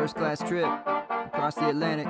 First 0.00 0.16
class 0.16 0.38
trip 0.38 0.64
across 0.64 1.56
the 1.56 1.68
Atlantic. 1.68 2.08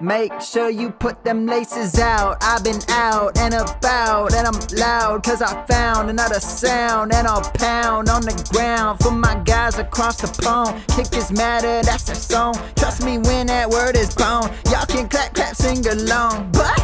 Make 0.00 0.40
sure 0.40 0.70
you 0.70 0.90
put 0.90 1.22
them 1.24 1.44
laces 1.44 1.98
out. 1.98 2.38
I've 2.40 2.64
been 2.64 2.80
out 2.88 3.36
and 3.36 3.52
about, 3.52 4.32
and 4.32 4.46
I'm 4.46 4.58
loud 4.78 5.22
cause 5.22 5.42
I 5.42 5.66
found 5.66 6.08
another 6.08 6.40
sound. 6.40 7.12
And 7.12 7.26
I'll 7.26 7.42
pound 7.42 8.08
on 8.08 8.22
the 8.22 8.32
ground 8.50 9.00
for 9.00 9.10
my 9.10 9.34
guys 9.44 9.78
across 9.78 10.22
the 10.22 10.42
pond. 10.42 10.82
Kick 10.96 11.14
is 11.14 11.30
matter, 11.30 11.82
that's 11.82 12.04
their 12.04 12.16
song. 12.16 12.54
Trust 12.76 13.04
me 13.04 13.18
when 13.18 13.48
that 13.48 13.68
word 13.68 13.96
is 13.96 14.14
gone. 14.14 14.50
Y'all 14.70 14.86
can 14.86 15.06
clap, 15.06 15.34
clap, 15.34 15.54
sing 15.54 15.86
along. 15.86 16.50
But 16.52 16.80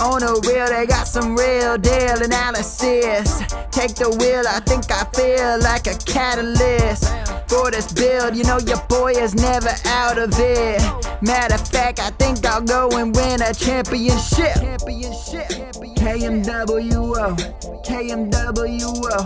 on 0.00 0.20
the 0.20 0.40
wheel, 0.46 0.68
they 0.68 0.86
got 0.86 1.06
some 1.06 1.36
real 1.36 1.76
deal 1.76 2.22
analysis. 2.22 3.42
Take 3.70 3.94
the 3.94 4.08
wheel, 4.08 4.44
I 4.48 4.60
think 4.60 4.90
I 4.90 5.04
feel 5.12 5.60
like 5.60 5.86
a 5.86 5.98
catalyst 6.10 7.17
for 7.48 7.70
this 7.70 7.92
build. 7.92 8.36
You 8.36 8.44
know 8.44 8.58
your 8.58 8.80
boy 8.88 9.12
is 9.12 9.34
never 9.34 9.70
out 9.86 10.18
of 10.18 10.30
it. 10.38 10.80
Matter 11.22 11.54
of 11.54 11.66
fact, 11.68 11.98
I 12.00 12.10
think 12.10 12.44
I'll 12.44 12.62
go 12.62 12.88
and 12.98 13.14
win 13.14 13.42
a 13.42 13.52
championship. 13.54 14.54
Championship. 14.54 15.48
KMWO, 15.98 17.36
KMWO. 17.84 19.16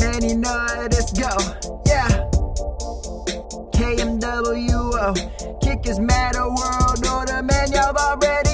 Man, 0.00 0.22
you 0.22 0.36
know 0.36 0.88
this 0.88 1.10
go. 1.12 1.28
Yeah. 1.86 2.08
KMWO. 3.74 5.60
Kickers 5.60 5.98
matter 5.98 6.48
world 6.48 7.06
order, 7.06 7.42
man. 7.42 7.72
Y'all 7.72 7.96
already 7.96 8.51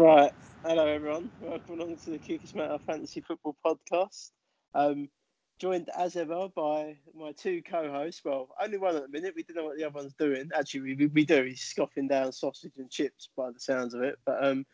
Right. 0.00 0.32
Hello, 0.64 0.86
everyone. 0.86 1.30
Welcome 1.42 1.78
along 1.78 1.98
to 1.98 2.10
the 2.10 2.16
Kickers 2.16 2.54
Matter 2.54 2.78
Fantasy 2.78 3.20
Football 3.20 3.54
Podcast. 3.62 4.30
Um, 4.74 5.10
joined 5.58 5.90
as 5.94 6.16
ever 6.16 6.48
by 6.56 6.96
my 7.14 7.32
two 7.32 7.60
co-hosts. 7.60 8.22
Well, 8.24 8.48
only 8.58 8.78
one 8.78 8.96
at 8.96 9.02
the 9.02 9.08
minute. 9.08 9.34
We 9.36 9.42
don't 9.42 9.58
know 9.58 9.64
what 9.64 9.76
the 9.76 9.84
other 9.84 9.96
one's 9.96 10.14
doing. 10.14 10.48
Actually, 10.58 10.94
we, 10.94 11.06
we 11.08 11.26
do. 11.26 11.44
He's 11.44 11.60
scoffing 11.60 12.08
down 12.08 12.32
sausage 12.32 12.72
and 12.78 12.90
chips 12.90 13.28
by 13.36 13.50
the 13.50 13.60
sounds 13.60 13.92
of 13.92 14.00
it. 14.00 14.18
But 14.24 14.42
um, 14.42 14.64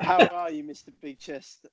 how 0.00 0.26
are 0.32 0.50
you, 0.50 0.64
Mister 0.64 0.90
Big 1.00 1.20
Chest? 1.20 1.68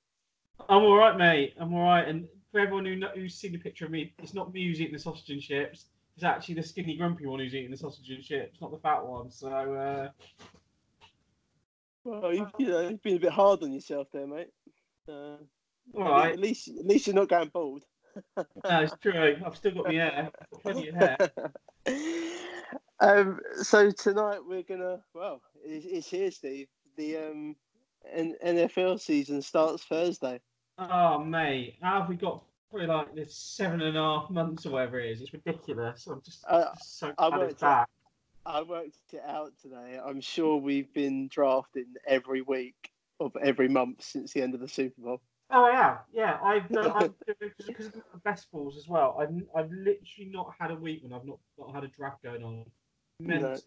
I'm 0.70 0.84
all 0.84 0.96
right, 0.96 1.18
mate. 1.18 1.56
I'm 1.60 1.74
all 1.74 1.86
right. 1.86 2.08
And 2.08 2.28
for 2.52 2.60
everyone 2.60 2.86
who 2.86 3.02
who's 3.16 3.34
seen 3.34 3.54
the 3.54 3.58
picture 3.58 3.86
of 3.86 3.92
me, 3.92 4.14
it's 4.22 4.36
not 4.36 4.54
me 4.54 4.68
who's 4.68 4.80
eating 4.80 4.94
the 4.94 5.00
sausage 5.00 5.32
and 5.32 5.42
chips. 5.42 5.86
It's 6.18 6.24
actually 6.24 6.54
the 6.54 6.64
skinny, 6.64 6.98
grumpy 6.98 7.26
one 7.26 7.40
who's 7.40 7.56
eating 7.56 7.72
the 7.72 7.78
sausage 7.78 8.12
and 8.12 8.24
chips, 8.24 8.62
not 8.62 8.70
the 8.70 8.78
fat 8.78 9.04
one. 9.04 9.32
So, 9.32 9.48
uh, 9.74 10.10
Well, 12.06 12.34
you've, 12.34 12.52
you 12.60 12.68
know, 12.68 12.88
you've 12.90 13.02
been 13.02 13.18
a 13.18 13.20
bit 13.20 13.32
hard 13.32 13.64
on 13.64 13.74
yourself 13.74 14.08
there, 14.14 14.28
mate. 14.28 14.52
Uh, 15.10 15.38
all 15.96 16.04
right. 16.04 16.34
At 16.34 16.40
least, 16.40 16.68
at 16.68 16.86
least 16.86 17.08
you're 17.08 17.16
not 17.16 17.30
going 17.30 17.50
bald. 17.50 17.84
No, 18.38 18.44
it's 18.64 18.96
true. 19.02 19.36
I've 19.46 19.56
still 19.58 19.74
got 19.74 19.88
my 19.88 19.94
hair. 19.94 20.32
Plenty 20.62 20.90
of 20.90 20.96
hair. 20.96 21.18
um, 23.00 23.40
so 23.62 23.92
tonight 23.92 24.40
we're 24.48 24.64
gonna. 24.64 25.00
Well, 25.14 25.42
it's, 25.64 25.86
it's 25.86 26.10
here, 26.10 26.32
Steve. 26.32 26.68
The 26.96 27.18
um, 27.18 27.56
N- 28.14 28.36
NFL 28.46 29.02
season 29.02 29.42
starts 29.42 29.84
Thursday. 29.84 30.40
Oh, 30.78 31.20
mate. 31.20 31.76
How 31.82 32.02
have 32.02 32.10
we 32.10 32.16
got 32.16 32.44
probably 32.70 32.88
like 32.88 33.16
this 33.16 33.36
seven 33.36 33.82
and 33.82 33.98
a 33.98 34.02
half 34.02 34.30
months 34.30 34.66
or 34.66 34.72
whatever 34.72 35.00
it 35.00 35.12
is? 35.12 35.22
It's 35.22 35.34
ridiculous. 35.34 36.08
I'm 36.08 36.22
just, 36.24 36.46
Uh, 36.48 36.74
just 36.74 37.00
so 37.00 37.14
I 37.18 37.30
glad 37.30 37.40
worked 37.40 37.52
it's 37.52 37.62
back. 37.62 37.90
I 38.46 38.62
worked 38.62 38.98
it 39.12 39.24
out 39.28 39.54
today. 39.62 40.00
I'm 40.04 40.22
sure 40.22 40.58
we've 40.58 40.94
been 40.94 41.28
drafting 41.28 41.94
every 42.08 42.42
week 42.42 42.92
of 43.20 43.36
every 43.42 43.68
month 43.68 44.04
since 44.04 44.34
the 44.34 44.42
end 44.42 44.54
of 44.54 44.60
the 44.60 44.68
Super 44.68 45.02
Bowl. 45.02 45.22
Oh 45.50 45.68
yeah, 45.68 45.98
yeah. 46.14 46.38
I've 46.44 46.70
done 46.70 46.92
I've, 46.92 47.14
because 47.68 47.88
of 47.88 47.94
the 47.94 48.20
best 48.24 48.52
balls 48.52 48.78
as 48.78 48.88
well. 48.88 49.18
I've 49.20 49.30
I've 49.56 49.72
literally 49.72 50.30
not 50.32 50.54
had 50.60 50.72
a 50.72 50.76
week 50.76 51.04
when 51.04 51.14
I've 51.14 51.26
not, 51.26 51.40
not 51.58 51.74
had 51.74 51.84
a 51.84 51.88
draft 51.88 52.24
going 52.24 52.44
on. 52.44 52.66
No. 53.20 53.58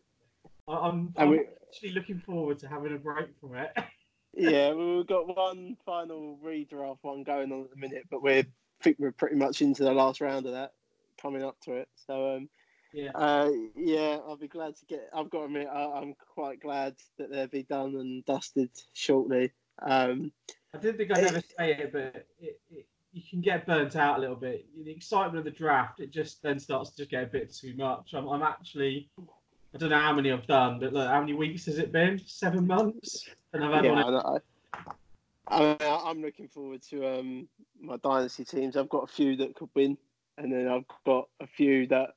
I'm, 0.69 1.13
I'm 1.17 1.31
we- 1.31 1.47
actually 1.69 1.93
looking 1.93 2.19
forward 2.19 2.59
to 2.61 2.69
having 2.69 2.95
a 2.95 2.99
break 2.99 3.29
from 3.41 3.57
it. 3.57 3.71
Yeah, 4.35 4.73
we've 4.75 5.07
got 5.07 5.35
one 5.35 5.77
final 5.85 6.39
redraft 6.45 6.99
one 7.03 7.25
going 7.25 7.51
on 7.51 7.63
at 7.63 7.71
the 7.71 7.77
minute, 7.77 8.05
but 8.09 8.23
we're 8.23 8.41
I 8.41 8.85
think 8.85 8.99
we're 9.01 9.11
pretty 9.11 9.35
much 9.35 9.63
into 9.63 9.83
the 9.83 9.93
last 9.93 10.21
round 10.21 10.47
of 10.47 10.53
that, 10.53 10.73
coming 11.21 11.43
up 11.43 11.57
to 11.63 11.73
it. 11.73 11.89
So 12.07 12.37
um, 12.37 12.49
yeah. 12.93 13.11
Uh, 13.15 13.51
yeah, 13.77 14.19
I'll 14.27 14.37
be 14.37 14.49
glad 14.49 14.77
to 14.77 14.87
get. 14.87 15.11
I've 15.15 15.31
got 15.31 15.41
to 15.41 15.45
admit, 15.45 15.69
I, 15.73 15.85
I'm 15.85 16.15
quite 16.35 16.61
glad 16.61 16.97
that 17.19 17.31
they'll 17.31 17.47
be 17.47 17.63
done 17.63 17.97
and 17.97 18.25
dusted 18.25 18.71
shortly. 18.93 19.53
Um, 19.83 20.33
I 20.75 20.79
didn't 20.79 20.99
think 20.99 21.13
I'd 21.13 21.25
ever 21.25 21.43
say 21.59 21.73
it, 21.73 21.93
but 21.93 22.27
it, 22.41 22.61
it, 22.71 22.87
you 23.13 23.23
can 23.29 23.41
get 23.41 23.67
burnt 23.67 23.97
out 23.97 24.19
a 24.19 24.21
little 24.21 24.37
bit. 24.37 24.67
The 24.85 24.91
excitement 24.91 25.39
of 25.39 25.45
the 25.45 25.51
draft, 25.51 26.01
it 26.01 26.11
just 26.11 26.43
then 26.43 26.59
starts 26.59 26.91
to 26.91 26.97
just 26.99 27.11
get 27.11 27.25
a 27.25 27.27
bit 27.27 27.55
too 27.55 27.75
much. 27.77 28.15
I'm, 28.15 28.29
I'm 28.29 28.43
actually, 28.43 29.11
I 29.75 29.79
don't 29.79 29.91
know 29.91 29.99
how 29.99 30.13
many 30.13 30.33
I've 30.33 30.47
done, 30.47 30.79
but 30.81 30.93
look, 30.93 31.09
how 31.09 31.21
many 31.21 31.35
weeks 31.35 31.67
has 31.67 31.79
it 31.79 31.93
been? 31.93 32.21
Seven 32.27 32.67
months, 32.67 33.29
and 33.53 33.65
I've 33.65 33.73
had 33.73 33.85
yeah, 33.85 34.03
one. 34.03 34.15
I, 34.15 34.41
I, 35.49 35.77
I, 35.81 36.11
I'm 36.11 36.21
looking 36.21 36.49
forward 36.49 36.83
to 36.91 37.19
um, 37.19 37.49
my 37.81 37.97
dynasty 37.99 38.45
teams. 38.45 38.77
I've 38.77 38.91
got 38.91 39.05
a 39.05 39.13
few 39.13 39.37
that 39.37 39.55
could 39.57 39.71
win, 39.75 39.97
and 40.37 40.53
then 40.53 40.69
I've 40.69 40.85
got 41.05 41.29
a 41.41 41.47
few 41.47 41.87
that 41.89 42.11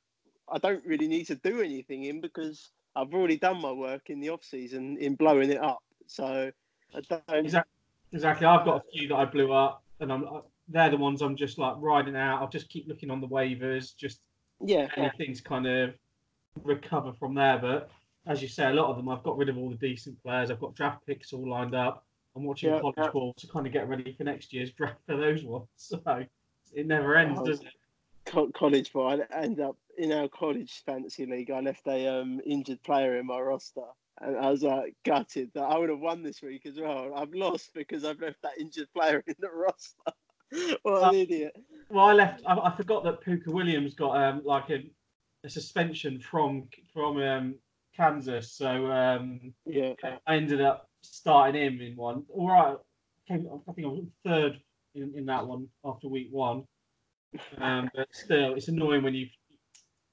I 0.52 0.58
don't 0.58 0.86
really 0.86 1.08
need 1.08 1.26
to 1.28 1.36
do 1.36 1.62
anything 1.62 2.04
in 2.04 2.22
because 2.22 2.72
I've 2.96 3.14
already 3.14 3.38
done 3.38 3.62
my 3.62 3.72
work 3.72 4.10
in 4.10 4.20
the 4.20 4.30
off 4.30 4.44
season 4.44 4.98
in 4.98 5.16
blowing 5.16 5.52
it 5.52 5.62
up. 5.62 5.84
So 6.08 6.52
I 6.94 7.02
don't. 7.02 7.24
Exactly. 7.46 7.72
Exactly. 8.14 8.46
I've 8.46 8.66
got 8.66 8.78
a 8.78 8.84
few 8.92 9.08
that 9.10 9.16
I 9.16 9.26
blew 9.26 9.54
up, 9.54 9.84
and 10.00 10.12
I'm 10.12 10.26
uh, 10.28 10.42
they're 10.68 10.90
the 10.90 10.98
ones 10.98 11.22
I'm 11.22 11.36
just 11.36 11.58
like 11.58 11.76
riding 11.78 12.16
out. 12.16 12.42
I'll 12.42 12.50
just 12.50 12.70
keep 12.70 12.88
looking 12.88 13.10
on 13.10 13.22
the 13.22 13.28
waivers, 13.28 13.96
just 13.96 14.20
Yeah, 14.64 14.88
anything's 14.98 15.42
kind 15.42 15.66
of 15.66 15.94
recover 16.64 17.14
from 17.14 17.34
there. 17.36 17.58
But 17.58 17.90
as 18.28 18.42
you 18.42 18.48
say, 18.48 18.70
a 18.70 18.74
lot 18.74 18.90
of 18.90 18.98
them 18.98 19.10
I've 19.10 19.24
got 19.24 19.38
rid 19.38 19.50
of 19.50 19.58
all 19.58 19.70
the 19.70 19.76
decent 19.76 20.22
players. 20.24 20.52
I've 20.52 20.60
got 20.60 20.76
draft 20.76 21.06
picks 21.06 21.34
all 21.34 21.50
lined 21.50 21.76
up. 21.76 22.06
I'm 22.36 22.44
watching 22.44 22.70
Yeah, 22.72 22.80
college 22.82 22.96
yeah. 22.98 23.10
ball 23.12 23.34
to 23.38 23.48
kind 23.48 23.68
of 23.68 23.74
get 23.74 23.90
ready 23.90 24.14
for 24.14 24.24
next 24.24 24.54
year's 24.54 24.72
draft 24.72 25.00
for 25.06 25.18
those 25.18 25.44
ones. 25.44 25.68
So 25.78 26.26
it 26.74 26.88
never 26.88 27.16
ends, 27.18 27.40
Oh, 27.40 27.46
does 27.46 27.60
it? 27.62 27.68
Co- 28.26 28.52
college 28.52 28.94
ball. 28.94 29.22
I 29.22 29.36
ended 29.44 29.62
up 29.62 29.78
in 29.98 30.12
our 30.12 30.28
college 30.28 30.84
fantasy 30.86 31.26
league. 31.26 31.52
I 31.52 31.60
left 31.60 31.88
a 31.88 32.08
um, 32.22 32.40
injured 32.46 32.82
player 32.84 33.18
in 33.18 33.26
my 33.26 33.40
roster, 33.40 33.82
and 34.20 34.38
I 34.38 34.50
was 34.50 34.64
like 34.64 34.96
gutted 35.06 35.52
that 35.54 35.64
I 35.64 35.78
would 35.78 35.90
have 35.90 36.00
won 36.00 36.24
this 36.24 36.42
week 36.42 36.66
as 36.66 36.80
well. 36.80 37.14
I've 37.16 37.34
lost 37.34 37.72
because 37.74 38.06
I've 38.06 38.20
left 38.22 38.42
that 38.44 38.60
injured 38.60 38.92
player 38.94 39.24
in 39.28 39.36
the 39.40 39.50
roster. 39.50 40.78
what 40.84 41.04
an 41.04 41.10
Uh, 41.10 41.14
idiot! 41.14 41.56
Well, 41.90 42.06
I 42.06 42.14
left. 42.14 42.42
I, 42.46 42.56
I 42.56 42.76
forgot 42.76 43.04
that 43.06 43.24
Pooka 43.24 43.48
Williams 43.48 43.96
got 43.96 44.16
um 44.22 44.42
like 44.46 44.70
a, 44.70 44.84
a 45.44 45.50
suspension 45.50 46.20
from 46.20 46.68
from 46.94 47.18
um, 47.18 47.56
Kansas. 47.96 48.52
So 48.54 48.92
um, 48.92 49.54
Yeah, 49.66 49.94
I 50.28 50.36
ended 50.36 50.62
up 50.62 50.90
starting 51.02 51.62
him 51.62 51.82
in 51.82 51.96
one. 51.96 52.24
All 52.30 52.50
right, 52.50 52.78
came, 53.28 53.50
I 53.68 53.72
think 53.74 53.88
I 53.88 53.90
was 53.90 54.06
third 54.26 54.60
in, 54.96 55.14
in 55.16 55.26
that 55.26 55.46
one 55.46 55.68
after 55.84 56.08
week 56.08 56.28
one. 56.32 56.64
Um, 57.58 57.90
but 57.96 58.08
still, 58.12 58.56
it's 58.56 58.68
annoying 58.68 59.04
when 59.04 59.14
you 59.14 59.28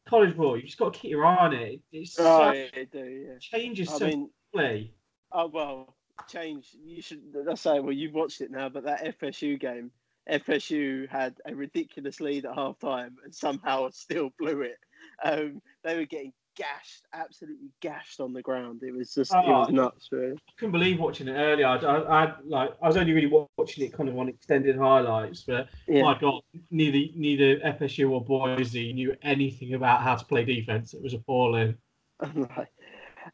college 0.08 0.36
ball. 0.36 0.56
You 0.56 0.62
just 0.62 0.78
got 0.78 0.94
to 0.94 1.00
keep 1.00 1.10
your 1.10 1.26
eye 1.26 1.36
on 1.36 1.54
it. 1.54 1.80
It's 1.92 2.16
oh, 2.18 2.52
yeah, 2.52 2.66
I 2.74 2.84
do. 2.84 3.04
Yeah, 3.04 3.38
changes 3.40 3.88
I 3.88 3.98
so 3.98 4.06
mean, 4.06 4.30
quickly. 4.52 4.94
oh 5.32 5.46
well, 5.46 5.96
change. 6.28 6.76
You 6.84 7.02
should. 7.02 7.22
I 7.50 7.54
say, 7.54 7.80
well, 7.80 7.92
you've 7.92 8.14
watched 8.14 8.40
it 8.40 8.50
now, 8.50 8.68
but 8.68 8.84
that 8.84 9.20
FSU 9.20 9.58
game. 9.58 9.90
FSU 10.30 11.08
had 11.08 11.36
a 11.46 11.54
ridiculous 11.54 12.20
lead 12.20 12.44
at 12.44 12.54
half 12.54 12.78
time 12.78 13.16
and 13.24 13.34
somehow 13.34 13.88
still 13.92 14.30
blew 14.38 14.60
it. 14.60 14.76
Um, 15.24 15.62
they 15.84 15.96
were 15.96 16.04
getting 16.04 16.34
gashed, 16.58 17.06
absolutely 17.14 17.70
gashed 17.80 18.18
on 18.20 18.32
the 18.32 18.42
ground. 18.42 18.82
It 18.82 18.92
was 18.92 19.14
just, 19.14 19.32
it 19.32 19.36
was 19.46 19.68
Oh. 19.68 19.72
nuts, 19.72 20.08
really. 20.10 20.32
I 20.34 20.52
couldn't 20.58 20.72
believe 20.72 20.98
watching 20.98 21.28
it 21.28 21.32
earlier. 21.34 21.66
I, 21.66 21.76
I, 21.76 22.24
I 22.24 22.34
like 22.44 22.70
I 22.82 22.86
was 22.88 22.96
only 22.96 23.12
really 23.12 23.32
watching 23.56 23.84
it 23.84 23.92
kind 23.92 24.08
of 24.08 24.18
on 24.18 24.28
extended 24.28 24.76
highlights, 24.76 25.44
but 25.44 25.68
Yeah. 25.86 26.02
my 26.02 26.18
God, 26.18 26.42
neither 26.70 27.12
neither 27.14 27.60
FSU 27.60 28.10
or 28.10 28.24
Boise 28.24 28.92
knew 28.92 29.16
anything 29.22 29.74
about 29.74 30.02
how 30.02 30.16
to 30.16 30.24
play 30.24 30.44
defense. 30.44 30.92
It 30.94 31.02
was 31.02 31.14
appalling. 31.14 31.76
Right. 32.34 32.68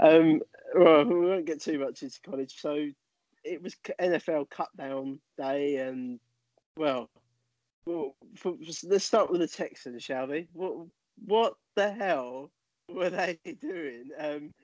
Um, 0.00 0.43
well, 0.75 1.05
we 1.05 1.26
won't 1.26 1.47
get 1.47 1.62
too 1.62 1.79
much 1.79 2.03
into 2.03 2.21
college. 2.23 2.55
So 2.61 2.88
it 3.44 3.62
was 3.62 3.76
NFL 4.00 4.50
cut 4.50 4.69
down 4.76 5.21
day, 5.38 5.76
and 5.76 6.19
well, 6.76 7.09
well 7.87 8.17
for, 8.37 8.55
let's 8.85 9.05
start 9.05 9.31
with 9.31 9.41
the 9.41 9.49
Texans, 9.49 10.03
shall 10.03 10.26
we? 10.26 10.49
What 10.53 10.75
what 11.25 11.55
the 11.76 11.91
hell 11.93 12.50
were 12.94 13.10
they 13.10 13.38
doing? 13.60 14.10
Um, 14.19 14.54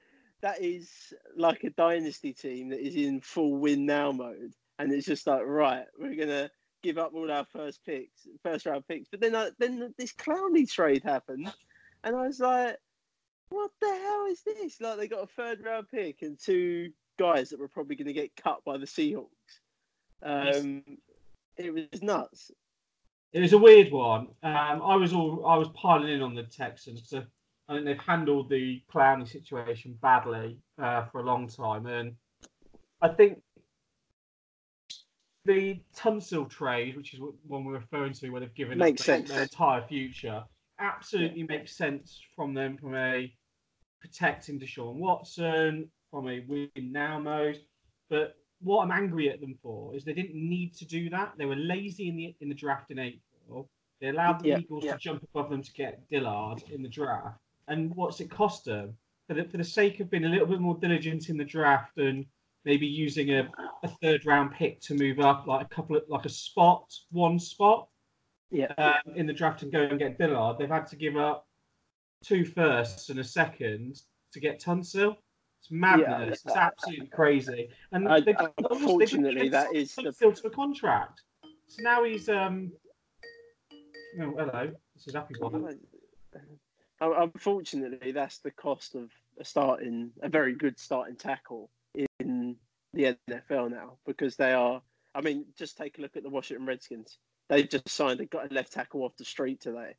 that 0.42 0.62
is 0.62 1.12
like 1.36 1.64
a 1.64 1.70
dynasty 1.70 2.32
team 2.32 2.70
that 2.70 2.80
is 2.80 2.96
in 2.96 3.20
full 3.20 3.56
win 3.56 3.86
now 3.86 4.12
mode, 4.12 4.52
and 4.78 4.92
it's 4.92 5.06
just 5.06 5.26
like 5.26 5.42
right, 5.44 5.84
we're 5.98 6.16
gonna 6.16 6.50
give 6.82 6.98
up 6.98 7.12
all 7.14 7.30
our 7.30 7.44
first 7.44 7.84
picks, 7.84 8.26
first 8.42 8.66
round 8.66 8.86
picks. 8.88 9.08
But 9.08 9.20
then, 9.20 9.34
uh, 9.34 9.50
then 9.58 9.94
this 9.98 10.12
Clowney 10.12 10.70
trade 10.70 11.02
happened, 11.04 11.52
and 12.04 12.16
I 12.16 12.26
was 12.26 12.40
like, 12.40 12.76
what 13.50 13.70
the 13.80 13.88
hell 13.88 14.26
is 14.30 14.42
this? 14.42 14.80
Like 14.80 14.98
they 14.98 15.08
got 15.08 15.24
a 15.24 15.26
third 15.26 15.62
round 15.62 15.88
pick 15.90 16.22
and 16.22 16.38
two 16.38 16.92
guys 17.18 17.50
that 17.50 17.60
were 17.60 17.68
probably 17.68 17.96
going 17.96 18.06
to 18.06 18.12
get 18.12 18.34
cut 18.36 18.64
by 18.64 18.78
the 18.78 18.86
Seahawks. 18.86 19.26
Um, 20.22 20.82
it 21.56 21.72
was 21.74 22.02
nuts. 22.02 22.50
It 23.32 23.40
was 23.40 23.52
a 23.52 23.58
weird 23.58 23.92
one. 23.92 24.28
Um, 24.42 24.82
I 24.82 24.96
was 24.96 25.12
all 25.12 25.46
I 25.46 25.56
was 25.56 25.68
piling 25.74 26.12
in 26.12 26.22
on 26.22 26.34
the 26.34 26.42
Texans 26.44 27.02
because 27.02 27.26
I 27.70 27.74
think 27.74 27.84
they've 27.86 27.98
handled 27.98 28.50
the 28.50 28.82
Clowney 28.92 29.28
situation 29.28 29.96
badly 30.02 30.58
uh, 30.82 31.04
for 31.04 31.20
a 31.20 31.24
long 31.24 31.46
time, 31.46 31.86
and 31.86 32.16
I 33.00 33.08
think 33.08 33.40
the 35.44 35.80
Tunsil 35.96 36.50
trade, 36.50 36.96
which 36.96 37.14
is 37.14 37.20
what 37.20 37.32
one 37.46 37.64
we're 37.64 37.74
referring 37.74 38.12
to, 38.14 38.30
where 38.30 38.40
they've 38.40 38.54
given 38.56 38.76
Makes 38.76 39.06
their, 39.06 39.18
sense. 39.18 39.30
their 39.30 39.42
entire 39.42 39.82
future, 39.86 40.42
absolutely 40.80 41.44
makes 41.44 41.76
sense 41.76 42.20
from 42.34 42.54
them 42.54 42.76
from 42.76 42.96
a 42.96 43.32
protecting 44.00 44.58
Deshaun 44.58 44.96
Watson, 44.96 45.88
from 46.10 46.28
a 46.28 46.40
win 46.48 46.70
now 46.76 47.20
mode. 47.20 47.60
But 48.08 48.34
what 48.60 48.82
I'm 48.82 48.90
angry 48.90 49.30
at 49.30 49.40
them 49.40 49.54
for 49.62 49.94
is 49.94 50.04
they 50.04 50.12
didn't 50.12 50.34
need 50.34 50.74
to 50.74 50.84
do 50.84 51.08
that. 51.10 51.34
They 51.38 51.46
were 51.46 51.54
lazy 51.54 52.08
in 52.08 52.16
the 52.16 52.34
in 52.40 52.48
the 52.48 52.54
draft 52.54 52.90
in 52.90 52.98
April. 52.98 53.70
They 54.00 54.08
allowed 54.08 54.40
the 54.40 54.48
Yeah, 54.48 54.58
Eagles 54.58 54.84
yeah. 54.84 54.94
to 54.94 54.98
jump 54.98 55.22
above 55.22 55.50
them 55.50 55.62
to 55.62 55.72
get 55.72 56.08
Dillard 56.10 56.64
in 56.72 56.82
the 56.82 56.88
draft. 56.88 57.38
And 57.70 57.94
what's 57.94 58.20
it 58.20 58.30
cost 58.30 58.64
them? 58.66 58.94
For 59.28 59.34
the, 59.34 59.44
for 59.44 59.56
the 59.56 59.64
sake 59.64 60.00
of 60.00 60.10
being 60.10 60.24
a 60.24 60.28
little 60.28 60.46
bit 60.46 60.60
more 60.60 60.76
diligent 60.76 61.28
in 61.28 61.36
the 61.36 61.44
draft 61.44 61.96
and 61.98 62.26
maybe 62.64 62.84
using 62.86 63.30
a, 63.30 63.48
a 63.84 63.88
third 64.02 64.26
round 64.26 64.52
pick 64.52 64.80
to 64.82 64.94
move 64.94 65.20
up 65.20 65.46
like 65.46 65.64
a 65.64 65.68
couple 65.68 65.96
of 65.96 66.02
like 66.08 66.24
a 66.26 66.28
spot, 66.28 66.92
one 67.12 67.38
spot 67.38 67.88
Yeah. 68.50 68.72
um, 68.76 69.14
in 69.14 69.26
the 69.26 69.32
draft 69.32 69.62
and 69.62 69.70
go 69.72 69.82
and 69.82 69.98
get 70.00 70.18
Dillard, 70.18 70.58
they've 70.58 70.68
had 70.68 70.86
to 70.88 70.96
give 70.96 71.16
up 71.16 71.46
two 72.24 72.44
firsts 72.44 73.08
and 73.08 73.20
a 73.20 73.24
second 73.24 74.02
to 74.32 74.40
get 74.40 74.60
Tunsil. 74.60 75.16
It's 75.62 75.70
madness. 75.70 76.06
Yeah. 76.44 76.50
It's 76.50 76.56
absolutely 76.56 77.06
crazy. 77.06 77.68
And 77.92 78.08
I- 78.08 78.20
they've- 78.20 78.36
they've 78.36 78.66
unfortunately, 78.70 79.34
given 79.48 79.50
that 79.52 79.74
is 79.74 79.94
the- 79.94 80.02
Tunsil 80.02 80.34
to 80.40 80.48
a 80.48 80.50
contract. 80.50 81.22
So 81.68 81.82
now 81.82 82.02
he's 82.02 82.28
um. 82.28 82.72
Oh, 84.20 84.34
hello. 84.36 84.72
This 84.96 85.06
is 85.06 85.14
Happy 85.14 85.34
One. 85.38 85.78
Uh, 87.00 87.28
Unfortunately, 87.34 88.12
that's 88.12 88.38
the 88.38 88.50
cost 88.50 88.94
of 88.94 89.10
a 89.38 89.44
starting, 89.44 90.10
a 90.22 90.28
very 90.28 90.54
good 90.54 90.78
starting 90.78 91.16
tackle 91.16 91.70
in 92.18 92.56
the 92.92 93.16
NFL 93.28 93.70
now 93.70 93.96
because 94.06 94.36
they 94.36 94.52
are. 94.52 94.82
I 95.14 95.20
mean, 95.22 95.46
just 95.58 95.76
take 95.76 95.98
a 95.98 96.02
look 96.02 96.16
at 96.16 96.22
the 96.22 96.30
Washington 96.30 96.66
Redskins. 96.66 97.18
They 97.48 97.64
just 97.64 97.88
signed 97.88 98.20
a 98.20 98.26
got 98.26 98.50
a 98.50 98.54
left 98.54 98.72
tackle 98.72 99.02
off 99.02 99.16
the 99.16 99.24
street 99.24 99.60
today, 99.60 99.96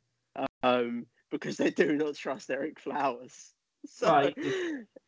um, 0.62 1.06
because 1.30 1.56
they 1.58 1.70
do 1.70 1.92
not 1.96 2.14
trust 2.14 2.48
Ereck 2.48 2.78
Flowers. 2.78 3.52
So, 3.84 4.06
Right. 4.06 4.36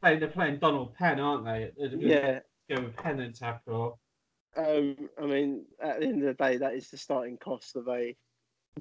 Playing, 0.02 0.18
they're 0.18 0.28
playing 0.28 0.58
Donald 0.58 0.94
Penn, 0.96 1.20
aren't 1.20 1.44
they? 1.44 1.70
Yeah. 1.96 2.40
Go 2.68 2.82
with 2.82 2.96
Penn 2.96 3.20
and 3.20 3.32
tackle. 3.32 4.00
Um, 4.56 4.96
I 5.16 5.26
mean, 5.26 5.64
at 5.80 6.00
the 6.00 6.06
end 6.06 6.24
of 6.24 6.36
the 6.36 6.44
day, 6.44 6.56
that 6.56 6.74
is 6.74 6.90
the 6.90 6.96
starting 6.96 7.36
cost 7.36 7.76
of 7.76 7.86
a 7.86 8.16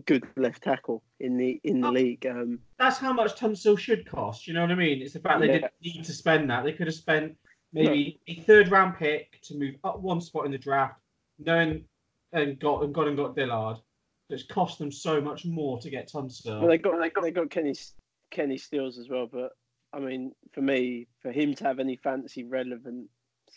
good 0.06 0.24
left 0.36 0.64
tackle 0.64 1.04
in 1.20 1.38
the 1.38 1.60
in 1.64 1.82
the 1.82 1.88
Oh. 1.88 1.92
league. 1.92 2.26
Um, 2.26 2.60
That's 2.78 2.98
how 2.98 3.14
much 3.14 3.36
Tunsil 3.36 3.78
should 3.78 4.06
cost. 4.06 4.48
You 4.48 4.54
know 4.54 4.62
what 4.62 4.72
I 4.72 4.76
mean? 4.76 5.02
It's 5.02 5.14
the 5.14 5.20
fact 5.20 5.40
they 5.40 5.48
Yeah. 5.48 5.54
didn't 5.54 5.74
need 5.82 6.04
to 6.04 6.14
spend 6.14 6.50
that. 6.50 6.64
They 6.64 6.74
could 6.74 6.88
have 6.88 6.96
spent 6.96 7.38
maybe 7.72 8.20
a 8.28 8.36
third 8.42 8.70
round 8.70 8.96
pick 8.98 9.40
to 9.44 9.58
move 9.58 9.76
up 9.84 10.02
one 10.02 10.22
spot 10.22 10.46
in 10.46 10.52
the 10.52 10.58
draft, 10.58 11.00
knowing 11.40 11.86
and 12.34 12.60
got 12.60 12.84
and 12.84 12.94
got 12.94 13.08
and 13.08 13.18
got 13.18 13.36
Dillard. 13.36 13.78
It's 14.30 14.44
cost 14.44 14.80
them 14.80 14.92
so 14.92 15.22
much 15.22 15.46
more 15.46 15.80
to 15.80 15.90
get 15.90 16.10
Tunsil. 16.10 16.60
Well, 16.60 16.70
they 16.70 16.78
got 16.78 17.00
they 17.00 17.10
got 17.10 17.22
they 17.24 17.32
got 17.32 17.50
Kenny 17.50 17.76
Kenny 18.32 18.58
Stills 18.58 18.98
as 18.98 19.10
well, 19.10 19.28
but 19.28 19.52
I 19.94 20.00
mean, 20.00 20.34
for 20.54 20.62
me, 20.62 21.08
for 21.22 21.32
him 21.32 21.54
to 21.56 21.64
have 21.66 21.80
any 21.80 21.98
fancy 21.98 22.44
relevancy 22.44 23.08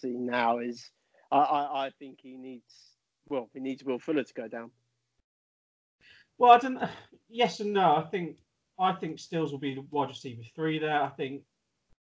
now 0.04 0.58
is, 0.58 0.90
I, 1.32 1.38
I, 1.38 1.86
I 1.86 1.90
think 1.98 2.18
he 2.22 2.36
needs 2.36 2.92
well, 3.28 3.48
he 3.54 3.60
needs 3.60 3.82
Will 3.82 3.98
Fuller 3.98 4.22
to 4.22 4.34
go 4.34 4.46
down. 4.48 4.70
Well, 6.38 6.52
I 6.52 6.58
don't. 6.58 6.82
Yes 7.28 7.58
and 7.58 7.72
no. 7.72 7.96
I 7.96 8.02
think 8.02 8.36
I 8.78 8.92
think 8.92 9.18
Stills 9.18 9.50
will 9.50 9.58
be 9.58 9.74
the 9.74 9.84
wide 9.90 10.10
receiver 10.10 10.42
three 10.54 10.78
there. 10.78 11.02
I 11.02 11.08
think 11.08 11.42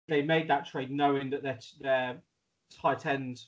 they 0.07 0.21
made 0.21 0.47
that 0.47 0.65
trade 0.65 0.89
knowing 0.89 1.29
that 1.31 1.43
their 1.43 1.59
their 1.81 2.21
tight 2.81 3.05
end 3.05 3.41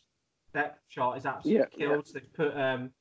depth 0.54 0.82
chart 0.90 1.18
is 1.18 1.26
absolutely 1.26 1.66
Yeah, 1.78 1.88
killed. 1.88 2.08
So 2.08 2.14
they've 2.16 2.34
put 2.34 2.58
um, 2.58 2.92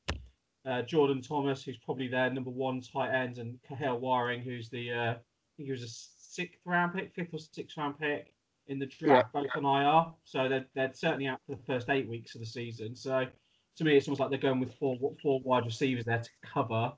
uh, 0.65 0.83
Jordan 0.83 1.23
Thomas, 1.23 1.65
who's 1.65 1.79
probably 1.79 2.09
their 2.09 2.31
number 2.31 2.51
one 2.51 2.81
tight 2.81 3.13
end, 3.13 3.39
and 3.39 3.59
Kahale 3.69 3.99
Warring, 3.99 4.43
who's 4.43 4.69
the 4.71 4.93
uh, 4.93 5.11
I 5.11 5.17
think 5.57 5.67
he 5.67 5.73
was 5.73 5.83
a 5.83 5.89
sixth 5.89 6.61
round 6.65 6.95
pick, 6.95 7.13
fifth 7.15 7.35
or 7.35 7.39
sixth 7.39 7.77
round 7.77 7.99
pick 7.99 8.33
in 8.69 8.79
the 8.79 8.87
draft, 8.87 9.33
both 9.33 9.47
on 9.57 9.65
IR. 9.65 10.13
So 10.25 10.49
they're 10.49 10.67
they're 10.75 10.93
certainly 10.95 11.27
out 11.27 11.41
for 11.47 11.57
the 11.57 11.63
first 11.63 11.91
eight 11.91 12.09
weeks 12.09 12.35
of 12.35 12.41
the 12.41 12.47
season. 12.47 12.95
So 12.95 13.27
to 13.77 13.85
me, 13.85 13.97
it's 13.97 14.07
almost 14.07 14.21
like 14.21 14.31
they're 14.31 14.39
going 14.39 14.61
with 14.61 14.75
four 14.75 14.97
four 15.23 15.41
wide 15.43 15.65
receivers 15.65 16.05
there 16.05 16.21
to 16.21 16.31
cover 16.45 16.93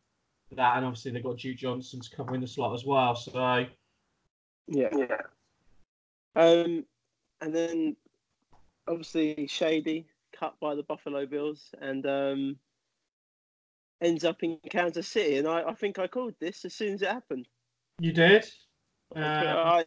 that, 0.56 0.77
and 0.77 0.85
obviously 0.85 1.12
they've 1.12 1.23
got 1.23 1.39
Duke 1.39 1.56
Johnson 1.56 2.01
to 2.01 2.17
cover 2.17 2.35
in 2.35 2.41
the 2.41 2.47
slot 2.47 2.75
as 2.75 2.85
well. 2.85 3.15
So 3.15 3.67
Yeah, 4.69 4.89
yeah. 4.93 5.21
Um, 6.37 6.85
and 7.41 7.55
then 7.55 7.97
obviously 8.89 9.47
Shady 9.47 10.06
cut 10.33 10.55
by 10.61 10.75
the 10.75 10.83
Buffalo 10.83 11.27
Bills 11.27 11.71
and 11.81 12.05
um 12.06 12.56
ends 14.01 14.25
up 14.25 14.43
in 14.43 14.59
Kansas 14.71 15.09
City, 15.09 15.39
and 15.39 15.49
I, 15.49 15.62
I 15.62 15.75
think 15.75 15.99
I 15.99 16.06
called 16.06 16.35
this 16.41 16.65
as 16.65 16.75
soon 16.75 16.95
as 16.95 17.03
it 17.03 17.09
happened. 17.09 17.49
you 17.99 18.12
did. 18.12 18.45
Uh, 19.15 19.21
Um, 19.21 19.25
I, 19.56 19.85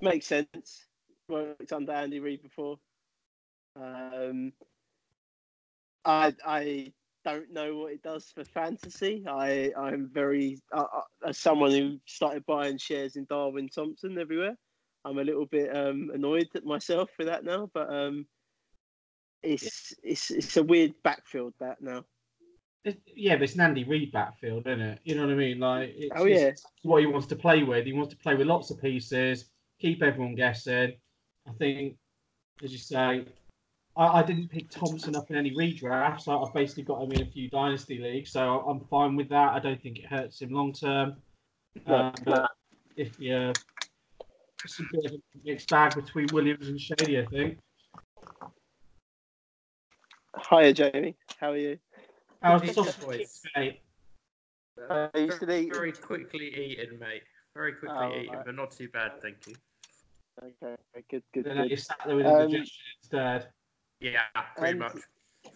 makes 0.00 0.26
sense. 0.26 0.86
Worked 1.28 1.72
under 1.72 1.92
Andy 1.92 2.20
Reid 2.20 2.42
before. 2.42 2.78
Um, 3.74 4.52
I 6.04 6.34
I 6.44 6.92
don't 7.26 7.52
know 7.52 7.76
what 7.76 7.92
it 7.92 8.02
does 8.02 8.30
for 8.32 8.44
fantasy. 8.44 9.24
I 9.28 9.72
I'm 9.76 10.08
very 10.12 10.58
uh, 10.72 10.84
uh, 10.96 11.28
as 11.28 11.38
someone 11.38 11.72
who 11.72 11.98
started 12.06 12.46
buying 12.46 12.78
shares 12.78 13.16
in 13.16 13.26
Darwin 13.28 13.68
Thompson 13.68 14.16
everywhere. 14.18 14.56
I'm 15.04 15.18
a 15.18 15.24
little 15.24 15.46
bit 15.46 15.76
um, 15.76 16.10
annoyed 16.14 16.48
at 16.54 16.64
myself 16.64 17.10
for 17.16 17.24
that 17.24 17.44
now, 17.44 17.68
but 17.74 17.92
um, 17.92 18.26
it's 19.42 19.92
it's 20.04 20.30
it's 20.30 20.56
a 20.56 20.62
weird 20.62 20.94
backfield 21.02 21.54
that 21.58 21.82
now. 21.82 22.04
Yeah, 23.16 23.34
but 23.34 23.42
it's 23.42 23.54
an 23.56 23.62
Andy 23.62 23.82
Reid 23.82 24.12
backfield, 24.12 24.68
isn't 24.68 24.80
it? 24.80 25.00
You 25.02 25.16
know 25.16 25.22
what 25.22 25.32
I 25.32 25.36
mean? 25.36 25.58
Like, 25.58 25.92
it's, 25.96 26.12
Oh, 26.14 26.24
yeah. 26.24 26.46
it's 26.46 26.64
what 26.82 27.00
he 27.00 27.06
wants 27.06 27.26
to 27.26 27.34
play 27.34 27.64
with. 27.64 27.84
He 27.84 27.92
wants 27.92 28.14
to 28.14 28.20
play 28.20 28.36
with 28.36 28.46
lots 28.46 28.70
of 28.70 28.80
pieces, 28.80 29.46
keep 29.80 30.04
everyone 30.04 30.36
guessing. 30.36 30.92
I 31.48 31.52
think, 31.58 31.96
as 32.62 32.70
you 32.70 32.78
say, 32.78 33.24
I, 33.96 34.20
I 34.20 34.22
didn't 34.22 34.48
pick 34.48 34.70
Thompson 34.70 35.16
up 35.16 35.30
in 35.30 35.36
any 35.36 35.52
redrafts. 35.52 36.28
I, 36.28 36.36
I've 36.36 36.52
basically 36.52 36.82
got 36.84 37.02
him 37.02 37.12
in 37.12 37.22
a 37.22 37.26
few 37.26 37.48
dynasty 37.48 37.98
leagues, 37.98 38.30
so 38.30 38.60
I'm 38.60 38.80
fine 38.80 39.16
with 39.16 39.28
that. 39.30 39.52
I 39.54 39.58
don't 39.58 39.80
think 39.82 39.98
it 39.98 40.06
hurts 40.06 40.42
him 40.42 40.50
long 40.50 40.72
term. 40.72 41.16
No, 41.86 41.94
Uh, 41.94 42.12
but 42.24 42.50
if 42.96 43.18
you, 43.18 43.52
it's 44.64 44.80
a 44.80 44.82
bit 44.92 45.06
of 45.06 45.12
a 45.12 45.18
mixed 45.44 45.68
bag 45.70 45.94
between 45.94 46.26
Williams 46.32 46.68
and 46.68 46.80
Shady, 46.80 47.18
I 47.18 47.26
think. 47.26 47.58
Hiya, 50.50 50.72
Jamie. 50.74 51.16
How 51.38 51.52
are 51.52 51.56
you? 51.56 51.78
How's 52.42 52.60
the 52.60 52.66
Hey, 52.68 52.72
sausage, 52.74 53.00
boys. 53.04 53.42
mate? 53.56 53.80
Uh, 54.90 55.08
you 55.14 55.30
still 55.30 55.46
very, 55.48 55.60
eating? 55.62 55.72
very 55.72 55.92
quickly 55.92 56.48
eaten, 56.54 56.98
mate. 56.98 57.22
Very 57.54 57.72
quickly 57.72 57.96
Oh, 57.98 58.14
eaten, 58.14 58.34
right. 58.34 58.44
but 58.44 58.54
not 58.54 58.70
too 58.70 58.88
bad, 58.88 59.12
thank 59.22 59.46
you. 59.46 59.54
Okay, 60.42 60.76
good, 61.10 61.22
good, 61.32 61.44
Then 61.44 61.66
you 61.66 61.76
sat 61.76 61.96
there 62.04 62.16
with 62.16 62.26
Um, 62.26 62.42
indigestion 62.42 62.82
instead. 63.02 63.48
Yeah, 64.00 64.20
pretty 64.56 64.70
And- 64.72 64.78
much. 64.80 64.96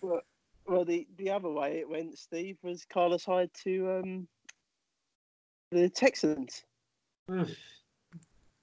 Well, 0.00 0.20
well, 0.66 0.84
the 0.84 1.06
the 1.16 1.30
other 1.30 1.50
way 1.50 1.78
it 1.78 1.88
went, 1.88 2.16
Steve, 2.18 2.56
was 2.62 2.84
Carlos 2.84 3.24
Hyde 3.24 3.50
to 3.64 3.90
um 3.90 4.28
the 5.72 5.88
Texans. 5.88 6.64
What's 7.26 7.56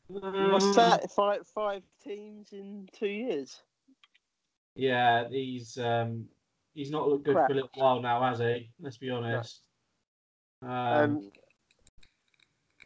that? 0.75 1.11
Five 1.11 1.45
five 1.47 1.83
teams 2.03 2.53
in 2.53 2.87
two 2.93 3.07
years. 3.07 3.61
Yeah, 4.75 5.27
he's 5.29 5.77
um, 5.77 6.25
he's 6.73 6.91
not 6.91 7.07
looked 7.09 7.25
good 7.25 7.35
Crap. 7.35 7.47
for 7.47 7.53
a 7.53 7.55
little 7.55 7.69
while 7.75 8.01
now, 8.01 8.21
has 8.23 8.39
he? 8.39 8.69
Let's 8.79 8.97
be 8.97 9.09
honest. 9.09 9.61
Um, 10.61 10.69
Um, 10.69 11.31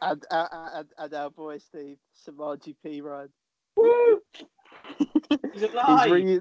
and, 0.00 0.24
and, 0.30 0.88
and, 0.98 1.14
our 1.14 1.30
boy 1.30 1.58
Steve 1.58 1.98
Samaje 2.26 2.74
Perine. 2.84 3.28
he's 5.54 5.62
alive. 5.62 6.16
he's, 6.16 6.40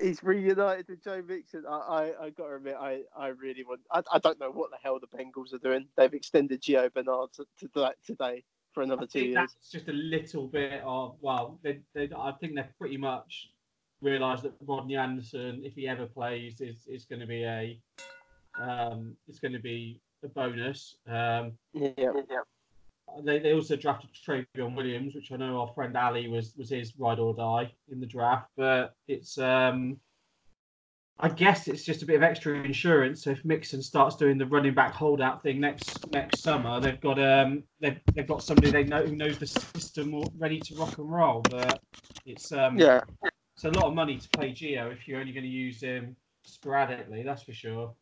he's 0.00 0.22
reunited 0.22 0.88
with 0.88 1.02
Joe 1.02 1.22
Mixon. 1.26 1.64
I, 1.68 1.72
I, 1.72 2.24
I 2.26 2.30
got 2.30 2.48
to 2.48 2.56
admit, 2.56 2.76
I, 2.78 3.02
I 3.16 3.28
really 3.28 3.64
want. 3.64 3.80
I, 3.90 4.02
I 4.12 4.18
don't 4.18 4.40
know 4.40 4.50
what 4.50 4.70
the 4.70 4.78
hell 4.82 4.98
the 5.00 5.16
Bengals 5.16 5.52
are 5.54 5.58
doing. 5.58 5.86
They've 5.96 6.12
extended 6.12 6.62
Gio 6.62 6.92
Bernard 6.92 7.32
to, 7.34 7.46
to 7.60 7.70
that 7.76 7.96
today 8.04 8.44
for 8.72 8.82
another 8.82 9.02
I 9.02 9.06
two 9.06 9.20
think 9.20 9.24
years. 9.34 9.34
that's 9.54 9.70
just 9.70 9.88
a 9.88 9.92
little 9.92 10.48
bit 10.48 10.82
of 10.84 11.16
well, 11.20 11.58
they, 11.62 11.80
they, 11.94 12.10
I 12.16 12.32
think 12.40 12.54
they've 12.56 12.78
pretty 12.78 12.96
much 12.96 13.50
realised 14.00 14.42
that 14.44 14.52
Rodney 14.60 14.96
Anderson, 14.96 15.62
if 15.64 15.74
he 15.74 15.88
ever 15.88 16.06
plays, 16.06 16.60
is 16.60 16.86
is 16.86 17.04
going 17.04 17.20
to 17.20 17.26
be 17.26 17.44
a 17.44 17.80
um, 18.60 19.16
it's 19.28 19.38
going 19.38 19.52
to 19.52 19.58
be 19.60 20.00
a 20.24 20.28
bonus. 20.28 20.96
Um, 21.06 21.52
Yeah. 21.72 22.12
They, 23.24 23.38
they 23.38 23.54
also 23.54 23.76
drafted 23.76 24.10
Trayveon 24.12 24.74
Williams, 24.74 25.14
which 25.14 25.32
I 25.32 25.36
know 25.36 25.60
our 25.60 25.72
friend 25.74 25.96
Ali 25.96 26.28
was 26.28 26.54
was 26.56 26.70
his 26.70 26.94
ride 26.98 27.18
or 27.18 27.34
die 27.34 27.72
in 27.90 28.00
the 28.00 28.06
draft. 28.06 28.50
But 28.56 28.94
it's 29.08 29.38
um, 29.38 29.98
I 31.18 31.30
guess 31.30 31.66
it's 31.66 31.82
just 31.82 32.02
a 32.02 32.06
bit 32.06 32.16
of 32.16 32.22
extra 32.22 32.56
insurance. 32.62 33.24
So 33.24 33.30
if 33.30 33.44
Mixon 33.44 33.80
starts 33.80 34.16
doing 34.16 34.36
the 34.36 34.46
running 34.46 34.74
back 34.74 34.92
holdout 34.92 35.42
thing 35.42 35.60
next 35.60 36.10
next 36.12 36.42
summer, 36.42 36.78
they've 36.78 37.00
got 37.00 37.18
um 37.18 37.62
they've, 37.80 37.98
they've 38.14 38.26
got 38.26 38.42
somebody 38.42 38.70
they 38.70 38.84
know 38.84 39.02
who 39.02 39.16
knows 39.16 39.38
the 39.38 39.46
system 39.46 40.20
ready 40.38 40.60
to 40.60 40.74
rock 40.76 40.98
and 40.98 41.10
roll. 41.10 41.42
But 41.50 41.80
it's 42.26 42.52
um 42.52 42.78
Yeah. 42.78 43.00
it's 43.54 43.64
a 43.64 43.70
lot 43.70 43.88
of 43.88 43.94
money 43.94 44.18
to 44.18 44.28
play 44.30 44.52
Gio 44.52 44.92
if 44.92 45.08
you're 45.08 45.20
only 45.20 45.32
going 45.32 45.44
to 45.44 45.50
use 45.50 45.80
him 45.80 46.16
sporadically. 46.44 47.22
That's 47.22 47.42
for 47.42 47.54
sure. 47.54 47.94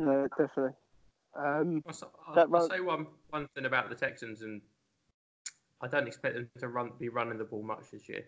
No, 0.00 0.26
definitely. 0.36 0.74
Um, 1.34 1.82
I'll, 1.86 1.90
s- 1.92 2.02
I'll- 2.26 2.34
That 2.34 2.42
I'll 2.46 2.48
run- 2.50 2.70
say 2.70 2.80
one 2.80 3.06
one 3.30 3.48
thing 3.54 3.64
about 3.66 3.88
the 3.88 3.94
Texans, 3.94 4.42
and 4.42 4.60
I 5.80 5.86
don't 5.88 6.06
expect 6.06 6.34
them 6.34 6.48
to 6.58 6.68
run 6.68 6.92
be 6.98 7.08
running 7.08 7.38
the 7.38 7.44
ball 7.44 7.62
much 7.62 7.90
this 7.92 8.08
year. 8.08 8.24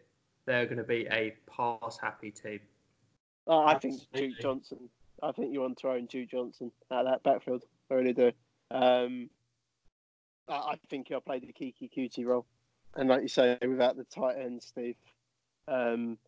They're 0.47 0.67
going 0.67 0.79
to 0.79 0.85
be 0.85 1.07
a 1.11 1.35
pass 1.51 1.99
happy 1.99 2.31
team. 2.31 2.61
oh, 3.47 3.65
I 3.65 3.79
think 3.79 3.95
Absolutely. 3.95 4.29
Duke 4.29 4.41
Johnson. 4.41 4.89
I 5.23 5.31
think 5.33 5.53
you 5.53 5.61
want 5.61 5.79
to 5.79 5.91
own 5.91 6.07
Duke 6.07 6.31
Johnson 6.31 6.73
out 6.91 7.07
of 7.07 7.13
that 7.13 7.23
backfield. 7.23 7.65
I 7.91 7.95
really 7.95 8.13
do. 8.13 8.33
Um, 8.73 9.31
I, 10.49 10.55
I 10.55 10.79
think 10.89 11.09
he'll 11.09 11.21
play 11.21 11.39
the 11.39 11.53
Kiki 11.53 11.87
Cutie 11.89 12.25
role, 12.25 12.47
and 12.97 13.09
like 13.09 13.23
you 13.23 13.29
say, 13.29 13.57
without 13.67 13.97
the 13.97 14.05
tight 14.05 14.37
end, 14.39 14.63
Steve, 14.63 14.97
um, 15.69 16.19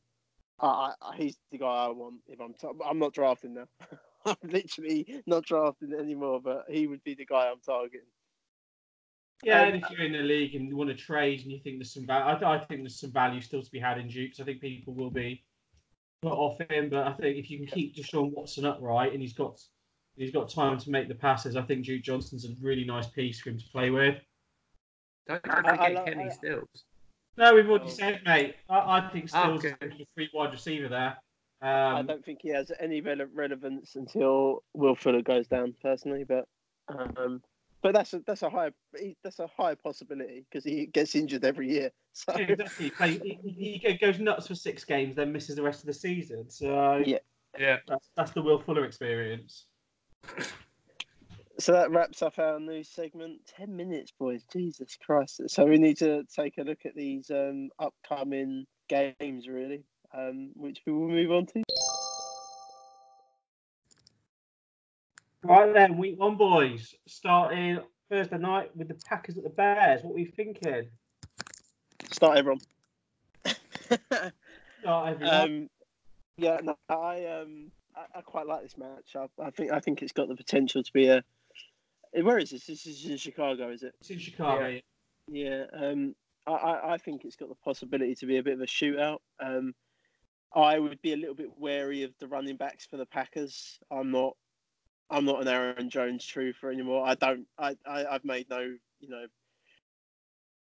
I, 0.61 0.93
I, 1.02 1.16
he's 1.16 1.37
the 1.50 1.59
guy 1.59 1.66
I 1.87 1.88
want. 1.88 2.16
If 2.28 2.40
I'm, 2.40 2.54
t- 2.54 2.69
I'm 2.85 2.99
not 3.00 3.12
drafting 3.14 3.54
now. 3.54 3.66
I'm 4.26 4.37
literally 4.49 5.23
not 5.26 5.45
drafting 5.45 5.93
anymore, 5.93 6.40
but 6.43 6.64
he 6.69 6.87
would 6.87 7.02
be 7.04 7.14
the 7.14 7.26
guy 7.26 7.49
I'm 7.50 7.61
targeting. 7.64 8.07
Yeah, 9.43 9.62
Um, 9.62 9.69
and 9.75 9.83
if 9.83 9.90
you're 9.90 10.07
in 10.07 10.12
the 10.12 10.19
league 10.21 10.54
and 10.54 10.69
you 10.69 10.76
want 10.76 10.90
to 10.90 10.97
trade 10.97 11.40
and 11.43 11.50
you 11.52 11.59
think 11.59 11.78
there's 11.78 11.93
some 11.93 12.07
value, 12.07 12.47
I, 12.47 12.54
I 12.54 12.59
think 12.64 12.83
there's 12.83 13.00
some 13.00 13.12
value 13.12 13.40
still 13.40 13.62
to 13.62 13.71
be 13.71 13.78
had 13.81 13.99
in 13.99 14.09
Dukes. 14.09 14.40
I 14.40 14.45
think 14.45 14.61
people 14.61 14.95
will 14.95 15.11
be 15.11 15.45
put 16.23 16.33
off 16.33 16.59
him, 16.71 16.88
but 16.88 17.07
I 17.07 17.12
think 17.12 17.37
if 17.37 17.50
you 17.50 17.59
can 17.59 17.66
keep 17.66 17.95
Deshaun 17.97 18.33
Watson 18.33 18.64
upright 18.64 19.12
and 19.12 19.21
he's 19.21 19.35
got 19.35 19.61
he's 20.16 20.31
got 20.31 20.49
time 20.49 20.78
to 20.78 20.90
make 20.90 21.09
the 21.09 21.14
passes, 21.14 21.57
I 21.57 21.62
think 21.62 21.85
Duke 21.85 22.02
Johnson's 22.04 22.45
a 22.47 22.54
really 22.62 22.85
nice 22.85 23.09
piece 23.09 23.40
for 23.40 23.50
him 23.50 23.59
to 23.59 23.64
play 23.73 23.90
with. 23.90 24.16
Don't 25.26 25.40
I- 25.45 25.57
forget 25.57 25.81
I 25.81 25.88
like- 25.93 26.04
Kenny 26.07 26.25
I- 26.25 26.28
Stills. 26.31 26.85
No, 27.37 27.52
we've 27.52 27.69
already 27.69 27.87
Oh. 27.87 27.88
said, 27.88 28.23
mate. 28.25 28.54
I, 28.71 28.99
I 28.99 29.11
think 29.12 29.25
Oh, 29.35 29.59
Stills 29.59 29.64
okay. 29.75 29.87
is 29.95 30.00
a 30.00 30.07
free 30.14 30.31
wide 30.33 30.52
receiver 30.52 30.88
there. 30.88 31.19
I 31.64 32.00
Um, 32.00 32.06
don't 32.06 32.25
think 32.25 32.40
he 32.42 32.50
has 32.50 32.71
any 32.78 33.00
rele- 33.00 33.28
relevance 33.33 33.97
until 33.97 34.62
Will 34.75 34.94
Fuller 34.94 35.23
goes 35.23 35.49
down, 35.49 35.75
personally. 35.83 36.25
But 36.25 36.47
um, 36.88 37.42
but 37.83 37.94
that's 37.94 38.12
a 38.12 38.21
that's 38.26 38.42
a 38.42 38.50
high 38.50 38.71
that's 39.23 39.38
a 39.38 39.47
high 39.47 39.75
possibility 39.75 40.44
because 40.49 40.64
he 40.64 40.87
gets 40.87 41.14
injured 41.14 41.44
every 41.44 41.71
year. 41.71 41.90
So 42.16 42.33
yeah, 42.38 42.44
exactly. 42.44 42.92
He, 43.25 43.38
he, 43.50 43.80
he 43.83 43.94
goes 43.94 44.21
nuts 44.21 44.47
for 44.47 44.54
six 44.54 44.85
games, 44.85 45.16
then 45.16 45.33
misses 45.33 45.56
the 45.56 45.62
rest 45.62 45.80
of 45.80 45.87
the 45.87 45.92
season. 45.92 46.49
So 46.49 47.02
Yeah. 47.04 47.18
Yeah. 47.59 47.78
that's, 47.88 48.09
that's 48.16 48.30
the 48.30 48.40
Will 48.40 48.61
Fuller 48.61 48.85
experience. 48.85 49.66
so 51.59 51.73
that 51.73 51.90
wraps 51.90 52.23
up 52.23 52.38
our 52.38 52.61
news 52.61 52.88
segment. 52.88 53.40
Ten 53.47 53.75
minutes, 53.76 54.12
boys. 54.16 54.44
Jesus 54.52 54.97
Christ! 55.04 55.40
So 55.49 55.64
we 55.66 55.76
need 55.78 55.99
to 55.99 56.23
take 56.35 56.59
a 56.59 56.62
look 56.62 56.87
at 56.87 56.94
these 56.94 57.30
um, 57.33 57.71
upcoming 57.80 58.64
games, 58.88 59.49
really, 59.49 59.83
um, 60.16 60.50
which 60.54 60.80
we 60.87 60.92
will 60.92 61.09
move 61.09 61.30
on 61.30 61.47
to. 61.47 61.62
Right 65.42 65.75
then, 65.75 65.99
week 65.99 66.18
one, 66.18 66.37
boys. 66.37 66.94
Starting 67.06 67.80
Thursday 68.09 68.38
night 68.38 68.75
with 68.76 68.88
the 68.88 68.94
Packers 68.94 69.37
at 69.37 69.44
the 69.44 69.50
Bears. 69.50 70.02
What 70.02 70.12
are 70.12 70.14
we 70.14 70.25
thinking? 70.25 70.88
Start 72.11 72.38
everyone. 72.38 72.61
Start 74.80 75.09
everyone. 75.09 75.35
Um, 75.35 75.71
yeah, 76.37 76.61
no, 76.62 76.76
I 76.88 77.26
um, 77.26 77.71
I, 77.94 78.18
I 78.18 78.21
quite 78.23 78.47
like 78.47 78.62
this 78.62 78.78
match. 78.78 79.16
I, 79.16 79.26
I 79.42 79.50
think 79.50 79.73
I 79.73 79.80
think 79.80 80.02
it's 80.02 80.12
got 80.12 80.28
the 80.28 80.37
potential 80.37 80.83
to 80.83 80.92
be 80.92 81.09
a. 81.09 81.23
Where 82.23 82.38
is 82.38 82.50
this? 82.50 82.66
This 82.66 82.87
is 82.87 83.04
in 83.04 83.16
Chicago, 83.16 83.71
is 83.71 83.83
it? 83.83 83.94
it's 84.00 84.11
in 84.11 84.18
Chicago. 84.18 84.68
yeah. 84.68 84.80
Yeah. 85.28 85.64
Um, 85.73 86.14
I, 86.47 86.52
I, 86.52 86.94
I 86.94 86.99
think 86.99 87.25
it's 87.25 87.37
got 87.37 87.49
the 87.49 87.54
possibility 87.56 88.14
to 88.16 88.26
be 88.26 88.37
a 88.37 88.42
bit 88.42 88.54
of 88.54 88.61
a 88.61 88.66
shootout. 88.66 89.18
Um, 89.40 89.75
I 90.54 90.78
would 90.78 91.00
be 91.02 91.12
a 91.12 91.16
little 91.16 91.34
bit 91.34 91.50
wary 91.58 92.02
of 92.02 92.12
the 92.20 92.28
running 92.28 92.56
backs 92.56 92.87
for 92.87 92.96
the 92.96 93.06
Packers. 93.06 93.78
I'm 93.90 94.11
not. 94.11 94.37
I'm 95.11 95.25
not 95.25 95.42
an 95.42 95.49
Aaron 95.49 95.90
Jones 95.90 96.26
truther 96.26 96.73
anymore. 96.73 97.06
I 97.06 97.14
don't. 97.14 97.46
I, 97.58 97.76
I 97.87 98.06
I've 98.06 98.25
made 98.25 98.49
no. 98.49 98.61
You 99.00 99.08
know. 99.08 99.26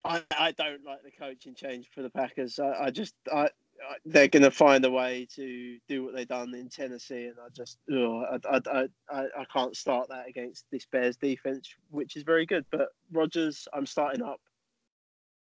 I, 0.03 0.21
I 0.37 0.51
don't 0.51 0.85
like 0.85 1.01
the 1.03 1.11
coaching 1.11 1.55
change 1.55 1.89
for 1.93 2.03
the 2.03 2.09
Packers. 2.09 2.59
I, 2.59 2.85
I 2.85 2.91
just 2.91 3.15
I, 3.31 3.43
I 3.45 3.95
they're 4.05 4.27
going 4.27 4.43
to 4.43 4.51
find 4.51 4.85
a 4.85 4.91
way 4.91 5.27
to 5.35 5.77
do 5.87 6.03
what 6.03 6.15
they've 6.15 6.27
done 6.27 6.53
in 6.53 6.69
Tennessee, 6.69 7.25
and 7.25 7.35
I 7.43 7.49
just 7.55 7.77
oh, 7.91 8.21
ugh, 8.21 8.45
I, 8.49 8.61
I, 8.69 8.87
I, 9.09 9.21
I 9.39 9.45
can't 9.51 9.75
start 9.75 10.09
that 10.09 10.27
against 10.27 10.65
this 10.71 10.85
Bears 10.91 11.17
defense, 11.17 11.73
which 11.89 12.15
is 12.15 12.23
very 12.23 12.45
good. 12.45 12.65
But 12.71 12.89
Rodgers, 13.11 13.67
I'm 13.73 13.85
starting 13.85 14.23
up. 14.23 14.41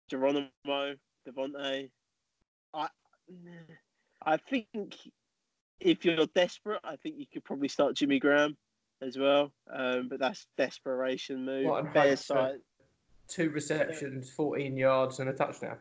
Geronimo, 0.10 0.50
Davante. 1.28 1.90
I 2.74 2.88
I 4.26 4.38
think 4.38 4.96
if 5.80 6.06
you're 6.06 6.26
desperate, 6.28 6.80
I 6.84 6.96
think 6.96 7.16
you 7.18 7.26
could 7.32 7.44
probably 7.44 7.68
start 7.68 7.96
Jimmy 7.96 8.20
Graham 8.20 8.56
as 9.02 9.18
well. 9.18 9.52
Um, 9.72 10.08
but 10.10 10.20
that's 10.20 10.48
desperation 10.58 11.46
move. 11.46 11.66
What, 11.66 12.18
side. 12.20 12.60
Two 13.28 13.50
receptions, 13.50 14.30
14 14.32 14.76
yards, 14.78 15.20
and 15.20 15.30
a 15.30 15.34
touchdown. 15.34 15.78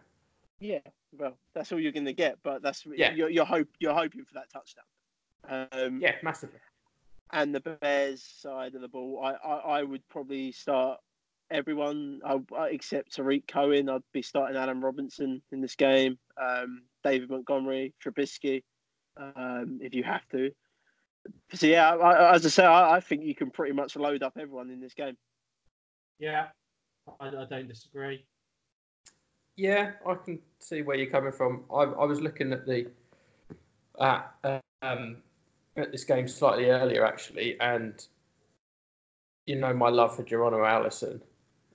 Yeah, 0.60 0.78
well, 1.12 1.36
that's 1.54 1.72
all 1.72 1.80
you're 1.80 1.92
going 1.92 2.06
to 2.06 2.12
get. 2.12 2.38
But 2.42 2.62
that's 2.62 2.86
Yeah. 2.94 3.12
you're, 3.12 3.30
you're 3.30 3.44
hope 3.44 3.68
you're 3.78 3.94
hoping 3.94 4.24
for 4.24 4.34
that 4.34 4.50
touchdown. 4.52 4.84
Um, 5.72 6.00
Yeah, 6.00 6.14
massively. 6.22 6.60
and 7.32 7.54
the 7.54 7.60
Bears 7.60 8.22
side 8.22 8.74
of 8.74 8.80
the 8.80 8.88
ball, 8.88 9.20
I, 9.24 9.32
I, 9.32 9.56
I 9.78 9.82
would 9.82 10.06
probably 10.08 10.52
start 10.52 11.00
everyone 11.52 12.20
I, 12.24 12.38
I- 12.56 12.68
except 12.70 13.14
Tarik 13.14 13.46
Cohen. 13.46 13.88
I'd 13.88 14.02
be 14.12 14.22
starting 14.22 14.56
Allen 14.56 14.80
Robinson 14.80 15.42
in 15.52 15.60
this 15.60 15.76
game, 15.76 16.18
um, 16.40 16.82
David 17.04 17.30
Montgomery, 17.30 17.94
Trubisky, 18.02 18.62
um, 19.16 19.78
if 19.82 19.94
you 19.94 20.02
have 20.02 20.26
to. 20.30 20.50
So 21.54 21.66
yeah, 21.66 21.94
I, 21.94 22.10
I- 22.10 22.34
as 22.34 22.46
I 22.46 22.48
say, 22.48 22.64
I, 22.64 22.96
I 22.96 23.00
think 23.00 23.24
you 23.24 23.34
can 23.34 23.50
pretty 23.50 23.72
much 23.74 23.96
load 23.96 24.22
up 24.22 24.34
everyone 24.38 24.70
in 24.70 24.80
this 24.80 24.94
game. 24.94 25.16
Yeah, 26.18 26.46
I, 27.20 27.28
I 27.28 27.44
don't 27.44 27.68
disagree. 27.68 28.24
Yeah, 29.56 29.92
I 30.06 30.14
can 30.14 30.38
see 30.60 30.82
where 30.82 30.96
you're 30.96 31.10
coming 31.10 31.32
from. 31.32 31.64
I, 31.70 31.82
I 31.82 32.04
was 32.04 32.20
looking 32.20 32.52
at 32.52 32.66
the 32.66 32.86
at 34.00 34.32
um, 34.82 35.18
at 35.76 35.92
this 35.92 36.04
game 36.04 36.26
slightly 36.26 36.70
earlier 36.70 37.04
actually, 37.04 37.60
and 37.60 38.06
you 39.46 39.56
know 39.56 39.74
my 39.74 39.90
love 39.90 40.16
for 40.16 40.22
Geronimo 40.22 40.64
Allison, 40.64 41.20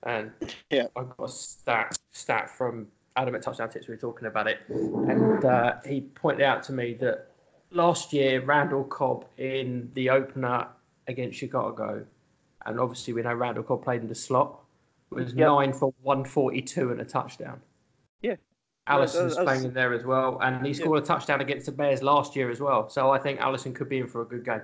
and 0.04 0.30
Yeah. 0.70 0.86
I 0.96 1.02
got 1.02 1.24
a 1.24 1.28
stat 1.28 1.98
stat 2.12 2.50
from 2.50 2.86
Adam 3.16 3.34
at 3.34 3.42
Touchdown 3.42 3.68
Tips. 3.70 3.88
We 3.88 3.94
were 3.94 4.00
talking 4.00 4.26
about 4.28 4.46
it, 4.46 4.58
and 4.68 5.44
uh, 5.44 5.74
he 5.84 6.02
pointed 6.02 6.42
out 6.44 6.62
to 6.64 6.72
me 6.72 6.94
that 6.94 7.28
last 7.70 8.12
year 8.12 8.44
Randall 8.44 8.84
Cobb 8.84 9.26
in 9.38 9.90
the 9.94 10.10
opener 10.10 10.68
against 11.06 11.38
Chicago, 11.38 12.04
and 12.66 12.80
obviously 12.80 13.12
we 13.14 13.22
know 13.22 13.34
Randall 13.34 13.64
Cobb 13.64 13.82
played 13.82 14.02
in 14.02 14.08
the 14.08 14.14
slot, 14.14 14.60
was 15.10 15.32
Yep. 15.34 15.46
nine 15.46 15.72
for 15.72 15.92
one 16.02 16.24
forty 16.24 16.62
two 16.62 16.90
and 16.92 17.00
a 17.00 17.04
touchdown. 17.04 17.60
Yeah. 18.22 18.36
Allison's 18.86 19.36
that's- 19.36 19.44
playing 19.44 19.64
in 19.64 19.74
there 19.74 19.92
as 19.92 20.04
well, 20.04 20.38
and 20.40 20.64
he 20.64 20.72
Yeah. 20.72 20.78
scored 20.80 21.02
a 21.02 21.06
touchdown 21.06 21.40
against 21.40 21.66
the 21.66 21.72
Bears 21.72 22.02
last 22.02 22.34
year 22.36 22.50
as 22.50 22.60
well. 22.60 22.88
So 22.88 23.10
I 23.10 23.18
think 23.18 23.40
Allison 23.40 23.74
could 23.74 23.88
be 23.88 23.98
in 23.98 24.06
for 24.06 24.22
a 24.22 24.26
good 24.26 24.44
game. 24.44 24.62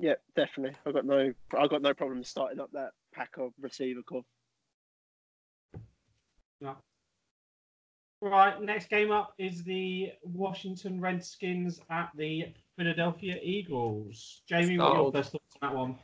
Yeah, 0.00 0.14
definitely. 0.34 0.76
I've 0.86 0.94
got 0.94 1.04
no, 1.04 1.32
I've 1.58 1.70
got 1.70 1.82
no 1.82 1.94
problem 1.94 2.24
starting 2.24 2.60
up 2.60 2.70
that 2.72 2.92
pack 3.14 3.36
of 3.38 3.52
receiver 3.60 4.02
core. 4.02 4.24
Right, 8.22 8.60
next 8.60 8.90
game 8.90 9.10
up 9.10 9.32
is 9.38 9.64
the 9.64 10.12
Washington 10.22 11.00
Redskins 11.00 11.80
at 11.88 12.10
the 12.14 12.52
Philadelphia 12.76 13.38
Eagles. 13.42 14.42
Jamie, 14.46 14.78
what 14.78 14.92
are 14.92 14.96
your 14.96 15.10
Start. 15.10 15.14
first 15.14 15.32
thoughts 15.32 15.56
on 15.62 15.70
that 15.70 15.76
one? 15.76 15.98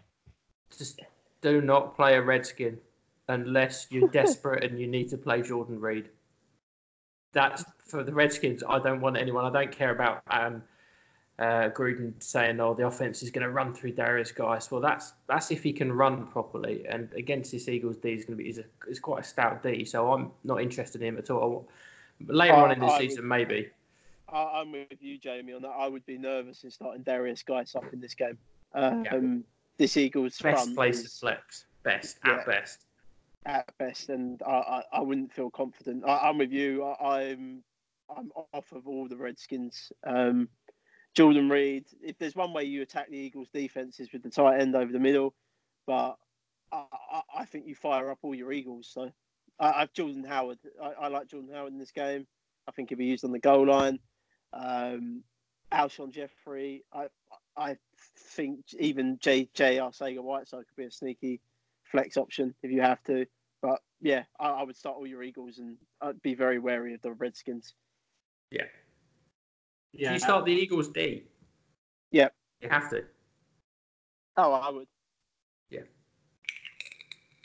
Just 0.76 1.00
do 1.43 1.61
not 1.61 1.95
play 1.95 2.15
a 2.15 2.23
Redskin 2.23 2.79
unless 3.29 3.88
you're 3.91 4.09
desperate 4.09 4.65
and 4.65 4.81
you 4.81 4.87
need 4.87 5.09
to 5.11 5.19
play 5.19 5.43
Jordan 5.43 5.79
Reed. 5.79 6.09
That's 7.35 7.65
for 7.87 8.03
the 8.03 8.15
Redskins. 8.15 8.62
I 8.67 8.79
don't 8.79 9.03
want 9.03 9.19
anyone. 9.19 9.45
I 9.45 9.50
don't 9.50 9.73
care 9.73 9.91
about 9.91 10.23
um, 10.31 10.62
uh, 11.38 11.69
Gruden 11.71 12.12
saying, 12.23 12.61
"Oh, 12.61 12.75
the 12.75 12.87
offense 12.87 13.23
is 13.23 13.31
going 13.31 13.45
to 13.47 13.50
run 13.52 13.75
through 13.75 13.93
Derrius 13.93 14.35
Guice." 14.35 14.71
Well, 14.71 14.81
that's 14.81 15.12
that's 15.28 15.50
if 15.50 15.62
he 15.62 15.73
can 15.73 15.93
run 15.93 16.26
properly. 16.26 16.87
And 16.88 17.12
against 17.12 17.52
this 17.52 17.69
Eagles 17.69 17.97
D 17.99 18.11
is 18.12 18.25
going 18.25 18.38
to 18.38 18.43
be 18.43 18.49
is, 18.49 18.59
a, 18.59 18.64
is 18.88 18.99
quite 18.99 19.21
a 19.21 19.25
stout 19.25 19.62
D. 19.62 19.85
So 19.85 20.12
I'm 20.12 20.31
not 20.45 20.62
interested 20.62 21.02
in 21.02 21.09
him 21.09 21.19
at 21.19 21.31
all. 21.31 21.69
Later 22.26 22.55
I- 22.55 22.62
on 22.62 22.73
in 22.73 22.81
the 22.81 22.87
I 22.87 22.99
season, 22.99 23.26
maybe. 23.28 23.69
I, 24.28 24.61
I'm 24.61 24.73
with 24.73 25.00
you, 25.00 25.19
Jamie, 25.19 25.52
on 25.52 25.62
that. 25.62 25.69
I 25.69 25.87
would 25.87 26.05
be 26.05 26.19
nervous 26.19 26.64
in 26.64 26.71
starting 26.71 27.05
Derrius 27.05 27.45
Guice 27.45 27.76
up 27.76 27.85
in 27.93 28.00
this 28.00 28.14
game. 28.14 28.37
Um, 28.75 29.45
This 29.78 29.97
Eagles 29.97 30.38
Best 30.40 30.75
place 30.75 31.00
to 31.00 31.07
is 31.07 31.19
flex. 31.21 31.66
Best 31.85 32.19
Yeah. 32.25 32.38
at 32.38 32.47
best. 32.47 32.87
at 33.45 33.78
best, 33.78 34.09
and 34.09 34.43
I, 34.45 34.50
I, 34.50 34.83
I 34.95 35.00
wouldn't 35.00 35.33
feel 35.33 35.50
confident. 35.50 36.02
I, 36.05 36.16
I'm 36.28 36.38
with 36.38 36.50
you. 36.50 36.83
I, 36.83 37.31
I'm 37.31 37.62
I'm 38.16 38.33
off 38.52 38.73
of 38.73 38.88
all 38.88 39.07
the 39.07 39.16
Redskins. 39.16 39.93
Um, 40.05 40.49
Jordan 41.16 41.49
Reed. 41.49 41.87
If 42.02 42.18
there's 42.18 42.37
one 42.37 42.52
way 42.52 42.64
you 42.64 42.82
attack 42.82 43.08
the 43.08 43.16
Eagles' 43.16 43.49
defense 43.49 43.99
is 43.99 44.12
with 44.12 44.23
the 44.23 44.30
tight 44.30 44.61
end 44.61 44.76
over 44.76 44.92
the 44.92 45.00
middle, 45.00 45.35
but 45.87 46.16
I, 46.70 46.85
I, 47.11 47.23
I 47.38 47.44
think 47.46 47.66
you 47.66 47.75
fire 47.75 48.11
up 48.11 48.18
all 48.23 48.35
your 48.35 48.52
Eagles. 48.52 48.88
So 48.92 49.11
I, 49.58 49.73
I've 49.73 49.92
Jordan 49.94 50.25
Howard. 50.25 50.58
I, 50.80 50.92
I 51.04 51.08
like 51.08 51.28
Jordan 51.28 51.50
Howard 51.54 51.73
in 51.73 51.78
this 51.78 51.90
game. 51.90 52.26
I 52.68 52.73
think 52.73 52.90
he'll 52.90 52.99
be 52.99 53.06
used 53.06 53.25
on 53.25 53.32
the 53.32 53.38
goal 53.38 53.66
line. 53.66 53.99
Um, 54.52 55.23
Alshon 55.73 56.12
Jeffery. 56.12 56.85
I 56.92 57.06
I 57.56 57.78
think 58.18 58.61
even 58.78 59.18
J 59.20 59.49
J 59.54 59.78
Arcega 59.78 60.20
Whiteside 60.20 60.66
could 60.68 60.76
be 60.76 60.85
a 60.85 60.90
sneaky 60.90 61.40
flex 61.90 62.18
option 62.18 62.54
if 62.62 62.70
you 62.70 62.82
have 62.82 63.02
to. 63.04 63.26
But 63.62 63.80
yeah, 64.02 64.25
I, 64.38 64.50
I 64.50 64.62
would 64.64 64.76
start 64.76 64.96
all 64.99 65.06
your 65.06 65.23
Eagles 65.23 65.58
and 65.58 65.78
I'd 66.02 66.20
be 66.20 66.35
very 66.35 66.58
wary 66.58 66.92
of 66.92 67.00
the 67.00 67.12
Redskins. 67.12 67.75
Do 68.50 68.58
Yeah. 69.99 70.12
you 70.12 70.19
start 70.19 70.45
the 70.45 70.53
Eagles 70.53 70.88
D? 70.88 71.25
Yep. 72.12 72.33
You 72.61 72.69
have 72.69 72.91
to. 72.91 73.05
Oh, 74.37 74.53
I 74.53 74.71
would. 74.71 74.87
Yeah. 75.71 75.81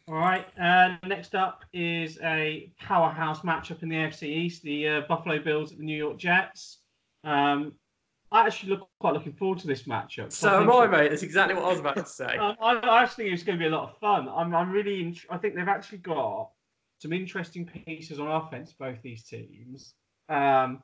All 0.08 0.16
right. 0.16 0.46
Uh, 0.60 0.98
next 1.08 1.36
up 1.36 1.64
is 1.74 2.20
a 2.24 2.72
powerhouse 2.80 3.42
matchup 3.42 3.84
in 3.84 3.90
the 3.90 3.96
AFC 3.96 4.24
East: 4.24 4.64
the 4.64 4.88
uh, 4.88 5.02
Buffalo 5.02 5.40
Bills 5.40 5.72
at 5.72 5.78
the 5.78 5.84
New 5.84 5.98
York 5.98 6.18
Jets. 6.18 6.80
Um, 7.24 7.74
I 8.32 8.46
actually 8.46 8.70
look 8.70 8.90
quite 9.00 9.14
looking 9.14 9.34
forward 9.34 9.60
to 9.60 9.68
this 9.68 9.84
matchup. 9.84 10.32
So 10.32 10.62
am 10.62 10.72
I, 10.72 10.88
mate. 10.88 11.10
That's 11.10 11.24
exactly 11.24 11.54
what 11.54 11.66
I 11.66 11.70
was 11.70 11.80
about 11.80 11.98
to 11.98 12.06
say. 12.06 12.38
Um, 12.40 12.56
I, 12.62 12.76
I 12.76 13.04
actually 13.04 13.26
think 13.26 13.34
it's 13.34 13.44
going 13.44 13.60
to 13.60 13.64
be 13.64 13.68
a 13.68 13.76
lot 13.76 13.90
of 13.90 13.98
fun. 13.98 14.30
I'm, 14.30 14.56
I'm 14.56 14.72
really. 14.72 15.02
int- 15.02 15.26
I 15.30 15.38
think 15.38 15.56
they've 15.56 15.68
actually 15.68 15.98
got 16.00 16.50
some 17.00 17.12
interesting 17.12 17.66
pieces 17.66 18.20
on 18.20 18.28
offense. 18.28 18.74
Both 18.74 19.02
these 19.02 19.24
teams, 19.24 19.96
um, 20.30 20.82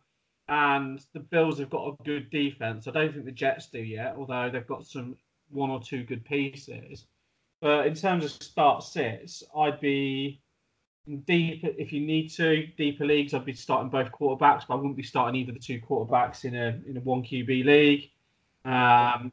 and 0.49 1.03
the 1.13 1.19
Bills 1.19 1.59
have 1.59 1.69
got 1.69 1.87
a 1.87 2.03
good 2.03 2.29
defense. 2.29 2.87
I 2.87 2.91
don't 2.91 3.13
think 3.13 3.25
the 3.25 3.31
Jets 3.31 3.67
do 3.67 3.79
yet, 3.79 4.15
although 4.17 4.49
they've 4.49 4.65
got 4.65 4.85
some 4.85 5.17
one 5.49 5.69
or 5.69 5.81
two 5.81 6.03
good 6.03 6.23
pieces. 6.25 7.05
But 7.61 7.87
in 7.87 7.95
terms 7.95 8.23
of 8.25 8.31
start 8.31 8.83
sits, 8.83 9.43
I'd 9.55 9.81
be 9.81 10.41
deep 11.25 11.63
if 11.63 11.91
you 11.91 12.01
need 12.01 12.29
to 12.31 12.67
deeper 12.77 13.05
leagues. 13.05 13.33
I'd 13.33 13.45
be 13.45 13.53
starting 13.53 13.89
both 13.89 14.11
quarterbacks, 14.11 14.67
but 14.67 14.75
I 14.75 14.75
wouldn't 14.75 14.97
be 14.97 15.03
starting 15.03 15.39
either 15.39 15.51
of 15.51 15.55
the 15.55 15.63
two 15.63 15.81
quarterbacks 15.81 16.45
in 16.45 16.55
a 16.55 16.79
in 16.87 16.97
a 16.97 17.01
one 17.01 17.23
QB 17.23 17.65
league. 17.65 18.11
Um, 18.63 19.31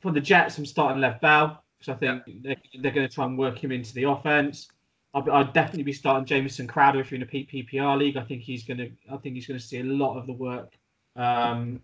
for 0.00 0.12
the 0.12 0.20
Jets, 0.20 0.58
I'm 0.58 0.66
starting 0.66 1.00
Lev 1.00 1.20
Bell 1.20 1.62
because 1.78 1.94
I 1.94 1.98
think 1.98 2.22
they're, 2.42 2.56
they're 2.80 2.92
going 2.92 3.08
to 3.08 3.14
try 3.14 3.24
and 3.24 3.38
work 3.38 3.62
him 3.62 3.72
into 3.72 3.92
the 3.94 4.04
offense. 4.04 4.68
I'd, 5.16 5.28
I'd 5.30 5.52
definitely 5.54 5.84
be 5.84 5.94
starting 5.94 6.26
Jamison 6.26 6.66
Crowder 6.66 7.00
if 7.00 7.10
you're 7.10 7.16
in 7.16 7.22
a 7.22 7.26
PPR 7.26 7.98
league. 7.98 8.18
I 8.18 8.22
think 8.22 8.42
he's 8.42 8.64
going 8.64 8.78
to. 8.78 8.90
I 9.10 9.16
think 9.16 9.34
he's 9.34 9.46
going 9.46 9.58
to 9.58 9.66
see 9.66 9.80
a 9.80 9.84
lot 9.84 10.18
of 10.18 10.26
the 10.26 10.34
work 10.34 10.74
um, 11.16 11.80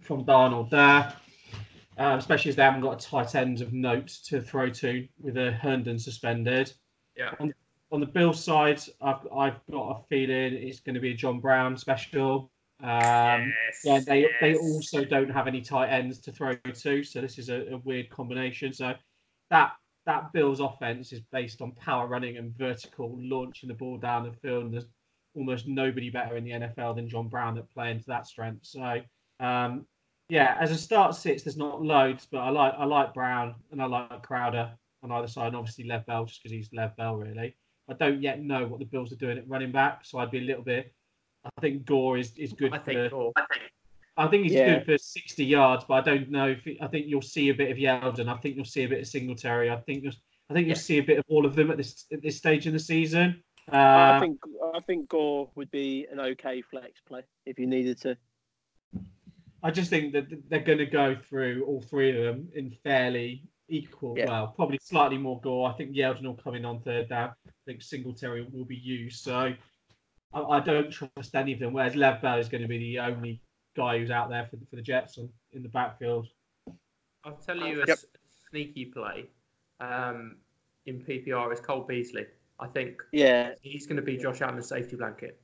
from 0.00 0.24
Darnold 0.24 0.70
there, 0.70 1.12
uh, 1.98 2.16
especially 2.16 2.50
as 2.50 2.56
they 2.56 2.62
haven't 2.62 2.82
got 2.82 3.04
a 3.04 3.08
tight 3.08 3.34
end 3.34 3.60
of 3.60 3.72
note 3.72 4.06
to 4.26 4.40
throw 4.40 4.70
to 4.70 5.08
with 5.20 5.36
a 5.36 5.52
Herndon 5.52 5.98
suspended. 5.98 6.72
Yeah. 7.16 7.32
On, 7.40 7.52
on 7.90 7.98
the 7.98 8.06
Bill 8.06 8.32
side, 8.32 8.80
I've 9.00 9.26
I've 9.36 9.60
got 9.72 9.90
a 9.90 10.02
feeling 10.08 10.54
it's 10.54 10.78
going 10.78 10.94
to 10.94 11.00
be 11.00 11.10
a 11.10 11.16
John 11.16 11.40
Brown 11.40 11.76
special. 11.76 12.50
Um, 12.80 13.52
yes. 13.66 13.80
yeah, 13.82 14.00
they 14.06 14.28
they 14.40 14.54
also 14.54 15.04
don't 15.04 15.30
have 15.30 15.48
any 15.48 15.62
tight 15.62 15.88
ends 15.88 16.20
to 16.20 16.30
throw 16.30 16.54
to, 16.54 17.02
so 17.02 17.20
this 17.20 17.38
is 17.38 17.48
a, 17.48 17.72
a 17.72 17.78
weird 17.78 18.08
combination. 18.08 18.72
So 18.72 18.94
that 19.50 19.72
that 20.08 20.32
Bills 20.32 20.58
offense 20.58 21.12
is 21.12 21.20
based 21.30 21.60
on 21.60 21.72
power 21.72 22.08
running 22.08 22.38
and 22.38 22.56
vertical 22.56 23.14
launching 23.20 23.68
the 23.68 23.74
ball 23.74 23.98
down 23.98 24.24
the 24.24 24.32
field. 24.32 24.64
And 24.64 24.72
there's 24.72 24.88
almost 25.36 25.68
nobody 25.68 26.08
better 26.08 26.36
in 26.36 26.44
the 26.44 26.52
NFL 26.52 26.96
than 26.96 27.10
John 27.10 27.28
Brown 27.28 27.58
at 27.58 27.70
playing 27.70 28.00
to 28.00 28.06
that 28.06 28.26
strength. 28.26 28.64
So 28.64 29.00
um, 29.38 29.84
yeah, 30.30 30.56
as 30.58 30.70
a 30.70 30.78
start 30.78 31.14
sits, 31.14 31.42
there's 31.42 31.58
not 31.58 31.82
loads, 31.82 32.26
but 32.30 32.38
I 32.38 32.48
like 32.48 32.72
I 32.78 32.86
like 32.86 33.12
Brown 33.12 33.54
and 33.70 33.82
I 33.82 33.84
like 33.84 34.22
Crowder 34.22 34.72
on 35.02 35.12
either 35.12 35.28
side, 35.28 35.48
and 35.48 35.56
obviously 35.56 35.84
Lev 35.84 36.06
Bell 36.06 36.24
just 36.24 36.42
because 36.42 36.52
he's 36.52 36.70
Lev 36.72 36.96
Bell 36.96 37.16
really. 37.16 37.54
I 37.90 37.94
don't 37.94 38.22
yet 38.22 38.40
know 38.40 38.66
what 38.66 38.80
the 38.80 38.86
Bills 38.86 39.12
are 39.12 39.16
doing 39.16 39.38
at 39.38 39.48
running 39.48 39.72
back, 39.72 40.04
so 40.04 40.18
I'd 40.18 40.30
be 40.30 40.38
a 40.38 40.42
little 40.42 40.64
bit. 40.64 40.92
I 41.44 41.60
think 41.60 41.84
Gore 41.84 42.18
is, 42.18 42.32
is 42.36 42.52
good 42.52 42.74
I 42.74 42.78
for 42.78 42.84
think. 42.84 43.10
Gore. 43.10 43.32
I 43.36 43.44
think 43.52 43.70
he's 44.26 44.52
Yeah. 44.52 44.78
good 44.78 44.86
for 44.86 44.98
60 44.98 45.44
yards, 45.44 45.84
but 45.84 45.94
I 45.94 46.00
don't 46.00 46.30
know 46.30 46.48
if 46.48 46.64
he, 46.64 46.78
I 46.80 46.88
think 46.88 47.06
you'll 47.06 47.22
see 47.22 47.50
a 47.50 47.54
bit 47.54 47.70
of 47.70 47.76
Yeldon. 47.78 48.28
I 48.28 48.36
think 48.38 48.56
you'll 48.56 48.64
see 48.64 48.84
a 48.84 48.88
bit 48.88 49.00
of 49.00 49.06
Singletary. 49.06 49.70
I 49.70 49.76
think 49.76 50.02
you'll, 50.02 50.12
I 50.50 50.54
think 50.54 50.66
you'll 50.66 50.76
Yeah. 50.76 50.82
see 50.82 50.98
a 50.98 51.02
bit 51.02 51.18
of 51.18 51.24
all 51.28 51.46
of 51.46 51.54
them 51.54 51.70
at 51.70 51.76
this 51.76 52.06
at 52.12 52.22
this 52.22 52.36
stage 52.36 52.66
in 52.66 52.72
the 52.72 52.78
season. 52.80 53.42
Uh, 53.70 53.76
I 53.76 54.20
think 54.20 54.40
I 54.74 54.80
think 54.80 55.08
Gore 55.08 55.50
would 55.54 55.70
be 55.70 56.06
an 56.10 56.20
okay 56.20 56.62
flex 56.62 57.00
play 57.06 57.22
if 57.46 57.58
you 57.58 57.66
needed 57.66 58.00
to. 58.02 58.16
I 59.62 59.70
just 59.70 59.90
think 59.90 60.12
that 60.12 60.26
they're 60.48 60.60
going 60.60 60.78
to 60.78 60.86
go 60.86 61.16
through 61.16 61.64
all 61.66 61.80
three 61.82 62.16
of 62.16 62.22
them 62.22 62.48
in 62.54 62.70
fairly 62.70 63.42
equal. 63.68 64.14
Yeah. 64.16 64.26
Well, 64.26 64.48
probably 64.56 64.78
slightly 64.80 65.18
more 65.18 65.40
Gore. 65.40 65.68
I 65.68 65.72
think 65.74 65.94
Yeldon 65.94 66.22
will 66.24 66.34
come 66.34 66.54
in 66.54 66.64
on 66.64 66.80
third 66.80 67.08
down. 67.08 67.30
I 67.46 67.50
think 67.66 67.82
Singletary 67.82 68.46
will 68.52 68.64
be 68.64 68.76
used. 68.76 69.22
So 69.22 69.52
I, 70.32 70.40
I 70.40 70.60
don't 70.60 70.90
trust 70.90 71.34
any 71.34 71.52
of 71.52 71.58
them. 71.58 71.72
Whereas 71.72 71.94
Lev 71.96 72.22
Bell 72.22 72.38
is 72.38 72.48
going 72.48 72.62
to 72.62 72.68
be 72.68 72.78
the 72.78 73.00
only 73.00 73.42
guy 73.78 73.98
who's 73.98 74.10
out 74.10 74.28
there 74.28 74.46
for, 74.46 74.56
the- 74.56 74.66
for 74.66 74.76
the 74.76 74.82
Jets 74.82 75.16
on, 75.18 75.28
in 75.52 75.62
the 75.62 75.68
backfield. 75.68 76.26
I'll 77.24 77.36
tell 77.36 77.56
you 77.56 77.82
a 77.82 77.86
Yep. 77.86 77.98
s- 77.98 78.06
sneaky 78.50 78.86
play 78.86 79.26
um, 79.80 80.36
in 80.86 81.00
PPR 81.02 81.52
is 81.52 81.60
Cole 81.60 81.82
Beasley. 81.84 82.26
I 82.60 82.66
think 82.66 83.00
Yeah, 83.12 83.54
he's 83.62 83.86
going 83.86 83.96
to 83.96 84.02
be 84.02 84.16
Josh 84.16 84.40
Allen's 84.40 84.68
safety 84.68 84.96
blanket. 84.96 85.40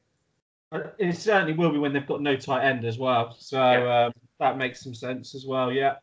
Uh, 0.72 0.80
It 0.98 1.16
certainly 1.16 1.52
will 1.52 1.70
be 1.70 1.78
when 1.78 1.92
they've 1.92 2.06
got 2.06 2.20
no 2.20 2.36
tight 2.36 2.64
end 2.64 2.84
as 2.84 2.98
well. 2.98 3.32
So 3.38 3.58
Yeah. 3.58 4.06
um, 4.06 4.12
that 4.40 4.56
makes 4.58 4.82
some 4.82 4.94
sense 4.94 5.34
as 5.34 5.46
well. 5.46 5.70
Yeah. 5.72 5.96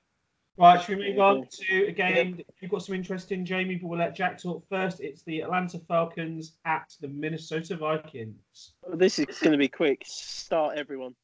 Right, 0.57 0.81
should 0.81 0.97
we 0.99 1.09
move 1.09 1.19
on 1.19 1.47
to 1.49 1.87
a 1.87 1.91
game 1.91 2.35
that 2.37 2.45
you've 2.61 2.69
got 2.71 2.83
some 2.83 2.93
interest 2.93 3.31
in, 3.31 3.45
Jamie? 3.45 3.75
But 3.75 3.87
we'll 3.87 3.99
let 3.99 4.15
Jack 4.15 4.37
talk 4.41 4.63
first. 4.69 4.99
It's 4.99 5.23
the 5.23 5.41
Atlanta 5.41 5.79
Falcons 5.79 6.57
at 6.65 6.93
the 7.01 7.07
Minnesota 7.07 7.75
Vikings. 7.77 8.73
this 8.93 9.17
is 9.17 9.39
going 9.39 9.53
to 9.53 9.57
be 9.57 9.69
quick. 9.69 10.03
Start 10.05 10.77
everyone. 10.77 11.15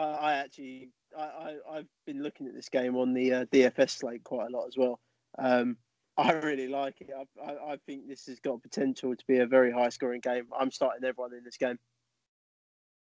I, 0.00 0.04
I 0.04 0.32
actually 0.34 0.90
I, 1.16 1.22
I 1.22 1.56
I've 1.76 1.88
been 2.06 2.22
looking 2.22 2.46
at 2.46 2.54
this 2.54 2.68
game 2.68 2.96
on 2.96 3.12
the 3.12 3.32
uh, 3.34 3.44
DFS 3.46 3.90
slate 3.90 4.24
quite 4.24 4.48
a 4.48 4.56
lot 4.56 4.66
as 4.66 4.76
well. 4.76 5.00
Um, 5.38 5.76
I 6.16 6.32
really 6.32 6.68
like 6.68 7.00
it. 7.00 7.10
I, 7.16 7.50
I, 7.50 7.72
I 7.72 7.76
think 7.86 8.08
this 8.08 8.26
has 8.26 8.40
got 8.40 8.62
potential 8.62 9.14
to 9.14 9.24
be 9.26 9.38
a 9.38 9.46
very 9.46 9.72
high 9.72 9.88
scoring 9.88 10.20
game. 10.20 10.46
I'm 10.58 10.70
starting 10.70 11.04
everyone 11.04 11.34
in 11.34 11.44
this 11.44 11.56
game. 11.56 11.78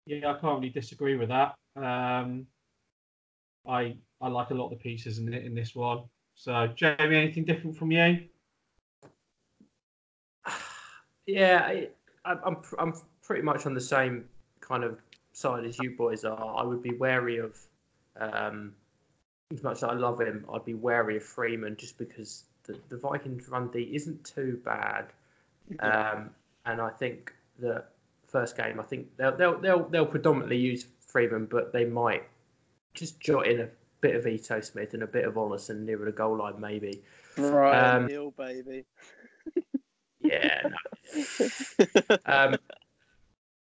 Yeah, 0.05 0.31
I 0.31 0.33
can't 0.39 0.59
really 0.59 0.69
disagree 0.69 1.15
with 1.15 1.29
that. 1.29 1.55
Um, 1.75 2.47
I 3.67 3.97
I 4.21 4.27
like 4.27 4.51
a 4.51 4.53
lot 4.53 4.65
of 4.65 4.71
the 4.71 4.77
pieces 4.77 5.17
in 5.19 5.33
in 5.33 5.55
this 5.55 5.75
one. 5.75 6.03
So, 6.35 6.67
Jamie, 6.75 7.15
anything 7.15 7.45
different 7.45 7.75
from 7.77 7.91
you? 7.91 8.25
Yeah, 11.27 11.63
I, 11.65 11.87
I- 12.23 12.37
I'm 12.45 12.57
I'm 12.77 12.93
pretty 13.23 13.41
much 13.41 13.65
on 13.65 13.73
the 13.73 13.81
same 13.81 14.25
kind 14.61 14.83
of 14.83 14.99
side 15.35 15.65
as 15.65 15.77
you 15.79 15.91
boys 15.91 16.23
are. 16.23 16.55
I 16.57 16.63
would 16.63 16.81
be 16.81 16.93
wary 16.95 17.37
of, 17.37 17.57
um, 18.19 18.73
as 19.51 19.61
much 19.61 19.77
as 19.77 19.83
I 19.83 19.93
love 19.93 20.19
him, 20.19 20.45
I'd 20.51 20.65
be 20.65 20.73
wary 20.73 21.17
of 21.17 21.23
Freeman 21.23 21.75
just 21.77 21.97
because 21.97 22.45
the, 22.63 22.79
the 22.89 22.97
Vikings 22.97 23.47
run 23.49 23.69
D 23.69 23.91
isn't 23.93 24.23
too 24.23 24.59
bad, 24.63 25.07
um, 25.79 26.29
and 26.65 26.81
I 26.81 26.89
think 26.89 27.33
that 27.59 27.89
first 28.27 28.57
game, 28.57 28.79
I 28.79 28.83
think 28.83 29.07
they'll 29.17 29.35
they'll 29.35 29.59
they'll, 29.59 29.83
they'll 29.83 30.05
predominantly 30.05 30.57
use 30.57 30.85
Freeman, 30.99 31.45
but 31.45 31.73
they 31.73 31.85
might 31.85 32.23
just 32.93 33.19
jot 33.19 33.47
in 33.47 33.59
a 33.61 33.69
bit 34.01 34.15
of 34.15 34.25
Ito 34.25 34.61
Smith 34.61 34.93
and 34.93 35.03
a 35.03 35.07
bit 35.07 35.25
of 35.25 35.35
Ollison 35.35 35.85
nearer 35.85 36.05
the 36.05 36.11
goal 36.11 36.37
line, 36.37 36.59
maybe. 36.59 37.01
Right, 37.37 37.95
Um, 37.95 38.07
Hill, 38.07 38.31
baby. 38.37 38.85
Yeah, 40.21 40.69
no. 40.69 42.17
um, 42.25 42.55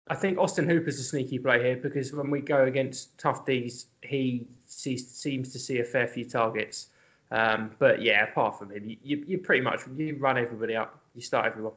I 0.08 0.14
think 0.16 0.38
Austin 0.38 0.68
Hooper's 0.68 0.98
a 0.98 1.04
sneaky 1.04 1.38
play 1.38 1.62
here 1.62 1.76
because 1.76 2.12
when 2.12 2.30
we 2.30 2.40
go 2.40 2.64
against 2.64 3.16
tough 3.18 3.46
D's, 3.46 3.86
he 4.02 4.48
sees, 4.66 5.08
seems 5.08 5.52
to 5.52 5.58
see 5.58 5.78
a 5.78 5.84
fair 5.84 6.08
few 6.08 6.24
targets. 6.24 6.88
Um, 7.30 7.70
but 7.78 8.02
yeah, 8.02 8.24
apart 8.24 8.58
from 8.58 8.72
him, 8.72 8.88
you, 8.88 8.96
you, 9.02 9.24
you 9.26 9.38
pretty 9.38 9.62
much 9.62 9.82
you 9.96 10.16
run 10.18 10.36
everybody 10.36 10.74
up, 10.74 11.00
you 11.14 11.22
start 11.22 11.46
everyone. 11.46 11.74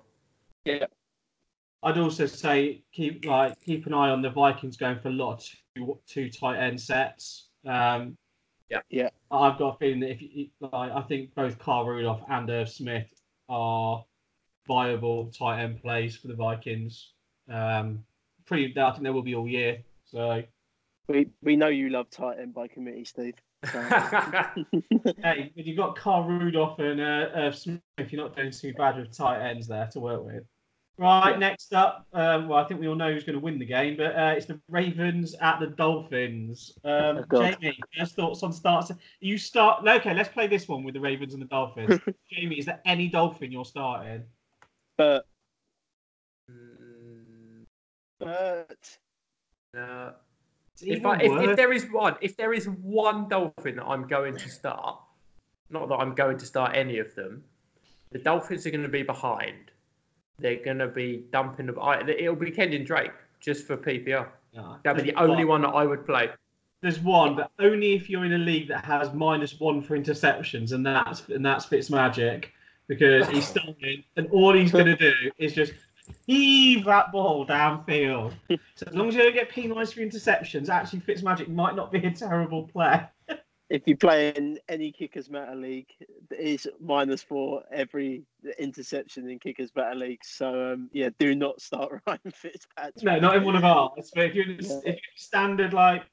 Yeah, 0.66 0.86
I'd 1.84 2.00
also 2.00 2.26
say 2.26 2.82
keep 2.92 3.26
like 3.26 3.60
keep 3.62 3.86
an 3.86 3.94
eye 3.94 4.10
on 4.10 4.22
the 4.24 4.32
Vikings 4.32 4.78
going 4.78 5.00
for 5.00 5.10
a 5.10 5.12
lot 5.12 5.34
of 5.34 5.50
two, 5.76 6.00
two 6.08 6.30
tight 6.30 6.58
end 6.58 6.82
sets. 6.82 7.50
Um, 7.68 8.18
Yeah. 8.70 8.80
Yeah. 8.90 9.10
I've 9.30 9.60
got 9.60 9.76
a 9.76 9.78
feeling 9.78 10.00
that 10.00 10.12
if 10.12 10.22
you, 10.22 10.48
like, 10.60 10.92
I 10.92 11.02
think 11.02 11.36
both 11.36 11.60
Kyle 11.60 11.86
Rudolph 11.86 12.24
and 12.30 12.50
Irv 12.50 12.70
Smith 12.70 13.14
are 13.50 14.04
viable 14.68 15.28
tight 15.28 15.62
end 15.62 15.82
plays 15.82 16.16
for 16.16 16.28
the 16.28 16.36
Vikings. 16.36 17.14
Um, 17.50 18.04
pretty, 18.46 18.80
I 18.80 18.92
think 18.92 19.04
they 19.04 19.10
will 19.10 19.22
be 19.22 19.36
all 19.36 19.48
year. 19.48 19.80
So 20.06 20.44
We 21.08 21.30
we 21.42 21.56
know 21.56 21.68
you 21.68 21.90
love 21.90 22.10
tight 22.10 22.40
end 22.40 22.54
by 22.54 22.68
committee, 22.68 23.06
Steve. 23.06 23.36
So, 23.72 23.82
hey, 25.22 25.52
you've 25.56 25.78
got 25.78 25.96
Kyle 25.96 26.24
Rudolph 26.24 26.80
and 26.80 27.00
uh, 27.00 27.30
uh, 27.34 27.52
Smith, 27.52 27.82
you're 27.98 28.22
not 28.22 28.36
doing 28.36 28.52
too 28.52 28.74
bad 28.74 28.98
with 28.98 29.16
tight 29.16 29.42
ends 29.42 29.68
there 29.68 29.88
to 29.94 30.00
work 30.00 30.24
with. 30.26 30.44
Right, 30.98 31.32
Yeah. 31.32 31.38
next 31.38 31.74
up, 31.74 32.06
um, 32.14 32.48
well, 32.48 32.60
I 32.60 32.68
think 32.68 32.80
we 32.80 32.88
all 32.88 32.94
know 32.96 33.12
who's 33.12 33.24
going 33.24 33.34
to 33.34 33.44
win 33.44 33.58
the 33.58 33.66
game, 33.66 33.98
but 33.98 34.16
uh, 34.16 34.36
it's 34.38 34.46
the 34.46 34.60
Ravens 34.70 35.34
at 35.42 35.60
the 35.60 35.68
Dolphins. 35.68 36.78
Um, 36.84 37.26
Oh, 37.32 37.46
Jamie, 37.46 37.78
first 37.98 38.16
thoughts 38.16 38.44
on 38.44 38.54
starts? 38.54 38.92
You 39.20 39.38
start. 39.40 39.88
Okay, 39.88 40.14
let's 40.14 40.30
play 40.30 40.46
this 40.48 40.68
one 40.68 40.84
with 40.84 40.94
the 40.94 41.00
Ravens 41.02 41.34
and 41.34 41.42
the 41.42 41.48
Dolphins. 41.48 42.00
Jamie, 42.32 42.60
is 42.60 42.66
there 42.66 42.80
any 42.86 43.08
Dolphin 43.08 43.52
you're 43.52 43.66
starting? 43.66 44.24
but 44.98 45.26
Mm, 45.26 45.33
but 48.24 48.98
no. 49.74 50.14
If, 50.82 51.06
I, 51.06 51.18
if, 51.18 51.50
if 51.50 51.56
there 51.56 51.72
is 51.72 51.86
one, 51.92 52.16
if 52.22 52.36
there 52.36 52.54
is 52.54 52.66
one 52.66 53.30
dolphin 53.30 53.76
that 53.76 53.86
I'm 53.86 54.08
going 54.08 54.36
to 54.36 54.50
start, 54.50 55.00
not 55.70 55.88
that 55.90 55.96
I'm 55.96 56.16
going 56.16 56.38
to 56.38 56.46
start 56.46 56.76
any 56.76 57.00
of 57.00 57.14
them, 57.16 57.44
the 58.12 58.20
Dolphins 58.20 58.66
are 58.66 58.72
going 58.72 58.84
to 58.84 58.90
be 58.90 59.04
behind. 59.04 59.72
They're 60.40 60.64
going 60.64 60.80
to 60.80 60.88
be 60.88 61.26
dumping 61.32 61.68
the. 61.68 62.16
It'll 62.22 62.36
be 62.36 62.52
Kenyan 62.52 62.86
Drake 62.86 63.12
just 63.40 63.68
for 63.68 63.78
PPR. 63.78 64.28
No, 64.56 64.62
ah, 64.62 64.80
That'd 64.84 65.06
be 65.06 65.12
the 65.12 65.20
only 65.20 65.46
one. 65.46 65.62
one 65.62 65.72
that 65.72 65.78
I 65.78 65.86
would 65.86 66.06
play. 66.06 66.30
There's 66.82 67.00
one, 67.00 67.36
but 67.36 67.50
only 67.60 67.94
if 67.94 68.10
you're 68.10 68.26
in 68.26 68.34
a 68.34 68.38
league 68.38 68.68
that 68.68 68.84
has 68.84 69.14
minus 69.14 69.60
one 69.60 69.82
for 69.82 69.98
interceptions, 69.98 70.74
and 70.74 70.86
that's 70.86 71.28
and 71.30 71.46
that's 71.46 71.66
Fitzmagic, 71.66 72.46
because 72.88 73.28
he's 73.30 73.48
starting, 73.54 74.04
and 74.18 74.28
all 74.32 74.54
he's 74.54 74.72
going 74.72 74.88
to 74.88 74.96
do 74.96 75.14
is 75.38 75.54
just 75.54 75.74
heave 76.26 76.86
that 76.86 77.12
ball 77.12 77.46
downfield. 77.46 78.34
So 78.76 78.86
as 78.88 78.96
long 78.96 79.08
as 79.10 79.16
you 79.16 79.22
don't 79.22 79.34
get 79.34 79.50
penalised 79.50 79.94
for 79.94 80.02
interceptions, 80.02 80.68
actually 80.70 81.02
Fitzmagic 81.02 81.48
might 81.48 81.76
not 81.76 81.92
be 81.92 82.00
a 82.06 82.12
terrible 82.12 82.64
play. 82.68 83.04
if 83.70 83.84
you 83.86 83.96
play 83.96 84.30
in 84.36 84.60
any 84.68 84.92
kickers 84.92 85.30
matter 85.30 85.56
league, 85.56 85.88
it's 86.32 86.68
minus 86.82 87.22
four 87.22 87.64
every 87.72 88.24
interception 88.60 89.30
in 89.30 89.40
kickers 89.40 89.72
matter 89.76 89.96
league. 89.96 90.24
So 90.24 90.74
um, 90.74 90.90
yeah, 90.92 91.10
do 91.20 91.36
not 91.36 91.62
start 91.62 92.02
Ryan 92.08 92.20
Fitzpatrick. 92.34 93.04
No, 93.04 93.20
not 93.20 93.36
in 93.38 93.44
one 93.44 93.56
of 93.56 93.64
ours. 93.64 94.12
But 94.14 94.26
if 94.26 94.36
you're 94.36 94.46
in 94.46 94.52
a, 94.52 94.64
Yeah. 94.64 94.78
if 94.80 94.96
you're 94.96 95.16
standard 95.16 95.74
like 95.74 96.04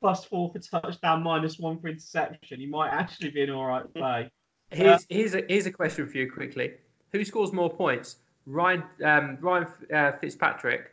plus 0.00 0.24
four 0.24 0.52
for 0.52 0.58
touchdown, 0.58 1.22
minus 1.22 1.58
one 1.58 1.78
for 1.80 1.88
interception, 1.88 2.60
you 2.60 2.68
might 2.70 2.90
actually 2.90 3.30
be 3.30 3.42
an 3.42 3.50
all 3.50 3.66
right 3.66 3.92
play. 3.94 4.30
Here's 4.70 5.04
here's 5.08 5.34
a 5.34 5.42
here's 5.48 5.66
a 5.66 5.72
question 5.72 6.06
for 6.06 6.16
you 6.18 6.30
quickly. 6.30 6.74
Who 7.12 7.24
scores 7.24 7.52
more 7.52 7.70
points, 7.70 8.16
Ryan 8.50 8.82
um, 9.04 9.38
Ryan 9.40 9.66
uh, 9.94 10.12
Fitzpatrick, 10.20 10.90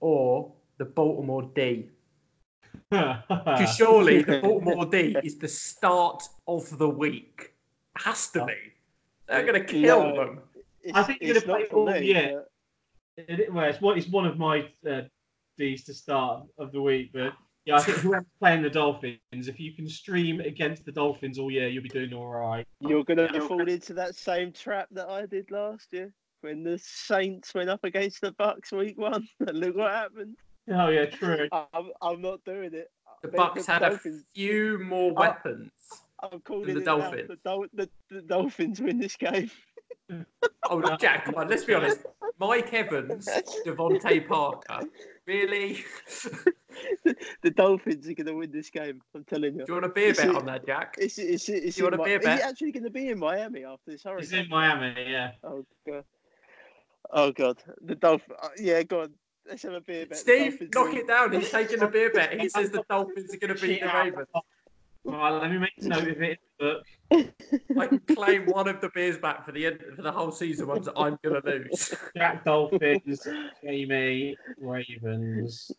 or 0.00 0.52
the 0.78 0.84
Baltimore 0.84 1.50
D? 1.54 1.88
Because 2.90 3.74
surely 3.76 4.22
the 4.22 4.38
Baltimore 4.42 4.86
D 4.86 5.16
is 5.24 5.38
the 5.38 5.48
start 5.48 6.22
of 6.46 6.78
the 6.78 6.88
week. 6.88 7.52
Has 7.96 8.28
to 8.30 8.44
be. 8.46 8.54
They're 9.26 9.44
going 9.44 9.60
to 9.60 9.64
kill 9.64 10.04
No. 10.04 10.16
them. 10.16 10.40
It's, 10.82 10.96
I 10.96 11.02
think 11.02 11.18
you're 11.20 11.34
gonna 11.34 11.44
play 11.44 11.64
for 11.64 11.76
all 11.76 11.86
me, 11.86 12.06
year. 12.06 12.44
It, 13.16 13.52
well, 13.52 13.68
it's 13.68 13.80
one, 13.80 13.98
it's 13.98 14.08
one 14.08 14.26
of 14.26 14.38
my 14.38 14.68
uh, 14.88 15.02
D's 15.58 15.84
to 15.84 15.92
start 15.92 16.44
of 16.56 16.70
the 16.70 16.80
week, 16.80 17.10
but 17.12 17.32
yeah, 17.66 17.76
I 17.76 17.80
think 17.80 17.98
whoever's 17.98 18.24
playing 18.38 18.62
the 18.62 18.70
Dolphins, 18.70 19.18
if 19.32 19.58
you 19.58 19.72
can 19.72 19.88
stream 19.88 20.40
against 20.40 20.86
the 20.86 20.92
Dolphins 20.92 21.38
all 21.38 21.50
year, 21.50 21.68
you'll 21.68 21.82
be 21.82 21.88
doing 21.88 22.14
all 22.14 22.28
right. 22.28 22.64
You're 22.80 23.04
gonna 23.04 23.28
fall 23.40 23.68
into 23.68 23.92
that 23.94 24.14
same 24.14 24.52
trap 24.52 24.86
that 24.92 25.08
I 25.10 25.26
did 25.26 25.50
last 25.50 25.88
year 25.92 26.14
when 26.40 26.62
the 26.62 26.78
Saints 26.78 27.54
went 27.54 27.70
up 27.70 27.84
against 27.84 28.20
the 28.20 28.32
Bucs 28.32 28.72
week 28.72 28.98
one. 28.98 29.26
And 29.46 29.58
look 29.58 29.76
what 29.76 29.92
happened. 29.92 30.36
Oh 30.70 30.88
yeah, 30.88 31.06
true. 31.06 31.48
I'm, 31.52 31.90
I'm 32.02 32.20
not 32.20 32.44
doing 32.44 32.74
it. 32.74 32.90
The 33.22 33.28
Bucs 33.28 33.66
had 33.66 33.82
a 33.82 33.98
few 34.34 34.78
more 34.78 35.12
weapons. 35.12 35.70
I'm 36.22 36.40
calling 36.40 36.74
the 36.74 36.80
it 36.80 36.84
now. 36.84 36.98
Dolphins. 36.98 37.28
The, 37.28 37.36
Dol- 37.44 37.66
the, 37.72 37.88
the 38.10 38.22
Dolphins 38.22 38.80
win 38.80 38.98
this 38.98 39.16
game. 39.16 39.50
Oh, 40.70 40.96
Jack, 40.96 41.24
come 41.24 41.36
on, 41.36 41.48
let's 41.48 41.64
be 41.64 41.72
honest. 41.74 42.00
Mike 42.38 42.72
Evans, 42.74 43.26
DeVante 43.66 44.26
Parker. 44.26 44.86
Really? 45.26 45.78
The 47.42 47.50
Dolphins 47.50 48.06
are 48.08 48.14
going 48.14 48.26
to 48.26 48.34
win 48.34 48.50
this 48.50 48.68
game. 48.68 49.00
I'm 49.14 49.24
telling 49.24 49.54
you. 49.54 49.64
Do 49.64 49.72
you 49.74 49.80
want 49.80 49.84
to 49.84 49.88
be 49.90 50.10
a 50.10 50.12
beer 50.12 50.26
bet 50.26 50.34
on 50.36 50.46
that, 50.46 50.66
Jack? 50.66 50.96
Is, 50.98 51.18
It's, 51.18 51.48
it's, 51.48 51.66
it's 51.66 51.78
You 51.78 51.84
want 51.84 51.94
in 51.94 52.00
a 52.00 52.02
Mi- 52.02 52.08
beer 52.08 52.18
Is 52.18 52.24
bet? 52.24 52.38
it 52.40 52.44
actually 52.44 52.72
going 52.72 52.84
to 52.84 52.90
be 52.90 53.08
in 53.08 53.18
Miami 53.18 53.64
after 53.64 53.90
this 53.90 54.04
He's 54.18 54.32
in 54.32 54.48
Miami, 54.48 54.94
yeah. 55.08 55.32
Oh 55.44 55.64
god. 55.86 56.04
Oh 57.10 57.32
god. 57.32 57.62
The 57.82 57.94
Dolphins. 57.94 58.38
Uh, 58.42 58.48
yeah, 58.58 58.82
go 58.82 59.02
on. 59.02 59.14
Let's 59.48 59.62
have 59.62 59.72
a 59.72 59.80
beer 59.80 60.06
bet. 60.06 60.18
Steve, 60.18 60.60
knock 60.74 60.88
win. 60.88 60.98
it 60.98 61.06
down. 61.06 61.32
He's 61.32 61.50
taking 61.58 61.82
a 61.82 61.88
beer 61.88 62.10
bet. 62.12 62.38
He 62.38 62.48
says 62.48 62.70
the 62.70 62.84
Dolphins 62.88 63.34
are 63.34 63.38
going 63.38 63.54
to 63.54 63.60
beat 63.60 63.80
the 63.80 63.86
Ravens. 63.86 64.26
All 64.34 64.44
right, 65.06 65.30
let 65.30 65.50
me 65.50 65.58
make 65.58 65.72
a 65.80 65.88
note 65.88 66.02
of 66.02 66.08
it. 66.08 66.20
in 66.20 66.36
the 66.58 66.82
book. 67.10 67.30
I 67.80 67.86
can 67.86 67.98
claim 68.14 68.44
one 68.46 68.68
of 68.68 68.82
the 68.82 68.90
beers 68.90 69.16
back 69.16 69.46
for 69.46 69.52
the 69.52 69.64
end 69.64 69.82
for 69.96 70.02
the 70.02 70.12
whole 70.12 70.30
season 70.30 70.66
ones 70.66 70.84
that 70.84 70.98
I'm 70.98 71.18
going 71.22 71.40
to 71.40 71.48
lose. 71.48 71.94
Jack 72.14 72.44
Dolphins, 72.44 73.26
Jamie 73.64 74.36
Ravens. 74.58 75.72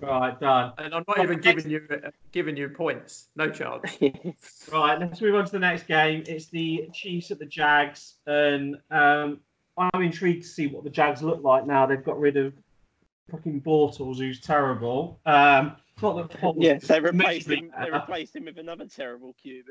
Right, 0.00 0.38
done. 0.38 0.72
And 0.76 0.94
I'm 0.94 1.04
not 1.06 1.20
even 1.20 1.40
giving 1.40 1.70
you 1.70 1.86
giving 2.32 2.56
you 2.56 2.68
points. 2.68 3.28
No 3.36 3.48
chance. 3.48 3.96
Right, 4.72 4.98
let's 4.98 5.20
move 5.20 5.34
on 5.34 5.44
to 5.46 5.52
the 5.52 5.58
next 5.58 5.86
game. 5.86 6.24
It's 6.26 6.46
the 6.46 6.88
Chiefs 6.92 7.30
at 7.30 7.38
the 7.38 7.46
Jags, 7.46 8.16
and 8.26 8.76
um, 8.90 9.40
I'm 9.76 10.02
intrigued 10.02 10.42
to 10.42 10.48
see 10.48 10.66
what 10.66 10.84
the 10.84 10.90
Jags 10.90 11.22
look 11.22 11.42
like 11.42 11.66
now. 11.66 11.86
They've 11.86 12.04
got 12.04 12.18
rid 12.18 12.36
of 12.36 12.54
fucking 13.30 13.62
Bortles, 13.62 14.18
who's 14.18 14.40
terrible. 14.40 15.20
Um, 15.26 15.76
not 16.02 16.16
that 16.16 16.40
Paul 16.40 16.56
yeah, 16.58 16.78
they 16.78 17.00
replaced 17.00 17.48
him. 17.48 17.72
They 17.82 17.90
replaced 17.90 18.36
him 18.36 18.44
with 18.44 18.58
another 18.58 18.86
terrible 18.86 19.34
QB. 19.44 19.64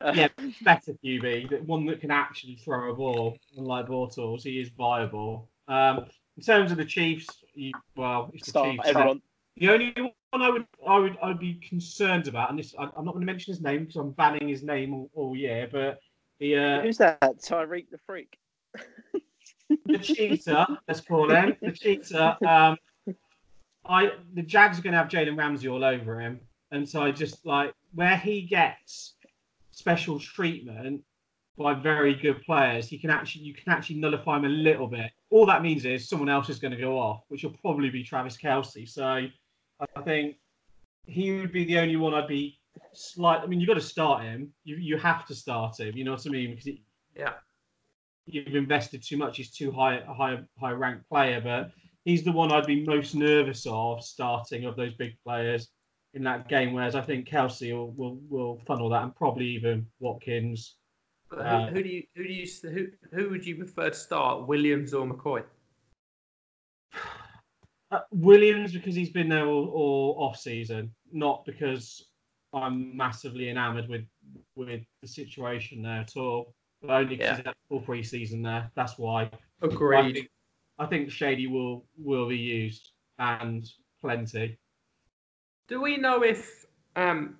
Uh, 0.00 0.12
Yeah, 0.14 0.28
better 0.62 0.92
QB, 1.04 1.62
one 1.62 1.86
that 1.86 2.00
can 2.00 2.10
actually 2.10 2.56
throw 2.56 2.92
a 2.92 2.94
ball, 2.94 3.36
unlike 3.56 3.86
Bortles. 3.86 4.42
He 4.42 4.60
is 4.60 4.68
viable. 4.70 5.48
Um, 5.66 6.06
in 6.36 6.42
terms 6.42 6.70
of 6.70 6.76
the 6.76 6.84
Chiefs, 6.84 7.26
you, 7.54 7.72
well, 7.96 8.30
it's 8.32 8.46
the 8.46 8.50
Start 8.50 8.76
Chiefs. 8.76 8.88
everyone. 8.88 9.22
The 9.56 9.70
only 9.70 9.92
one 9.96 10.42
I 10.42 10.50
would, 10.50 10.66
I 10.86 10.98
would, 10.98 11.18
I'd 11.20 11.40
be 11.40 11.54
concerned 11.54 12.28
about, 12.28 12.50
and 12.50 12.58
this, 12.58 12.74
I, 12.78 12.84
I'm 12.96 13.04
not 13.04 13.14
going 13.14 13.26
to 13.26 13.26
mention 13.26 13.52
his 13.52 13.60
name 13.60 13.80
because 13.80 13.96
I'm 13.96 14.12
banning 14.12 14.46
his 14.46 14.62
name 14.62 14.94
all, 14.94 15.10
all 15.14 15.36
year, 15.36 15.68
but 15.70 15.98
the 16.38 16.56
uh, 16.56 16.80
Who's 16.82 16.98
that? 16.98 17.20
Tyreek 17.20 17.90
the 17.90 17.98
freak. 17.98 18.38
the 19.86 19.98
cheater, 19.98 20.66
let's 20.86 21.00
call 21.00 21.30
him 21.30 21.56
the 21.60 21.72
cheater. 21.72 22.36
Um, 22.46 22.76
I 23.88 24.12
the 24.34 24.42
Jags 24.42 24.78
are 24.78 24.82
going 24.82 24.92
to 24.92 24.98
have 24.98 25.08
Jalen 25.08 25.36
Ramsey 25.36 25.68
all 25.68 25.84
over 25.84 26.20
him, 26.20 26.40
and 26.70 26.88
so 26.88 27.02
I 27.02 27.10
just 27.10 27.44
like 27.46 27.74
where 27.94 28.16
he 28.16 28.42
gets 28.42 29.14
special 29.70 30.18
treatment 30.18 31.02
by 31.56 31.74
very 31.74 32.14
good 32.14 32.42
players. 32.42 32.88
He 32.88 32.98
can 32.98 33.10
actually 33.10 33.44
you 33.44 33.54
can 33.54 33.72
actually 33.72 33.96
nullify 33.96 34.36
him 34.36 34.44
a 34.44 34.48
little 34.48 34.86
bit. 34.86 35.10
All 35.30 35.46
that 35.46 35.62
means 35.62 35.84
is 35.84 36.08
someone 36.08 36.28
else 36.28 36.48
is 36.48 36.58
going 36.58 36.72
to 36.72 36.80
go 36.80 36.98
off, 36.98 37.24
which 37.28 37.42
will 37.42 37.56
probably 37.62 37.90
be 37.90 38.02
Travis 38.02 38.36
Kelce. 38.36 38.88
So 38.88 39.04
I 39.04 40.02
think 40.04 40.36
he 41.06 41.32
would 41.32 41.52
be 41.52 41.64
the 41.64 41.78
only 41.78 41.96
one 41.96 42.14
I'd 42.14 42.28
be 42.28 42.58
slight. 42.92 43.40
I 43.40 43.46
mean, 43.46 43.60
you've 43.60 43.68
got 43.68 43.74
to 43.74 43.80
start 43.80 44.22
him. 44.22 44.52
You 44.64 44.76
you 44.76 44.98
have 44.98 45.26
to 45.26 45.34
start 45.34 45.80
him. 45.80 45.96
You 45.96 46.04
know 46.04 46.12
what 46.12 46.26
I 46.26 46.30
mean? 46.30 46.50
Because 46.50 46.64
he, 46.66 46.82
Yeah. 47.16 47.34
You've 48.30 48.54
invested 48.54 49.02
too 49.02 49.16
much. 49.16 49.38
He's 49.38 49.50
too 49.50 49.72
high, 49.72 49.96
a 49.96 50.12
high, 50.12 50.38
high 50.60 50.72
ranked 50.72 51.08
player, 51.08 51.40
but 51.40 51.72
he's 52.04 52.22
the 52.22 52.32
one 52.32 52.52
I'd 52.52 52.66
be 52.66 52.84
most 52.84 53.14
nervous 53.14 53.66
of 53.66 54.04
starting 54.04 54.66
of 54.66 54.76
those 54.76 54.94
big 54.94 55.14
players 55.24 55.70
in 56.12 56.22
that 56.24 56.46
game. 56.48 56.74
Whereas 56.74 56.94
I 56.94 57.00
think 57.00 57.26
Kelce 57.26 57.72
will 57.72 57.92
will, 57.92 58.18
will 58.28 58.60
funnel 58.66 58.90
that, 58.90 59.02
and 59.02 59.16
probably 59.16 59.46
even 59.46 59.86
Watkins. 59.98 60.76
But 61.30 61.40
Uh, 61.40 61.66
who, 61.68 61.76
who 61.76 61.82
do 61.82 61.88
you 61.88 62.02
who 62.14 62.24
do 62.24 62.32
you 62.32 62.46
who 62.62 62.86
who 63.12 63.30
would 63.30 63.46
you 63.46 63.56
prefer 63.56 63.88
to 63.90 63.96
start, 63.96 64.46
Williams 64.46 64.92
or 64.94 65.06
McCoy? 65.06 65.44
Uh, 67.90 68.00
Williams 68.10 68.74
because 68.74 68.94
he's 68.94 69.08
been 69.08 69.30
there 69.30 69.46
all, 69.46 69.68
all 69.68 70.16
off 70.22 70.36
season, 70.36 70.94
not 71.10 71.42
because 71.46 72.06
I'm 72.52 72.94
massively 72.94 73.48
enamoured 73.48 73.88
with 73.88 74.04
with 74.56 74.84
the 75.00 75.08
situation 75.08 75.80
there 75.80 76.00
at 76.00 76.14
all. 76.14 76.54
But 76.82 76.90
only 76.90 77.16
because 77.16 77.24
Yeah. 77.26 77.36
he's 77.36 77.46
had 77.46 77.54
full 77.68 77.80
pre 77.80 78.02
season 78.02 78.42
there. 78.42 78.70
That's 78.74 78.98
why. 78.98 79.22
I 79.62 79.66
Agreed. 79.66 80.14
think, 80.14 80.30
I 80.78 80.86
think 80.86 81.10
Shady 81.10 81.46
will 81.46 81.84
will 81.98 82.28
be 82.28 82.36
used 82.36 82.90
and 83.18 83.68
plenty. 84.00 84.58
Do 85.66 85.80
we 85.82 85.96
know 85.96 86.22
if 86.22 86.64
um, 86.96 87.36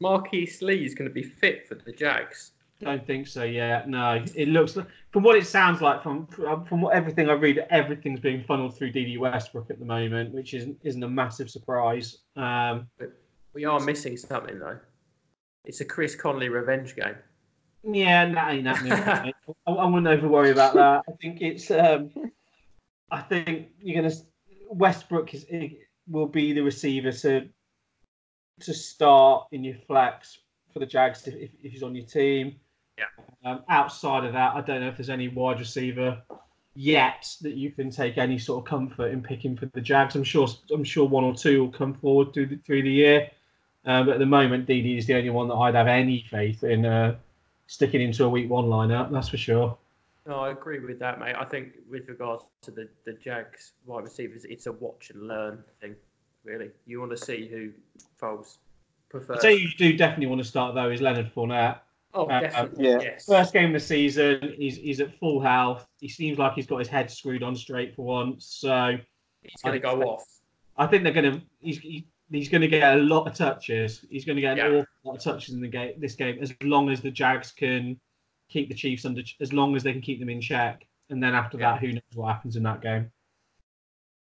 Marquise 0.00 0.60
Lee 0.62 0.84
is 0.84 0.94
going 0.94 1.08
to 1.08 1.14
be 1.14 1.22
fit 1.22 1.66
for 1.68 1.74
the 1.76 1.92
Jags? 1.92 2.52
Don't 2.80 3.06
think 3.06 3.26
so 3.26 3.44
Yeah, 3.44 3.84
No, 3.86 4.24
it 4.34 4.48
looks 4.48 4.76
from 5.10 5.22
what 5.22 5.36
it 5.36 5.46
sounds 5.46 5.82
like 5.82 6.02
from 6.02 6.26
from 6.26 6.80
what 6.80 6.94
everything 6.94 7.28
I 7.28 7.34
read, 7.34 7.64
everything's 7.70 8.20
being 8.20 8.42
funneled 8.42 8.76
through 8.76 8.92
Dede 8.92 9.18
Westbrook 9.18 9.68
at 9.70 9.78
the 9.78 9.84
moment, 9.84 10.32
which 10.32 10.54
isn't 10.54 10.78
isn't 10.82 11.02
a 11.02 11.08
massive 11.08 11.50
surprise. 11.50 12.18
Um, 12.36 12.88
We 13.52 13.64
are 13.66 13.80
missing 13.80 14.16
something 14.16 14.58
though. 14.58 14.78
It's 15.66 15.80
a 15.82 15.84
Chris 15.84 16.14
Conley 16.16 16.48
revenge 16.48 16.96
game. 16.96 17.16
Yeah, 17.82 18.32
that 18.32 18.52
ain't 18.52 18.66
happening. 18.66 19.24
mate. 19.24 19.34
I, 19.66 19.70
I 19.70 19.86
wouldn't 19.86 20.06
over 20.06 20.28
worry 20.28 20.50
about 20.50 20.74
that. 20.74 21.02
I 21.08 21.12
think 21.20 21.40
it's. 21.40 21.70
Um, 21.70 22.10
I 23.10 23.20
think 23.22 23.68
you're 23.80 24.02
gonna 24.02 24.14
Westbrook 24.70 25.34
is 25.34 25.46
will 26.08 26.26
be 26.26 26.52
the 26.52 26.60
receiver 26.60 27.12
to 27.12 27.48
to 28.60 28.74
start 28.74 29.46
in 29.52 29.64
your 29.64 29.76
flex 29.86 30.38
for 30.72 30.80
the 30.80 30.86
Jags 30.86 31.26
if, 31.26 31.34
if, 31.34 31.50
if 31.62 31.72
he's 31.72 31.82
on 31.82 31.94
your 31.94 32.04
team. 32.04 32.56
Yeah. 32.98 33.50
Um, 33.50 33.64
outside 33.68 34.24
of 34.24 34.32
that, 34.34 34.54
I 34.54 34.60
don't 34.60 34.80
know 34.80 34.88
if 34.88 34.96
there's 34.98 35.10
any 35.10 35.28
wide 35.28 35.58
receiver 35.58 36.20
yet 36.74 37.26
that 37.40 37.54
you 37.54 37.70
can 37.70 37.90
take 37.90 38.18
any 38.18 38.38
sort 38.38 38.62
of 38.62 38.68
comfort 38.68 39.10
in 39.12 39.22
picking 39.22 39.56
for 39.56 39.66
the 39.66 39.80
Jags. 39.80 40.14
I'm 40.14 40.24
sure 40.24 40.46
I'm 40.72 40.84
sure 40.84 41.08
one 41.08 41.24
or 41.24 41.34
two 41.34 41.64
will 41.64 41.72
come 41.72 41.94
forward 41.94 42.32
through 42.32 42.46
the, 42.46 42.56
through 42.56 42.82
the 42.82 42.92
year. 42.92 43.30
Uh, 43.86 44.02
but 44.04 44.14
at 44.14 44.18
the 44.18 44.26
moment, 44.26 44.66
Dede 44.66 44.98
is 44.98 45.06
the 45.06 45.14
only 45.14 45.30
one 45.30 45.48
that 45.48 45.54
I'd 45.54 45.74
have 45.74 45.86
any 45.86 46.26
faith 46.30 46.62
in 46.62 46.84
uh, 46.84 47.16
sticking 47.70 48.02
into 48.02 48.24
a 48.24 48.28
week 48.28 48.50
one 48.50 48.64
lineup. 48.64 49.12
That's 49.12 49.28
for 49.28 49.36
sure. 49.36 49.78
No, 50.26 50.40
I 50.40 50.50
agree 50.50 50.80
with 50.80 50.98
that, 50.98 51.20
mate. 51.20 51.36
I 51.38 51.44
think 51.44 51.74
with 51.88 52.08
regards 52.08 52.44
to 52.62 52.70
the, 52.70 52.88
the 53.04 53.12
Jags 53.14 53.72
wide 53.86 54.04
receivers, 54.04 54.44
it's 54.44 54.66
a 54.66 54.72
watch 54.72 55.10
and 55.10 55.28
learn 55.28 55.62
thing, 55.80 55.94
really. 56.44 56.70
You 56.86 56.98
want 56.98 57.12
to 57.12 57.16
see 57.16 57.46
who 57.46 57.70
Foles 58.20 58.58
prefers. 59.08 59.36
I'd 59.36 59.42
say 59.42 59.54
you 59.54 59.68
do 59.78 59.96
definitely 59.96 60.26
want 60.26 60.42
to 60.42 60.48
start 60.48 60.74
though 60.74 60.90
is 60.90 61.00
Leonard 61.00 61.32
Fournette. 61.34 61.78
oh, 62.12 62.26
uh, 62.26 62.40
definitely. 62.40 62.84
yeah. 62.84 62.98
Yes. 63.00 63.26
First 63.26 63.52
game 63.52 63.66
of 63.66 63.72
the 63.74 63.80
season, 63.80 64.52
he's 64.56 64.76
he's 64.76 65.00
at 65.00 65.16
full 65.18 65.40
health. 65.40 65.86
He 66.00 66.08
seems 66.08 66.38
like 66.38 66.54
he's 66.54 66.66
got 66.66 66.78
his 66.78 66.88
head 66.88 67.10
screwed 67.10 67.42
on 67.44 67.54
straight 67.54 67.94
for 67.94 68.04
once. 68.04 68.46
So 68.46 68.98
He's 69.42 69.62
going 69.62 69.74
to 69.74 69.80
go 69.80 70.02
off. 70.02 70.24
I 70.76 70.86
think 70.86 71.02
they're 71.04 71.12
going 71.12 71.32
to 71.32 71.42
he's 71.60 71.78
he, 71.78 72.06
he's 72.30 72.48
going 72.48 72.60
to 72.60 72.68
get 72.68 72.96
a 72.96 73.02
lot 73.02 73.26
of 73.26 73.34
touches. 73.34 74.04
He's 74.10 74.24
going 74.24 74.36
to 74.36 74.42
get 74.42 74.52
an 74.52 74.58
Yeah. 74.58 74.78
awful 74.80 74.86
lot 75.04 75.16
of 75.16 75.22
touches 75.22 75.54
in 75.54 75.60
the 75.60 75.68
game 75.68 75.94
this 75.98 76.14
game 76.14 76.38
as 76.40 76.54
long 76.62 76.88
as 76.90 77.00
the 77.00 77.10
Jags 77.10 77.52
can 77.52 77.98
keep 78.48 78.68
the 78.68 78.74
Chiefs 78.74 79.04
under 79.04 79.22
as 79.40 79.52
long 79.52 79.76
as 79.76 79.82
they 79.82 79.92
can 79.92 80.00
keep 80.02 80.20
them 80.20 80.28
in 80.28 80.40
check. 80.40 80.86
And 81.10 81.22
then 81.22 81.34
after 81.34 81.58
Yeah. 81.58 81.72
that, 81.72 81.80
who 81.80 81.92
knows 81.92 82.02
what 82.14 82.32
happens 82.32 82.56
in 82.56 82.62
that 82.64 82.80
game. 82.82 83.10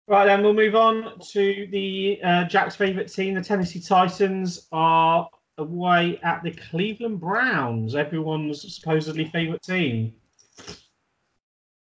Right 0.07 0.25
then, 0.27 0.43
we'll 0.43 0.55
move 0.55 0.75
on 0.75 1.21
to 1.33 1.69
the 1.71 2.21
uh, 2.25 2.45
Jack's 2.45 2.75
favourite 2.75 3.13
team. 3.13 3.35
The 3.35 3.43
Tennessee 3.43 3.81
Titans 3.81 4.67
are 4.73 5.29
away 5.59 6.19
at 6.25 6.43
the 6.43 6.51
Cleveland 6.53 7.21
Browns, 7.21 7.95
everyone's 7.95 8.75
supposedly 8.75 9.27
favourite 9.27 9.63
team. 9.63 10.15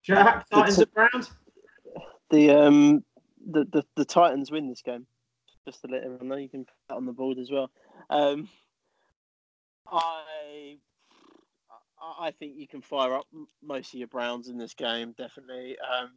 Jack, 0.03 0.49
Titans 0.49 0.79
at 0.79 0.93
Browns? 0.93 1.31
The 2.29 2.49
um 2.51 3.03
the, 3.49 3.65
the 3.65 3.83
the 3.95 4.05
Titans 4.05 4.51
win 4.51 4.67
this 4.69 4.81
game. 4.81 5.05
Just 5.67 5.81
to 5.81 5.87
let 5.87 6.03
everyone 6.03 6.29
know, 6.29 6.37
you 6.37 6.47
can 6.47 6.63
put 6.63 6.75
that 6.87 6.95
on 6.95 7.05
the 7.05 7.11
board 7.11 7.37
as 7.37 7.51
well. 7.51 7.69
Um, 8.09 8.47
I 9.85 10.77
I 12.01 12.31
think 12.31 12.53
you 12.55 12.69
can 12.69 12.81
fire 12.81 13.13
up 13.15 13.25
most 13.61 13.93
of 13.93 13.99
your 13.99 14.07
Browns 14.07 14.47
in 14.47 14.57
this 14.57 14.73
game. 14.73 15.13
Definitely. 15.17 15.75
Um, 15.79 16.11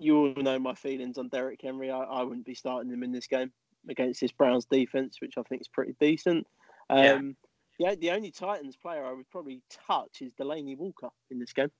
you 0.00 0.16
all 0.16 0.34
know 0.34 0.58
my 0.58 0.74
feelings 0.74 1.16
on 1.16 1.28
Derrick 1.28 1.60
Henry. 1.62 1.92
I, 1.92 2.00
I 2.00 2.22
wouldn't 2.24 2.44
be 2.44 2.54
starting 2.54 2.90
him 2.90 3.04
in 3.04 3.12
this 3.12 3.28
game 3.28 3.52
against 3.88 4.20
this 4.20 4.32
Browns 4.32 4.64
defense, 4.64 5.18
which 5.20 5.34
I 5.38 5.42
think 5.42 5.60
is 5.60 5.68
pretty 5.68 5.94
decent. 6.00 6.44
Um, 6.90 7.36
yeah, 7.78 7.94
the 7.94 8.10
only 8.10 8.32
Titans 8.32 8.74
player 8.74 9.04
I 9.04 9.12
would 9.12 9.30
probably 9.30 9.62
touch 9.86 10.22
is 10.22 10.32
Delanie 10.32 10.76
Walker 10.76 11.10
in 11.30 11.38
this 11.38 11.52
game. 11.52 11.70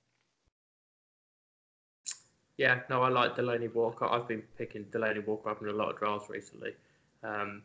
Yeah, 2.57 2.81
no, 2.89 3.01
I 3.01 3.09
like 3.09 3.35
Delanie 3.35 3.73
Walker. 3.73 4.05
I've 4.05 4.27
been 4.27 4.43
picking 4.57 4.85
Delanie 4.85 5.25
Walker 5.25 5.49
up 5.49 5.61
in 5.61 5.69
a 5.69 5.73
lot 5.73 5.89
of 5.89 5.97
drafts 5.97 6.29
recently, 6.29 6.73
um, 7.23 7.63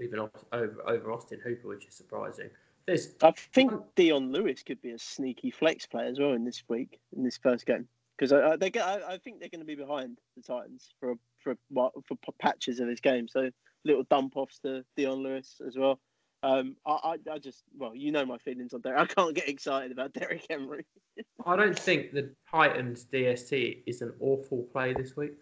even 0.00 0.18
off, 0.18 0.30
over 0.52 0.76
over 0.86 1.12
Austin 1.12 1.40
Hooper, 1.42 1.68
which 1.68 1.86
is 1.86 1.94
surprising. 1.94 2.50
There's 2.86 3.14
I 3.22 3.32
think 3.52 3.72
Dion 3.94 4.32
Lewis 4.32 4.62
could 4.62 4.80
be 4.82 4.90
a 4.90 4.98
sneaky 4.98 5.50
flex 5.50 5.86
player 5.86 6.08
as 6.08 6.18
well 6.18 6.32
in 6.32 6.44
this 6.44 6.62
week 6.68 6.98
in 7.16 7.22
this 7.22 7.38
first 7.38 7.66
game 7.66 7.86
because 8.16 8.32
I, 8.32 8.52
I, 8.52 8.56
they 8.56 8.72
I, 8.80 9.14
I 9.14 9.18
think 9.18 9.40
they're 9.40 9.48
going 9.48 9.60
to 9.60 9.66
be 9.66 9.74
behind 9.74 10.18
the 10.36 10.42
Titans 10.42 10.90
for 10.98 11.14
for 11.42 11.56
for, 11.72 12.32
patches 12.40 12.80
of 12.80 12.86
this 12.86 13.00
game. 13.00 13.28
So 13.28 13.50
little 13.84 14.04
dump 14.04 14.36
offs 14.36 14.58
to 14.60 14.84
Dion 14.96 15.22
Lewis 15.22 15.60
as 15.66 15.76
well. 15.76 16.00
Um, 16.42 16.76
I, 16.86 16.90
I, 16.92 17.32
I 17.32 17.38
just 17.38 17.64
well, 17.76 17.94
you 17.94 18.12
know 18.12 18.24
my 18.24 18.38
feelings 18.38 18.72
on 18.72 18.80
Derrick. 18.80 19.00
I 19.00 19.06
can't 19.06 19.34
get 19.34 19.48
excited 19.48 19.92
about 19.92 20.12
Derrick 20.12 20.46
Henry. 20.48 20.86
I 21.46 21.56
don't 21.56 21.78
think 21.78 22.12
the 22.12 22.30
Titans 22.50 23.06
DST 23.12 23.82
is 23.86 24.02
an 24.02 24.12
awful 24.20 24.62
play 24.72 24.94
this 24.94 25.16
week. 25.16 25.32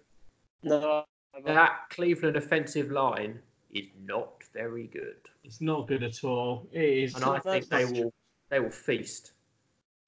No, 0.64 1.04
That 1.44 1.88
Cleveland 1.90 2.36
offensive 2.36 2.90
line 2.90 3.38
is 3.70 3.86
not 4.04 4.42
very 4.52 4.86
good, 4.86 5.16
It's 5.44 5.60
not 5.60 5.88
good 5.88 6.02
at 6.02 6.24
all. 6.24 6.68
It 6.72 6.82
is. 6.82 7.14
and 7.14 7.24
I 7.24 7.38
think 7.38 7.68
they 7.68 7.84
will 7.84 8.12
they 8.48 8.60
will 8.60 8.70
feast. 8.70 9.32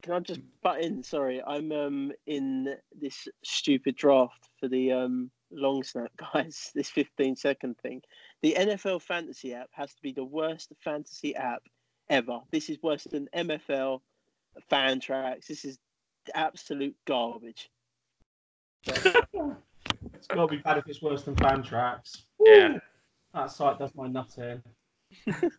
Can 0.03 0.14
I 0.14 0.20
just 0.20 0.40
butt 0.62 0.81
in? 0.81 1.03
Sorry, 1.03 1.42
I'm 1.46 1.70
um 1.73 2.12
in 2.27 2.75
this 2.99 3.29
stupid 3.44 3.96
draft 3.96 4.49
for 4.59 4.68
the 4.68 4.92
um 4.92 5.31
long 5.51 5.83
snap 5.83 6.12
guys. 6.33 6.70
This 6.75 6.88
15 6.90 7.37
second 7.37 7.77
thing. 7.79 8.03
The 8.42 8.57
NFL 8.59 9.03
fantasy 9.03 9.53
app 9.55 9.68
has 9.73 9.92
to 9.94 10.03
be 10.03 10.12
the 10.12 10.25
worst 10.25 10.73
fantasy 10.83 11.37
app 11.37 11.62
ever. 12.09 12.40
This 12.51 12.70
is 12.70 12.79
worse 12.83 13.05
than 13.05 13.29
MFL, 13.35 14.01
Fantrax. 14.70 15.46
This 15.46 15.64
is 15.64 15.79
absolute 16.35 16.96
garbage. 17.07 17.70
It's 20.14 20.27
got 20.27 20.46
to 20.49 20.57
be 20.57 20.59
bad 20.62 20.79
if 20.79 20.87
it's 20.87 21.01
worse 21.03 21.23
than 21.23 21.35
Fantrax. 21.37 22.23
Yeah. 22.44 22.79
That 23.34 23.50
site 23.50 23.78
does 23.78 23.94
my 23.94 24.08
nut 24.08 24.36
in. 24.38 24.62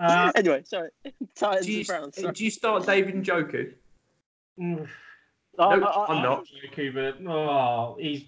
uh, 0.00 0.32
anyway, 0.34 0.62
sorry. 0.64 0.90
Titans 1.34 1.66
Do 1.66 1.72
you, 1.72 1.78
and 1.78 1.86
Browns. 1.86 2.16
sorry. 2.20 2.32
do 2.32 2.44
you 2.44 2.50
start 2.50 2.86
David 2.86 3.14
Njoku? 3.16 3.72
mm, 4.58 4.88
I- 5.58 5.76
No, 5.76 5.86
I- 5.86 5.90
I- 5.90 6.14
I'm 6.14 6.22
not. 6.22 6.46
Joku, 6.46 6.94
but 6.94 7.28
oh, 7.30 7.96
he's 7.98 8.24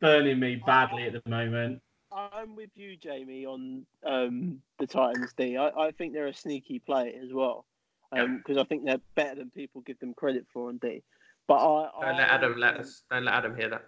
burning 0.00 0.38
me 0.38 0.56
badly 0.56 1.04
at 1.04 1.12
the 1.12 1.30
moment. 1.30 1.80
I'm 2.14 2.54
with 2.56 2.70
you, 2.74 2.96
Jamie, 2.96 3.46
on 3.46 3.86
um, 4.04 4.60
the 4.78 4.86
Titans 4.86 5.32
D. 5.34 5.56
I, 5.56 5.68
I 5.68 5.90
think 5.92 6.12
they're 6.12 6.26
a 6.26 6.34
sneaky 6.34 6.78
play 6.78 7.14
as 7.22 7.32
well 7.32 7.64
because 8.12 8.58
I 8.58 8.64
think 8.64 8.84
they're 8.84 9.00
better 9.14 9.36
than 9.36 9.48
people 9.48 9.80
give 9.80 9.98
them 9.98 10.12
credit 10.12 10.44
for 10.52 10.68
on 10.68 10.76
D. 10.76 11.02
But 11.48 11.54
I, 11.54 11.88
Don't 12.02 12.14
I, 12.14 12.18
let 12.18 12.28
Adam 12.28 12.58
let 12.58 12.76
us. 12.76 13.02
Don't 13.10 13.24
let 13.24 13.34
Adam 13.34 13.56
hear 13.56 13.70
that. 13.70 13.84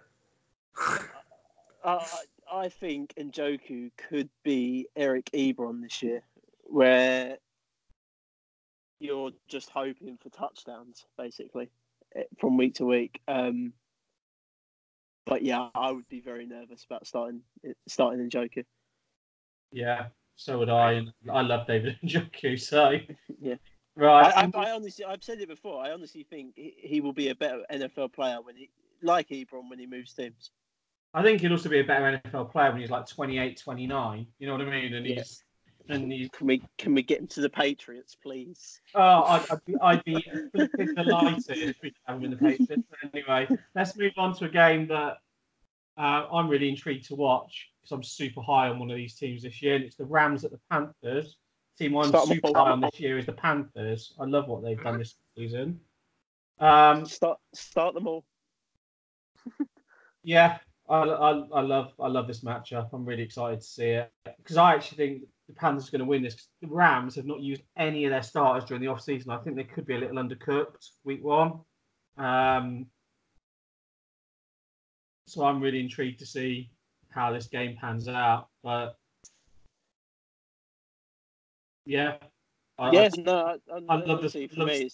I, 1.83 2.03
I 2.55 2.69
think 2.69 3.13
Njoku 3.19 3.91
could 3.97 4.29
be 4.43 4.87
Eric 4.95 5.29
Ebron 5.33 5.81
this 5.81 6.01
year, 6.01 6.23
where 6.63 7.37
you're 9.01 9.31
just 9.49 9.69
hoping 9.69 10.17
for 10.17 10.29
touchdowns, 10.29 11.05
basically, 11.17 11.69
eh, 12.15 12.23
from 12.39 12.55
week 12.55 12.75
to 12.75 12.85
week. 12.85 13.19
Um, 13.27 13.73
but 15.25 15.41
yeah, 15.41 15.67
I 15.75 15.91
would 15.91 16.07
be 16.07 16.21
very 16.21 16.45
nervous 16.45 16.85
about 16.85 17.05
starting 17.05 17.41
starting 17.89 18.29
Njoku. 18.29 18.63
Yeah, 19.73 20.05
so 20.37 20.57
would 20.57 20.69
I. 20.69 20.93
And 20.93 21.11
I 21.29 21.41
love 21.41 21.67
David 21.67 21.97
Njoku, 22.05 22.57
so 22.57 22.99
Yeah. 23.41 23.55
right. 23.97 24.33
I, 24.33 24.45
I, 24.45 24.67
I 24.67 24.71
honestly, 24.71 25.03
I've 25.03 25.23
said 25.23 25.41
it 25.41 25.49
before. 25.49 25.83
I 25.83 25.91
honestly 25.91 26.23
think 26.23 26.53
he, 26.55 26.73
he 26.77 27.01
will 27.01 27.13
be 27.13 27.29
a 27.29 27.35
better 27.35 27.63
NFL 27.69 28.13
player 28.13 28.41
when 28.41 28.55
he, 28.55 28.69
like 29.01 29.27
Ebron, 29.27 29.69
when 29.69 29.79
he 29.79 29.87
moves 29.87 30.13
teams. 30.13 30.51
I 31.15 31.23
think 31.23 31.39
he'll 31.39 31.53
also 31.53 31.69
be 31.69 31.79
a 31.79 31.83
better 31.83 32.19
NFL 32.21 32.51
player 32.51 32.71
when 32.71 32.81
he's 32.81 32.91
like 32.91 33.07
28, 33.07 33.61
29. 33.63 34.27
You 34.37 34.47
know 34.47 34.53
what 34.53 34.61
I 34.61 34.69
mean? 34.69 34.93
And 34.93 35.05
he's 35.05 35.43
and 35.87 36.11
he's 36.11 36.29
Can 36.31 36.47
we, 36.47 36.61
can 36.77 36.93
we 36.93 37.03
get 37.03 37.21
him 37.21 37.27
to 37.27 37.41
the 37.41 37.49
Patriots, 37.49 38.17
please? 38.21 38.81
oh, 38.95 39.23
I'd, 39.23 39.45
I'd 39.49 39.65
be 39.65 39.75
I'd 39.81 40.03
be 40.03 40.25
flipping 40.51 40.93
delighted 40.93 41.57
if 41.57 41.77
we 41.81 41.91
could 41.91 42.01
have 42.05 42.17
him 42.17 42.25
in 42.25 42.31
the 42.31 42.37
Patriots. 42.37 42.83
But 42.89 43.13
anyway, 43.13 43.47
let's 43.75 43.95
move 43.95 44.11
on 44.17 44.35
to 44.35 44.45
a 44.45 44.49
game 44.49 44.87
that 44.87 45.17
uh, 45.97 46.27
I'm 46.33 46.49
really 46.49 46.67
intrigued 46.67 47.07
to 47.07 47.15
watch 47.15 47.69
because 47.81 47.93
I'm 47.93 48.03
super 48.03 48.41
high 48.41 48.67
on 48.67 48.77
one 48.77 48.91
of 48.91 48.97
these 48.97 49.15
teams 49.15 49.43
this 49.43 49.61
year, 49.61 49.75
and 49.75 49.85
it's 49.85 49.95
the 49.95 50.05
Rams 50.05 50.43
at 50.43 50.51
the 50.51 50.59
Panthers. 50.69 51.37
Team 51.79 51.95
I'm 51.95 52.09
Start 52.09 52.27
super 52.27 52.49
high 52.53 52.71
on 52.71 52.81
this 52.81 52.99
year 52.99 53.17
is 53.17 53.25
the 53.25 53.33
Panthers. 53.33 54.13
I 54.19 54.25
love 54.25 54.49
what 54.49 54.63
they've 54.63 54.81
done 54.81 54.97
this 54.97 55.15
season. 55.37 55.79
Um, 56.59 57.05
Start 57.05 57.39
start 57.53 57.93
them 57.93 58.07
all. 58.07 58.25
Yeah, 60.23 60.57
I, 60.87 60.99
I, 60.99 61.31
I 61.31 61.61
love 61.61 61.93
I 61.99 62.07
love 62.07 62.27
this 62.27 62.41
matchup. 62.41 62.89
I'm 62.93 63.05
really 63.05 63.23
excited 63.23 63.61
to 63.61 63.65
see 63.65 63.89
it 63.89 64.11
because 64.37 64.57
I 64.57 64.73
actually 64.73 64.97
think 64.97 65.23
the 65.47 65.53
Panthers 65.53 65.87
are 65.87 65.91
going 65.91 65.99
to 65.99 66.05
win 66.05 66.23
this. 66.23 66.47
the 66.61 66.67
Rams 66.67 67.15
have 67.15 67.25
not 67.25 67.39
used 67.39 67.63
any 67.77 68.05
of 68.05 68.11
their 68.11 68.23
starters 68.23 68.65
during 68.65 68.81
the 68.81 68.89
off 68.89 69.01
season. 69.01 69.31
I 69.31 69.37
think 69.37 69.55
they 69.55 69.63
could 69.63 69.85
be 69.85 69.95
a 69.95 69.99
little 69.99 70.17
undercooked 70.17 70.89
week 71.03 71.23
one. 71.23 71.59
Um, 72.17 72.87
so 75.27 75.43
I'm 75.43 75.61
really 75.61 75.79
intrigued 75.79 76.19
to 76.19 76.25
see 76.25 76.69
how 77.09 77.31
this 77.31 77.47
game 77.47 77.77
pans 77.79 78.07
out. 78.07 78.47
But 78.63 78.97
yeah, 81.85 82.17
I, 82.77 82.91
no, 83.17 83.57
I, 83.71 83.73
I, 83.73 83.79
I 83.89 83.95
love 84.03 84.21
the 84.21 84.47
for 84.47 84.65
me, 84.65 84.89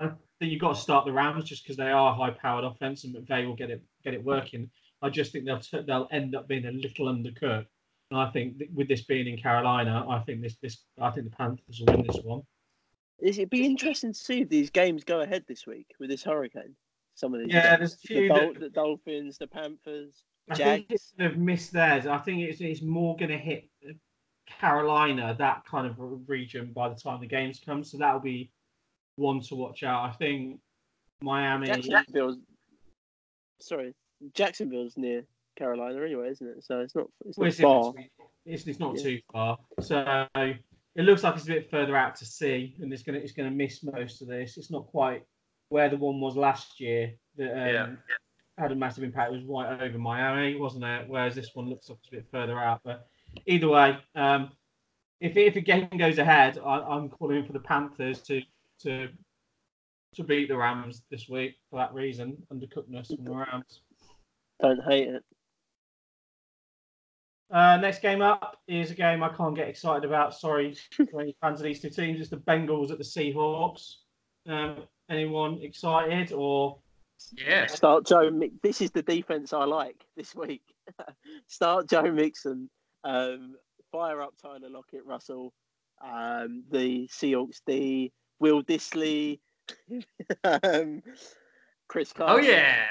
I 0.00 0.10
think 0.38 0.52
you've 0.52 0.60
got 0.60 0.74
to 0.74 0.80
start 0.80 1.04
the 1.04 1.12
Rams 1.12 1.44
just 1.44 1.64
because 1.64 1.76
they 1.76 1.90
are 1.90 2.12
a 2.12 2.14
high-powered 2.14 2.64
offense 2.64 3.04
and 3.04 3.14
McVay 3.14 3.46
will 3.46 3.56
get 3.56 3.70
it 3.70 3.82
get 4.04 4.14
it 4.14 4.24
working. 4.24 4.70
I 5.06 5.10
just 5.10 5.32
think 5.32 5.44
they'll 5.44 5.60
t- 5.60 5.82
they'll 5.86 6.08
end 6.10 6.34
up 6.34 6.48
being 6.48 6.66
a 6.66 6.72
little 6.72 7.06
undercooked. 7.06 7.66
And 8.10 8.20
I 8.20 8.30
think 8.30 8.62
with 8.74 8.88
this 8.88 9.02
being 9.04 9.26
in 9.26 9.36
Carolina, 9.36 10.06
I 10.08 10.20
think 10.20 10.42
this 10.42 10.56
this 10.62 10.78
I 11.00 11.10
think 11.10 11.30
the 11.30 11.36
Panthers 11.36 11.80
will 11.80 11.96
win 11.96 12.06
this 12.06 12.22
one. 12.22 12.42
Is 13.20 13.38
it'd 13.38 13.50
be 13.50 13.64
interesting 13.64 14.12
to 14.12 14.18
see 14.18 14.42
if 14.42 14.48
these 14.48 14.70
games 14.70 15.02
go 15.04 15.20
ahead 15.20 15.44
this 15.48 15.66
week 15.66 15.86
with 15.98 16.10
this 16.10 16.22
hurricane. 16.22 16.76
Some 17.14 17.32
of 17.34 17.40
these. 17.40 17.48
Yeah, 17.50 17.76
games. 17.76 17.78
there's 17.78 17.94
a 17.94 18.06
few 18.06 18.28
The, 18.28 18.34
Dol- 18.34 18.52
that- 18.52 18.60
the 18.60 18.68
Dolphins, 18.68 19.38
the 19.38 19.46
Panthers, 19.46 20.22
I 20.50 20.54
think 20.54 20.88
Jags. 20.88 21.02
it's 21.02 21.12
kind 21.18 21.32
of 21.32 21.38
missed 21.38 21.72
theirs. 21.72 22.06
I 22.06 22.18
think 22.18 22.42
it's 22.42 22.60
it's 22.60 22.82
more 22.82 23.16
going 23.16 23.30
to 23.30 23.38
hit 23.38 23.68
Carolina, 24.46 25.34
that 25.38 25.64
kind 25.64 25.86
of 25.86 25.96
region 26.28 26.72
by 26.72 26.88
the 26.88 26.94
time 26.94 27.20
the 27.20 27.26
games 27.26 27.60
come. 27.64 27.82
So 27.82 27.96
that'll 27.98 28.20
be 28.20 28.52
one 29.16 29.40
to 29.40 29.54
watch 29.54 29.82
out. 29.82 30.08
I 30.08 30.12
think 30.12 30.60
Miami. 31.22 31.66
Jacksonville's 31.66 32.36
sorry, 33.60 33.94
Jacksonville's 34.34 34.96
near 34.96 35.24
Carolina 35.56 36.02
anyway, 36.04 36.28
isn't 36.30 36.46
it? 36.46 36.64
So 36.64 36.80
it's 36.80 36.94
not 36.94 37.06
it's 37.24 37.38
Well, 37.38 37.46
not 37.46 37.48
it's, 37.52 37.60
far. 37.60 37.94
it's, 38.44 38.66
it's 38.66 38.78
not 38.80 38.96
Yeah. 38.96 39.02
too 39.02 39.20
far. 39.32 39.58
So 39.80 40.26
it 40.34 41.02
looks 41.02 41.22
like 41.24 41.34
it's 41.36 41.44
a 41.44 41.48
bit 41.48 41.70
further 41.70 41.96
out 41.96 42.16
to 42.16 42.24
sea, 42.26 42.74
and 42.80 42.92
it's 42.92 43.02
gonna 43.02 43.18
it's 43.18 43.32
gonna 43.32 43.50
miss 43.50 43.82
most 43.82 44.22
of 44.22 44.28
this. 44.28 44.56
It's 44.56 44.70
not 44.70 44.86
quite 44.86 45.24
where 45.68 45.88
the 45.88 45.96
one 45.96 46.20
was 46.20 46.36
last 46.36 46.78
year 46.80 47.12
that 47.36 47.50
um, 47.52 47.56
Yeah. 47.56 47.96
had 48.58 48.72
a 48.72 48.74
massive 48.74 49.04
impact. 49.04 49.32
It 49.32 49.36
was 49.36 49.44
right 49.44 49.80
over 49.82 49.98
Miami, 49.98 50.56
wasn't 50.58 50.84
it? 50.84 51.08
Whereas 51.08 51.34
this 51.34 51.54
one 51.54 51.68
looks 51.68 51.88
like 51.88 51.98
it's 51.98 52.08
a 52.08 52.12
bit 52.12 52.26
further 52.30 52.58
out. 52.58 52.80
But 52.84 53.08
either 53.46 53.68
way, 53.68 53.98
um, 54.14 54.52
if 55.20 55.36
if 55.36 55.56
a 55.56 55.60
game 55.60 55.88
goes 55.98 56.18
ahead, 56.18 56.58
I, 56.58 56.80
I'm 56.80 57.08
calling 57.08 57.44
for 57.44 57.52
the 57.52 57.60
Panthers 57.60 58.22
to 58.22 58.42
to 58.80 59.08
to 60.14 60.24
beat 60.24 60.48
the 60.48 60.56
Rams 60.56 61.02
this 61.10 61.28
week 61.28 61.56
for 61.70 61.76
that 61.78 61.92
reason. 61.92 62.42
Undercookness 62.52 63.14
from 63.14 63.24
the 63.24 63.32
Rams. 63.34 63.80
Don't 64.60 64.82
hate 64.84 65.08
it. 65.08 65.22
Uh, 67.50 67.76
next 67.76 68.00
game 68.02 68.22
up 68.22 68.56
is 68.66 68.90
a 68.90 68.94
game 68.94 69.22
I 69.22 69.28
can't 69.28 69.54
get 69.54 69.68
excited 69.68 70.04
about. 70.04 70.34
Sorry 70.34 70.76
for 71.10 71.20
any 71.20 71.36
fans 71.40 71.60
of 71.60 71.64
these 71.64 71.80
two 71.80 71.90
teams. 71.90 72.20
It's 72.20 72.30
the 72.30 72.38
Bengals 72.38 72.90
at 72.90 72.98
the 72.98 73.04
Seahawks. 73.04 73.96
Um, 74.48 74.82
anyone 75.10 75.60
excited 75.62 76.32
or 76.32 76.78
Yeah. 77.36 77.66
Start 77.66 78.04
Joe. 78.06 78.30
Mix- 78.30 78.54
This 78.62 78.80
is 78.80 78.90
the 78.90 79.02
defense 79.02 79.52
I 79.52 79.64
like 79.64 80.04
this 80.16 80.34
week. 80.34 80.62
Start 81.46 81.88
Joe 81.88 82.10
Mixon. 82.10 82.68
Um, 83.04 83.54
fire 83.92 84.20
up 84.20 84.34
Tyler 84.42 84.68
Lockett, 84.68 85.04
Russell, 85.06 85.52
um, 86.04 86.64
the 86.72 87.06
Seahawks, 87.06 87.60
the 87.66 88.10
Will 88.40 88.62
Dissly, 88.64 89.38
um, 90.44 91.02
Chris 91.88 92.12
Oh 92.18 92.38
yeah. 92.38 92.84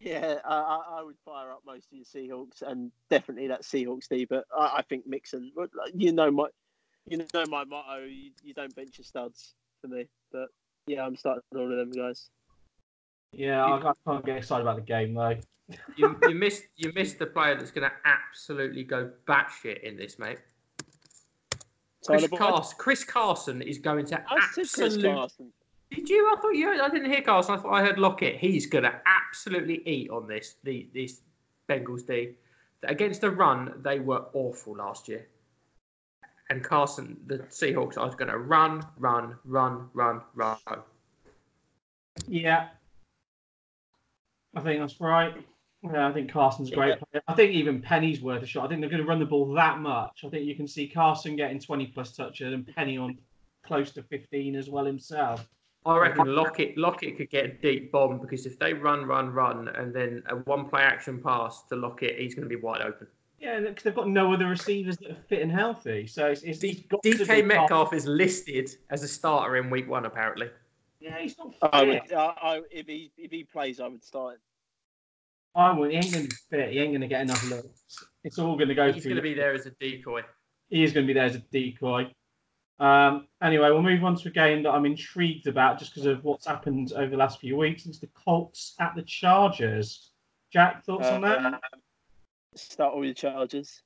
Yeah, 0.00 0.36
I, 0.44 0.54
I 0.54 0.98
I 0.98 1.02
would 1.02 1.16
fire 1.24 1.50
up 1.50 1.62
most 1.66 1.88
of 1.92 1.98
your 1.98 2.04
Seahawks 2.04 2.62
and 2.62 2.92
definitely 3.10 3.48
that 3.48 3.62
Seahawks 3.62 4.08
D. 4.08 4.24
But 4.24 4.44
I, 4.56 4.76
I 4.78 4.82
think 4.82 5.06
Mixon. 5.06 5.52
You 5.94 6.12
know 6.12 6.30
my, 6.30 6.48
you 7.06 7.18
know 7.18 7.44
my 7.48 7.64
motto. 7.64 8.04
You, 8.04 8.30
you 8.42 8.54
don't 8.54 8.74
bench 8.74 8.98
your 8.98 9.04
studs 9.04 9.54
for 9.80 9.88
me. 9.88 10.06
But 10.32 10.48
yeah, 10.86 11.04
I'm 11.04 11.16
starting 11.16 11.42
all 11.54 11.70
of 11.70 11.76
them 11.76 11.90
guys. 11.90 12.30
yeah, 13.32 13.64
I, 13.64 13.90
I 13.90 13.92
can't 14.06 14.24
get 14.24 14.36
excited 14.38 14.62
about 14.62 14.76
the 14.76 14.82
game 14.82 15.14
though. 15.14 15.36
You, 15.96 16.16
you 16.22 16.34
missed 16.34 16.64
you 16.76 16.92
missed 16.94 17.18
the 17.18 17.26
player 17.26 17.56
that's 17.56 17.72
going 17.72 17.88
to 17.88 17.96
absolutely 18.04 18.84
go 18.84 19.10
batshit 19.26 19.82
in 19.82 19.96
this, 19.96 20.18
mate. 20.18 20.38
Chris 22.06 22.22
Tyler 22.22 22.38
Carson. 22.38 22.76
Chris 22.78 23.04
Carson 23.04 23.62
is 23.62 23.78
going 23.78 24.06
to 24.06 24.22
I 24.30 24.40
said 24.52 24.68
Chris 24.72 24.78
absolutely. 24.78 25.52
Did 25.90 26.08
you? 26.08 26.32
I 26.32 26.40
thought 26.40 26.50
you. 26.50 26.80
I 26.80 26.88
didn't 26.88 27.10
hear 27.10 27.22
Carson. 27.22 27.54
I 27.54 27.58
thought 27.58 27.72
I 27.72 27.84
heard 27.84 27.98
Lockett. 27.98 28.36
He's 28.36 28.66
going 28.66 28.84
to 28.84 29.00
absolutely 29.06 29.82
eat 29.86 30.10
on 30.10 30.26
this. 30.26 30.56
The 30.64 30.88
this 30.92 31.20
Bengals 31.68 32.06
D 32.06 32.34
against 32.82 33.20
the 33.20 33.30
run. 33.30 33.72
They 33.82 34.00
were 34.00 34.26
awful 34.32 34.76
last 34.76 35.08
year. 35.08 35.26
And 36.50 36.62
Carson, 36.62 37.16
the 37.26 37.38
Seahawks, 37.38 37.98
are 37.98 38.08
going 38.10 38.30
to 38.30 38.38
run, 38.38 38.86
run, 38.98 39.36
run, 39.44 39.88
run, 39.94 40.20
run. 40.34 40.58
Yeah, 42.28 42.68
I 44.54 44.60
think 44.60 44.80
that's 44.80 45.00
right. 45.00 45.34
Yeah, 45.82 46.08
I 46.08 46.12
think 46.12 46.32
Carson's 46.32 46.72
a 46.72 46.74
great 46.74 46.98
player. 46.98 47.22
I 47.28 47.34
think 47.34 47.52
even 47.52 47.82
Penny's 47.82 48.20
worth 48.20 48.42
a 48.42 48.46
shot. 48.46 48.64
I 48.64 48.68
think 48.68 48.80
they're 48.80 48.90
going 48.90 49.02
to 49.02 49.08
run 49.08 49.18
the 49.18 49.26
ball 49.26 49.52
that 49.54 49.78
much. 49.78 50.22
I 50.24 50.28
think 50.28 50.46
you 50.46 50.54
can 50.54 50.66
see 50.66 50.88
Carson 50.88 51.36
getting 51.36 51.60
20 51.60 51.86
plus 51.88 52.12
touches 52.12 52.52
and 52.52 52.66
Penny 52.74 52.96
on 52.96 53.18
close 53.64 53.90
to 53.92 54.02
15 54.02 54.56
as 54.56 54.70
well 54.70 54.84
himself. 54.84 55.46
I 55.86 55.98
reckon 55.98 56.34
Lockett 56.34 56.76
Lockett 56.76 57.16
could 57.16 57.30
get 57.30 57.44
a 57.44 57.48
deep 57.48 57.92
bomb 57.92 58.18
because 58.18 58.44
if 58.44 58.58
they 58.58 58.72
run, 58.72 59.06
run, 59.06 59.30
run, 59.30 59.68
and 59.68 59.94
then 59.94 60.22
a 60.28 60.36
one 60.36 60.68
play 60.68 60.82
action 60.82 61.22
pass 61.22 61.62
to 61.68 61.76
Lockett, 61.76 62.18
he's 62.18 62.34
going 62.34 62.48
to 62.48 62.48
be 62.48 62.60
wide 62.60 62.82
open. 62.82 63.06
Yeah, 63.38 63.60
because 63.60 63.84
they've 63.84 63.94
got 63.94 64.08
no 64.08 64.32
other 64.32 64.46
receivers 64.46 64.96
that 64.98 65.10
are 65.10 65.22
fit 65.28 65.42
and 65.42 65.52
healthy. 65.52 66.06
So 66.06 66.26
it's, 66.26 66.42
it's, 66.42 66.64
it's 66.64 66.80
got 66.82 67.02
to 67.02 67.10
be 67.10 67.24
DK 67.24 67.44
Metcalf 67.44 67.90
Carson. 67.90 67.98
is 67.98 68.06
listed 68.06 68.70
as 68.90 69.02
a 69.02 69.08
starter 69.08 69.56
in 69.56 69.70
week 69.70 69.88
one, 69.88 70.06
apparently. 70.06 70.48
Yeah, 71.00 71.18
he's 71.18 71.36
not 71.38 71.54
I 71.72 71.80
fit. 71.80 72.02
would. 72.02 72.12
I, 72.12 72.24
I, 72.24 72.60
if 72.70 72.86
he 72.86 73.12
if 73.16 73.30
he 73.30 73.44
plays, 73.44 73.78
I 73.78 73.86
would 73.88 74.02
start. 74.02 74.34
him. 74.34 74.40
I 75.54 75.72
would. 75.72 75.90
He 75.90 75.96
ain't 75.98 76.12
going 76.12 76.24
to 76.24 76.30
be 76.30 76.36
fit. 76.50 76.72
He 76.72 76.78
ain't 76.80 76.92
going 76.92 77.00
to 77.02 77.06
get 77.06 77.20
enough 77.20 77.48
looks. 77.48 77.84
It's 78.24 78.38
all 78.38 78.56
going 78.56 78.68
to 78.68 78.74
go 78.74 78.86
through. 78.86 78.94
He's 78.94 79.04
going 79.04 79.16
to 79.16 79.22
be 79.22 79.34
there 79.34 79.52
as 79.52 79.66
a 79.66 79.70
decoy. 79.70 80.22
he 80.68 80.82
is 80.82 80.92
going 80.92 81.06
to 81.06 81.12
be 81.12 81.14
there 81.14 81.26
as 81.26 81.36
a 81.36 81.42
decoy. 81.52 82.10
Um, 82.78 83.26
anyway, 83.42 83.70
we'll 83.70 83.82
move 83.82 84.04
on 84.04 84.16
to 84.16 84.28
a 84.28 84.32
game 84.32 84.62
that 84.64 84.70
I'm 84.70 84.84
intrigued 84.84 85.46
about 85.46 85.78
just 85.78 85.94
because 85.94 86.06
of 86.06 86.22
what's 86.24 86.46
happened 86.46 86.92
over 86.92 87.08
the 87.08 87.16
last 87.16 87.40
few 87.40 87.56
weeks. 87.56 87.86
It's 87.86 87.98
the 87.98 88.08
Colts 88.08 88.74
at 88.80 88.94
the 88.94 89.02
Chargers. 89.02 90.10
Jack, 90.52 90.84
thoughts 90.84 91.08
on 91.08 91.22
that? 91.22 91.44
Um, 91.44 91.58
Start 92.54 92.94
all 92.94 93.02
the 93.02 93.14
Chargers. 93.14 93.82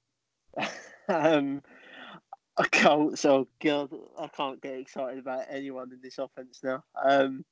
um, 1.09 1.63
I 2.57 2.67
can't. 2.69 3.19
So 3.19 3.49
God, 3.63 3.91
I 4.19 4.29
can't 4.29 4.61
get 4.61 4.75
excited 4.79 5.19
about 5.19 5.47
anyone 5.49 5.93
in 5.93 6.01
this 6.03 6.19
offense 6.19 6.61
now. 6.63 6.83
Um, 7.03 7.45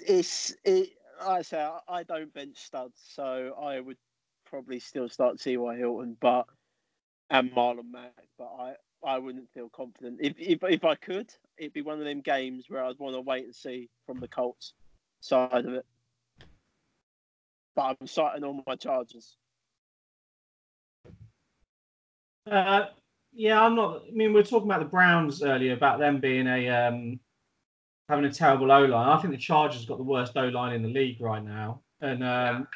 it's 0.00 0.54
it. 0.64 0.90
I 1.20 1.42
say 1.42 1.62
I- 1.62 1.80
I 1.88 2.02
don't 2.02 2.32
bench 2.34 2.58
studs, 2.58 3.00
so 3.06 3.54
I 3.60 3.80
would 3.80 3.96
probably 4.44 4.78
still 4.80 5.08
start 5.08 5.40
T.Y. 5.40 5.76
Hilton, 5.76 6.16
but 6.20 6.46
and 7.30 7.50
Marlon 7.52 7.90
Mack, 7.90 8.28
but 8.38 8.52
I. 8.58 8.74
I 9.04 9.18
wouldn't 9.18 9.52
feel 9.52 9.68
confident 9.68 10.18
if, 10.20 10.34
if 10.38 10.62
if 10.62 10.84
I 10.84 10.94
could. 10.94 11.32
It'd 11.58 11.72
be 11.72 11.82
one 11.82 11.98
of 11.98 12.04
them 12.04 12.20
games 12.20 12.66
where 12.68 12.84
I'd 12.84 12.98
want 12.98 13.14
to 13.14 13.20
wait 13.20 13.44
and 13.44 13.54
see 13.54 13.88
from 14.06 14.20
the 14.20 14.28
Colts 14.28 14.74
side 15.20 15.64
of 15.64 15.74
it. 15.74 15.86
But 17.74 17.96
I'm 18.00 18.06
citing 18.06 18.44
all 18.44 18.62
my 18.66 18.76
charges. 18.76 19.36
Uh, 22.50 22.86
yeah, 23.32 23.60
I'm 23.60 23.74
not. 23.74 24.02
I 24.08 24.10
mean, 24.12 24.28
we 24.28 24.40
were 24.40 24.42
talking 24.42 24.68
about 24.68 24.80
the 24.80 24.86
Browns 24.86 25.42
earlier 25.42 25.74
about 25.74 25.98
them 25.98 26.20
being 26.20 26.46
a 26.46 26.68
um, 26.68 27.20
having 28.08 28.24
a 28.24 28.32
terrible 28.32 28.70
O 28.72 28.84
line. 28.84 29.08
I 29.08 29.20
think 29.20 29.32
the 29.32 29.38
Chargers 29.38 29.84
got 29.84 29.98
the 29.98 30.04
worst 30.04 30.36
O 30.36 30.48
line 30.48 30.74
in 30.74 30.82
the 30.82 30.88
league 30.88 31.20
right 31.20 31.44
now, 31.44 31.80
and 32.00 32.24
um, 32.24 32.68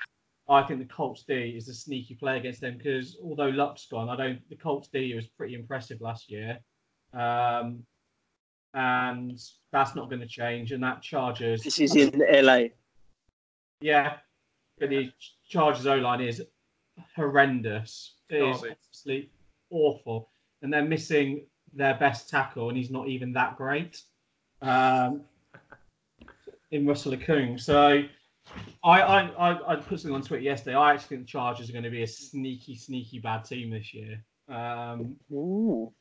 I 0.51 0.65
think 0.65 0.81
the 0.81 0.93
Colts 0.93 1.23
D 1.23 1.55
is 1.57 1.69
a 1.69 1.75
sneaky 1.75 2.17
play 2.17 2.37
against 2.37 2.61
them 2.61 2.77
because 2.77 3.17
although 3.23 3.51
Luck's 3.51 3.87
gone, 3.87 4.09
I 4.09 4.17
don't. 4.17 4.41
The 4.51 4.57
Colts 4.57 4.89
D 4.89 5.15
was 5.15 5.29
pretty 5.29 5.55
impressive 5.55 6.01
last 6.01 6.29
year, 6.29 6.59
um, 7.15 7.85
and 8.75 9.39
that's 9.71 9.95
not 9.95 10.11
going 10.11 10.21
to 10.21 10.27
change. 10.27 10.73
And 10.73 10.83
that 10.83 11.03
Chargers, 11.03 11.63
This 11.63 11.79
is 11.79 11.95
in 11.95 12.21
LA. 12.29 12.65
yeah, 13.81 14.17
but 14.81 14.91
the 14.91 15.13
Chargers 15.49 15.87
O 15.87 15.95
line 15.95 16.21
is 16.21 16.43
horrendous. 17.15 18.15
It 18.29 18.43
is 18.43 18.65
absolutely 18.65 19.31
awful, 19.71 20.31
and 20.63 20.73
they're 20.73 20.85
missing 20.85 21.47
their 21.73 21.95
best 21.95 22.29
tackle, 22.29 22.71
and 22.71 22.77
he's 22.77 22.91
not 22.91 23.07
even 23.07 23.33
that 23.35 23.57
great. 23.57 24.03
Um, 24.63 25.23
in 26.73 26.87
Russell 26.87 27.13
Okung, 27.13 27.59
so 27.61 28.03
I, 28.83 29.01
I 29.03 29.21
I 29.29 29.73
I 29.73 29.77
put 29.77 30.01
something 30.01 30.15
on 30.15 30.23
Twitter 30.23 30.43
yesterday. 30.43 30.77
I 30.77 30.95
actually 30.95 31.17
think 31.17 31.21
the 31.23 31.33
Chargers 31.33 31.69
are 31.69 31.73
going 31.73 31.85
to 31.85 31.91
be 31.91 32.03
a 32.03 32.07
sneaky, 32.07 32.75
sneaky 32.77 33.19
bad 33.19 33.45
team 33.45 33.71
this 33.71 33.93
year. 33.93 34.25
Um, 34.49 35.17
Ooh. 35.33 35.93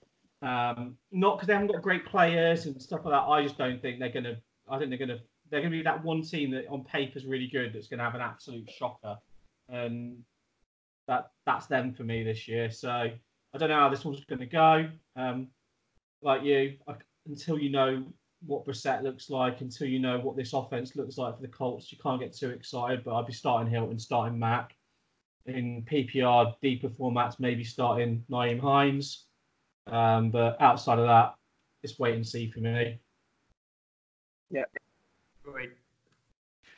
um, 0.42 0.98
not 1.12 1.38
because 1.38 1.48
they 1.48 1.54
haven't 1.54 1.72
got 1.72 1.82
great 1.82 2.06
players 2.06 2.66
and 2.66 2.82
stuff 2.82 3.02
like 3.04 3.14
that. 3.14 3.30
I 3.30 3.44
just 3.44 3.58
don't 3.58 3.82
think 3.82 4.00
they're 4.00 4.10
gonna. 4.10 4.38
I 4.70 4.78
think 4.78 4.90
they're 4.90 5.00
gonna. 5.00 5.20
They're 5.50 5.62
gonna 5.62 5.72
be 5.72 5.82
that 5.84 6.04
one 6.04 6.22
team 6.22 6.52
that 6.52 6.68
on 6.70 6.84
paper 6.84 7.18
is 7.18 7.26
really 7.26 7.48
good. 7.48 7.74
That's 7.74 7.88
gonna 7.88 8.04
have 8.04 8.16
an 8.16 8.22
absolute 8.22 8.70
shocker, 8.70 9.18
and 9.68 10.24
that 11.08 11.32
that's 11.46 11.68
them 11.68 11.94
for 11.94 12.04
me 12.04 12.24
this 12.24 12.48
year. 12.48 12.72
So 12.72 12.90
I 12.90 13.58
don't 13.58 13.70
know 13.70 13.80
how 13.80 13.90
this 13.90 14.06
one's 14.06 14.24
gonna 14.26 14.46
go. 14.46 14.90
Um, 15.16 15.48
like 16.22 16.44
you, 16.44 16.78
I, 16.88 16.96
until 17.28 17.60
you 17.60 17.70
know 17.70 18.06
what 18.46 18.66
Brissett 18.66 19.04
looks 19.04 19.30
like, 19.30 19.62
until 19.62 19.88
you 19.88 20.00
know 20.00 20.20
what 20.20 20.36
this 20.36 20.54
offense 20.54 20.96
looks 20.96 21.18
like 21.18 21.36
for 21.36 21.42
the 21.42 21.48
Colts, 21.48 21.92
you 21.92 21.98
can't 22.02 22.20
get 22.20 22.34
too 22.34 22.50
excited. 22.50 23.04
But 23.04 23.16
I'd 23.16 23.28
be 23.28 23.34
starting 23.34 23.72
Hilton, 23.72 24.00
starting 24.00 24.38
Mack. 24.38 24.76
In 25.46 25.84
PPR 25.90 26.54
deeper 26.62 26.90
formats, 26.90 27.40
maybe 27.40 27.64
starting 27.64 28.24
Nyheim 28.30 28.60
Hines. 28.60 29.26
Um, 29.88 30.30
but 30.30 30.62
outside 30.62 31.00
of 31.00 31.08
that, 31.08 31.34
it's 31.82 31.98
wait 31.98 32.14
and 32.14 32.28
see 32.28 32.52
for 32.52 32.60
me. 32.60 33.00
Yeah 34.52 34.66
great. 35.52 35.72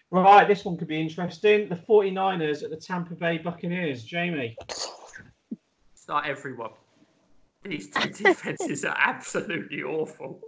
Right, 0.09 0.47
this 0.47 0.65
one 0.65 0.77
could 0.77 0.87
be 0.87 0.99
interesting. 0.99 1.69
The 1.69 1.75
49ers 1.75 2.63
at 2.63 2.69
the 2.69 2.75
Tampa 2.75 3.15
Bay 3.15 3.37
Buccaneers. 3.37 4.03
Jamie. 4.03 4.57
Start 5.93 6.25
everyone. 6.25 6.71
These 7.63 7.89
two 7.91 8.09
defenses 8.23 8.83
are 8.83 8.97
absolutely 8.97 9.83
awful. 9.83 10.41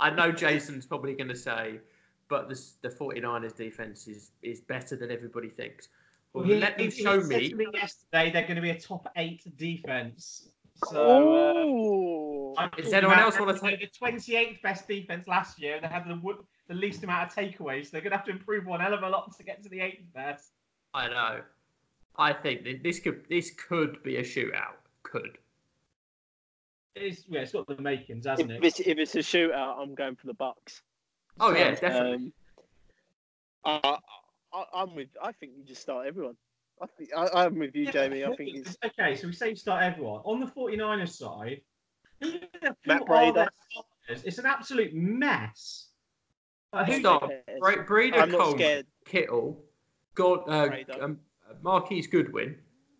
I 0.00 0.10
know 0.10 0.32
Jason's 0.32 0.86
probably 0.86 1.14
going 1.14 1.28
to 1.28 1.36
say, 1.36 1.80
but 2.28 2.48
the, 2.48 2.60
the 2.82 2.88
49ers 2.88 3.56
defense 3.56 4.06
is, 4.08 4.30
is 4.42 4.60
better 4.60 4.96
than 4.96 5.10
everybody 5.10 5.48
thinks. 5.48 5.88
Well, 6.32 6.44
He- 6.44 6.54
let 6.56 6.76
them 6.78 6.90
he- 6.90 6.96
he 6.96 7.02
show 7.02 7.20
said 7.20 7.28
me. 7.28 7.66
yesterday 7.74 8.30
they're 8.32 8.42
going 8.42 8.56
to 8.56 8.62
be 8.62 8.70
a 8.70 8.80
top 8.80 9.08
eight 9.16 9.44
defense. 9.56 10.48
So. 10.76 11.34
Uh, 11.36 11.54
Oh, 12.56 12.62
I'm 12.62 12.70
Does 12.76 12.84
talking 12.84 12.94
anyone 12.98 13.18
else 13.18 13.38
wanna 13.40 13.52
they 13.54 13.70
were 13.70 13.76
the 13.78 13.88
28th 14.00 14.62
best 14.62 14.86
defense 14.86 15.26
last 15.26 15.58
year. 15.58 15.80
They 15.80 15.88
had 15.88 16.04
the, 16.06 16.20
the 16.68 16.74
least 16.74 17.02
amount 17.02 17.28
of 17.30 17.34
takeaways. 17.36 17.90
They're 17.90 18.00
going 18.00 18.12
to 18.12 18.16
have 18.16 18.26
to 18.26 18.30
improve 18.32 18.64
one 18.66 18.78
hell 18.80 18.94
of 18.94 19.02
a 19.02 19.08
lot 19.08 19.36
to 19.36 19.42
get 19.42 19.62
to 19.64 19.68
the 19.68 19.80
eighth 19.80 20.04
best. 20.14 20.52
I 20.92 21.08
know. 21.08 21.40
I 22.16 22.32
think 22.32 22.62
that 22.64 22.82
this 22.84 23.00
could 23.00 23.24
this 23.28 23.50
could 23.50 24.00
be 24.04 24.16
a 24.18 24.22
shootout. 24.22 24.76
Could. 25.02 25.38
It's, 26.96 27.24
yeah, 27.28 27.40
it's 27.40 27.52
got 27.52 27.66
the 27.66 27.80
makings, 27.80 28.26
hasn't 28.26 28.50
if 28.50 28.62
it? 28.62 28.64
it's, 28.64 28.80
if 28.80 28.98
it's 28.98 29.14
a 29.16 29.18
shootout, 29.18 29.78
I'm 29.80 29.94
going 29.94 30.16
for 30.16 30.26
the 30.26 30.34
Bucs. 30.34 30.82
Oh 31.40 31.52
yeah, 31.52 31.72
definitely. 31.72 32.32
Um, 33.64 33.80
I, 33.84 33.98
I, 34.52 34.64
I'm 34.74 34.94
with. 34.94 35.08
I 35.20 35.32
think 35.32 35.52
you 35.56 35.64
just 35.64 35.82
start 35.82 36.06
everyone. 36.06 36.36
I 36.80 36.86
think 36.86 37.10
I, 37.16 37.44
I'm 37.44 37.58
with 37.58 37.74
you, 37.74 37.86
Yeah, 37.86 37.90
Jamie. 37.90 38.24
I 38.24 38.34
think 38.36 38.50
it's 38.54 38.76
okay. 38.84 39.16
So 39.16 39.26
we 39.26 39.32
say 39.32 39.50
you 39.50 39.56
start 39.56 39.82
everyone 39.82 40.20
on 40.24 40.40
the 40.40 40.46
49ers 40.46 41.10
side. 41.10 41.60
Matt 42.86 43.02
are 43.02 43.06
Breida. 43.06 43.34
their 43.34 43.50
starters? 43.70 44.24
It's 44.24 44.38
an 44.38 44.46
absolute 44.46 44.94
mess. 44.94 45.88
Like, 46.72 46.86
who's 46.86 47.00
Start 47.00 47.30
cares? 47.46 47.86
Breida, 47.86 48.14
I'm 48.14 48.30
not 48.30 48.40
Coleman, 48.40 48.58
scared. 48.58 48.86
Kittle, 49.04 49.62
God, 50.14 50.48
uh, 50.48 50.70
um, 51.00 51.18
Marquise 51.62 52.06
Goodwin. 52.06 52.56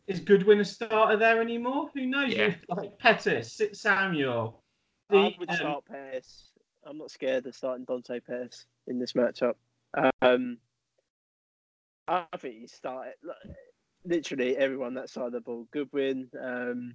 Is 0.07 0.21
Goodwin 0.21 0.61
a 0.61 0.65
starter 0.65 1.17
there 1.17 1.41
anymore? 1.41 1.91
Who 1.95 2.07
knows? 2.07 2.35
Yeah. 2.35 2.55
Like 2.69 2.99
Pettis, 2.99 3.53
Sit 3.53 3.77
Samuel. 3.77 4.63
I 5.11 5.35
would 5.39 5.51
um, 5.51 5.57
start 5.57 5.85
Pettis. 5.87 6.51
I'm 6.87 6.99
not 6.99 7.11
scared 7.11 7.47
of 7.47 7.55
starting 7.55 7.85
Dante 7.85 8.21
Pettis 8.21 8.67
in 8.87 8.99
this 8.99 9.15
matchup. 9.15 9.55
Um, 10.21 10.59
I 12.07 12.27
think 12.39 12.57
you 12.61 12.69
start 12.69 13.09
it. 13.09 13.19
look, 13.23 13.37
Literally 14.05 14.57
everyone 14.59 14.95
that 14.95 15.09
side 15.09 15.27
of 15.27 15.33
the 15.33 15.41
ball. 15.41 15.67
Goodwin, 15.73 16.29
um, 16.39 16.95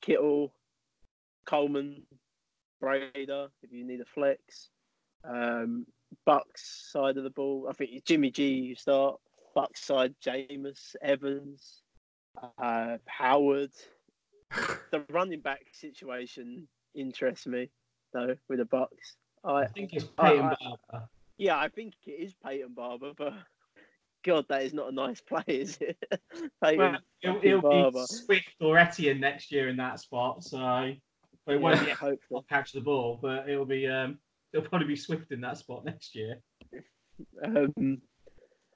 Kittle, 0.00 0.54
Coleman, 1.44 2.02
Breida. 2.80 3.48
If 3.64 3.72
you 3.72 3.84
need 3.84 4.00
a 4.00 4.04
flex, 4.04 4.68
um, 5.24 5.86
Bucs 6.26 6.90
side 6.92 7.16
of 7.16 7.24
the 7.24 7.30
ball. 7.30 7.66
I 7.68 7.72
think 7.72 7.90
it's 7.92 8.04
Jimmy 8.04 8.30
G. 8.30 8.50
You 8.50 8.76
start 8.76 9.18
Bucs 9.56 9.78
side. 9.78 10.14
Jameis 10.24 10.94
Evans, 11.02 11.82
uh, 12.62 12.98
Howard 13.06 13.70
the 14.90 15.02
running 15.10 15.40
back 15.40 15.62
situation 15.72 16.68
interests 16.94 17.46
me 17.46 17.70
though 18.12 18.36
with 18.48 18.58
the 18.58 18.64
Bucs. 18.66 19.16
I 19.44 19.62
I 19.62 19.66
think 19.66 19.92
it's 19.94 20.04
Peyton 20.04 20.46
I- 20.46 20.56
Barber. 20.90 21.08
yeah, 21.38 21.58
I 21.58 21.68
think 21.68 21.94
it 22.06 22.10
is 22.10 22.34
Peyton 22.44 22.74
Barber, 22.74 23.12
but 23.16 23.32
God, 24.24 24.46
that 24.48 24.62
is 24.62 24.72
not 24.74 24.88
a 24.88 24.92
nice 24.94 25.20
play, 25.28 25.42
is 25.48 25.78
it? 25.80 25.96
Peyton 26.62 26.78
Well, 26.78 26.96
it'll, 27.22 27.40
it'll 27.42 27.62
Barber. 27.62 28.00
be 28.00 28.06
Swift 28.06 28.54
or 28.60 28.78
Etienne 28.78 29.20
next 29.20 29.50
year 29.50 29.68
in 29.68 29.76
that 29.78 30.00
spot, 30.00 30.44
so 30.44 30.92
but 31.46 31.54
it 31.54 31.60
won't 31.60 31.80
Yeah, 31.80 31.86
be 31.86 31.90
hopefully. 31.92 32.18
I'll 32.36 32.42
catch 32.42 32.72
the 32.72 32.80
ball, 32.80 33.18
but 33.20 33.48
it'll 33.48 33.64
be 33.64 33.86
um, 33.88 34.18
it'll 34.52 34.68
probably 34.68 34.86
be 34.88 34.96
Swift 34.96 35.32
in 35.32 35.40
that 35.40 35.58
spot 35.58 35.84
next 35.84 36.14
year. 36.14 36.40
Um, 37.44 38.00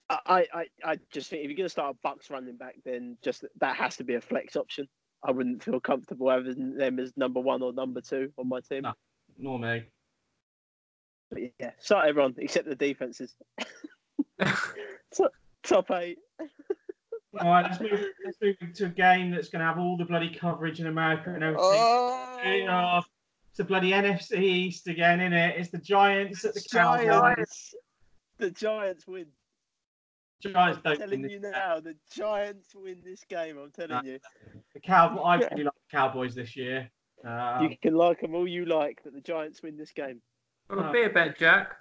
I, 0.09 0.47
I, 0.53 0.67
I 0.85 0.99
just 1.13 1.31
think 1.31 1.43
if 1.43 1.49
you're 1.49 1.57
going 1.57 1.67
to 1.67 1.71
start 1.71 1.97
a 1.97 2.07
Bucs 2.07 2.31
running 2.31 2.57
back, 2.57 2.77
then 2.85 3.17
just 3.23 3.45
that 3.61 3.77
has 3.77 3.97
to 3.97 4.05
be 4.05 4.15
a 4.15 4.21
flex 4.21 4.57
option. 4.57 4.89
I 5.25 5.33
wouldn't 5.33 5.63
feel 5.63 5.81
comfortable 5.81 6.31
having 6.31 6.77
them 6.77 7.01
as 7.01 7.17
number 7.17 7.41
one 7.41 7.63
or 7.63 7.73
number 7.73 8.01
two 8.01 8.33
on 8.39 8.49
my 8.49 8.61
team. 8.61 8.83
No. 8.83 8.93
Nor 9.39 9.59
me. 9.59 9.85
But 11.31 11.41
yeah, 11.59 11.73
start 11.81 12.07
everyone 12.07 12.35
except 12.39 12.69
the 12.69 12.77
defenses. 12.77 13.35
Top 15.65 15.91
eight. 15.91 16.19
All 17.41 17.51
right, 17.51 17.65
let's 17.65 17.81
move, 17.81 18.05
let's 18.25 18.39
move 18.41 18.57
to 18.75 18.87
a 18.87 18.89
game 18.89 19.33
that's 19.33 19.49
going 19.49 19.61
to 19.61 19.67
have 19.67 19.79
all 19.79 19.97
the 19.97 20.05
bloody 20.05 20.33
coverage 20.33 20.81
in 20.81 20.87
America 20.87 21.35
and 21.35 21.43
everything. 21.43 21.65
Oh, 21.65 22.37
Straight. 22.39 23.03
It's 23.49 23.59
the 23.59 23.65
bloody 23.65 23.91
NFC 23.91 24.39
East 24.39 24.87
again, 24.87 25.21
isn't 25.21 25.33
it? 25.33 25.57
It's 25.59 25.71
the 25.71 25.79
Giants 25.79 26.45
at 26.45 26.55
the 26.55 26.63
Cowboys. 26.71 27.07
Giants. 27.07 27.75
The 28.39 28.51
Giants 28.51 29.07
win. 29.07 29.27
Giants 30.43 30.81
I'm 30.85 30.97
don't 30.97 30.99
win 30.99 30.99
telling 31.09 31.23
this 31.23 31.33
you 31.33 31.41
game. 31.41 31.51
now, 31.51 31.81
the 31.81 31.95
Giants 32.15 32.75
win 32.75 33.01
this 33.05 33.25
game. 33.29 33.59
I'm 33.59 33.71
telling 33.71 33.91
No. 34.05 34.13
you. 34.13 34.19
The 34.75 34.81
Cowboys. 34.81 35.23
I 35.25 35.37
really 35.37 35.65
like 35.65 35.75
the 35.75 35.97
Cowboys 35.97 36.35
this 36.35 36.57
year. 36.57 36.91
Um, 37.25 37.63
You 37.71 37.77
can 37.81 37.95
like 37.95 38.21
them 38.21 38.35
all 38.35 38.47
you 38.47 38.67
like, 38.67 39.01
but 39.03 39.15
the 39.15 39.21
Giants 39.21 39.63
win 39.63 39.77
this 39.77 39.93
game. 39.93 40.21
Well, 40.69 40.93
be 40.93 41.03
a 41.05 41.11
bet, 41.11 41.39
Jack. 41.39 41.75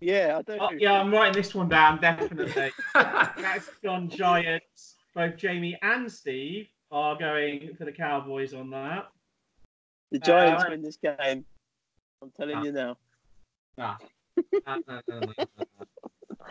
Yeah, 0.00 0.38
I 0.38 0.42
do. 0.42 0.58
oh, 0.60 0.70
yeah, 0.78 1.00
I'm 1.00 1.10
writing 1.10 1.32
this 1.32 1.54
one 1.54 1.68
down 1.70 2.00
definitely. 2.00 2.70
That's 2.94 3.68
gone 3.82 4.10
Giants. 4.10 4.96
Both 5.14 5.36
Jamie 5.38 5.78
and 5.80 6.10
Steve 6.12 6.68
are 6.92 7.16
going 7.16 7.74
for 7.78 7.86
the 7.86 7.92
Cowboys 7.92 8.52
on 8.52 8.68
that. 8.70 9.08
The 10.10 10.18
Giants 10.18 10.64
Uh, 10.64 10.66
win 10.70 10.82
this 10.82 10.98
game. 10.98 11.46
I'm 12.22 12.30
telling 12.36 12.56
Ah. 12.56 12.62
you 12.62 12.72
now. 12.72 12.98
Ah. 13.78 13.96
Ah, 14.66 14.76
no, 14.86 15.00
no, 15.08 15.20
no, 15.20 15.20
no, 15.38 15.44
no. 15.58 16.45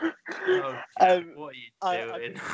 Oh, 0.48 0.80
Um, 1.00 1.32
what 1.36 1.54
are 1.54 1.54
you 1.54 1.70
I- 1.82 2.02
I 2.14 2.18
doing? 2.18 2.40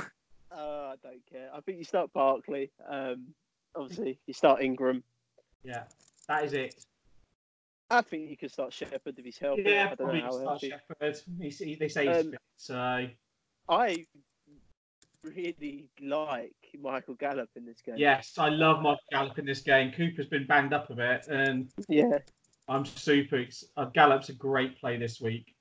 Uh, 0.54 0.92
I 0.92 0.96
don't 1.02 1.26
care. 1.32 1.50
I 1.56 1.62
think 1.62 1.78
you 1.78 1.86
start 1.86 2.12
Barkley. 2.12 2.72
Um, 2.90 3.28
obviously, 3.74 4.20
you 4.28 4.34
start 4.34 4.62
Ingram. 4.62 5.02
Yeah, 5.64 5.84
that 6.28 6.44
is 6.44 6.52
it. 6.52 6.76
I 7.90 8.02
think 8.02 8.30
you 8.30 8.36
could 8.36 8.52
start 8.52 8.74
Shepard 8.74 9.18
if 9.18 9.24
he's 9.24 9.38
healthy. 9.38 9.64
Yeah, 9.66 9.84
I 9.84 9.96
don't 9.96 9.98
probably 10.00 10.20
know 10.20 10.26
how 10.26 10.32
start 10.58 10.62
healthy. 10.62 10.74
Shepard. 10.90 11.22
He, 11.40 11.76
they 11.76 11.88
say 11.88 12.06
he's 12.08 12.18
Um, 12.26 12.32
fit, 12.32 12.42
so 12.58 13.08
I 13.70 14.06
really 15.24 15.88
like 16.02 16.54
Michael 16.82 17.14
Gallup 17.16 17.50
in 17.56 17.66
this 17.66 17.82
game. 17.82 17.96
yes, 17.98 18.34
I 18.38 18.50
love 18.50 18.82
Michael 18.82 19.00
Gallup 19.12 19.40
in 19.40 19.46
this 19.46 19.62
game. 19.62 19.94
Cooper's 19.94 20.28
been 20.28 20.48
banged 20.48 20.74
up 20.74 20.90
a 20.90 20.96
bit, 20.96 21.28
and 21.30 21.70
Yeah. 21.88 22.18
I'm 22.68 22.86
super. 22.86 23.38
ex- 23.38 23.64
Uh, 23.78 23.86
Gallup's 23.86 24.28
a 24.30 24.34
great 24.34 24.78
play 24.80 24.98
this 24.98 25.22
week. 25.22 25.56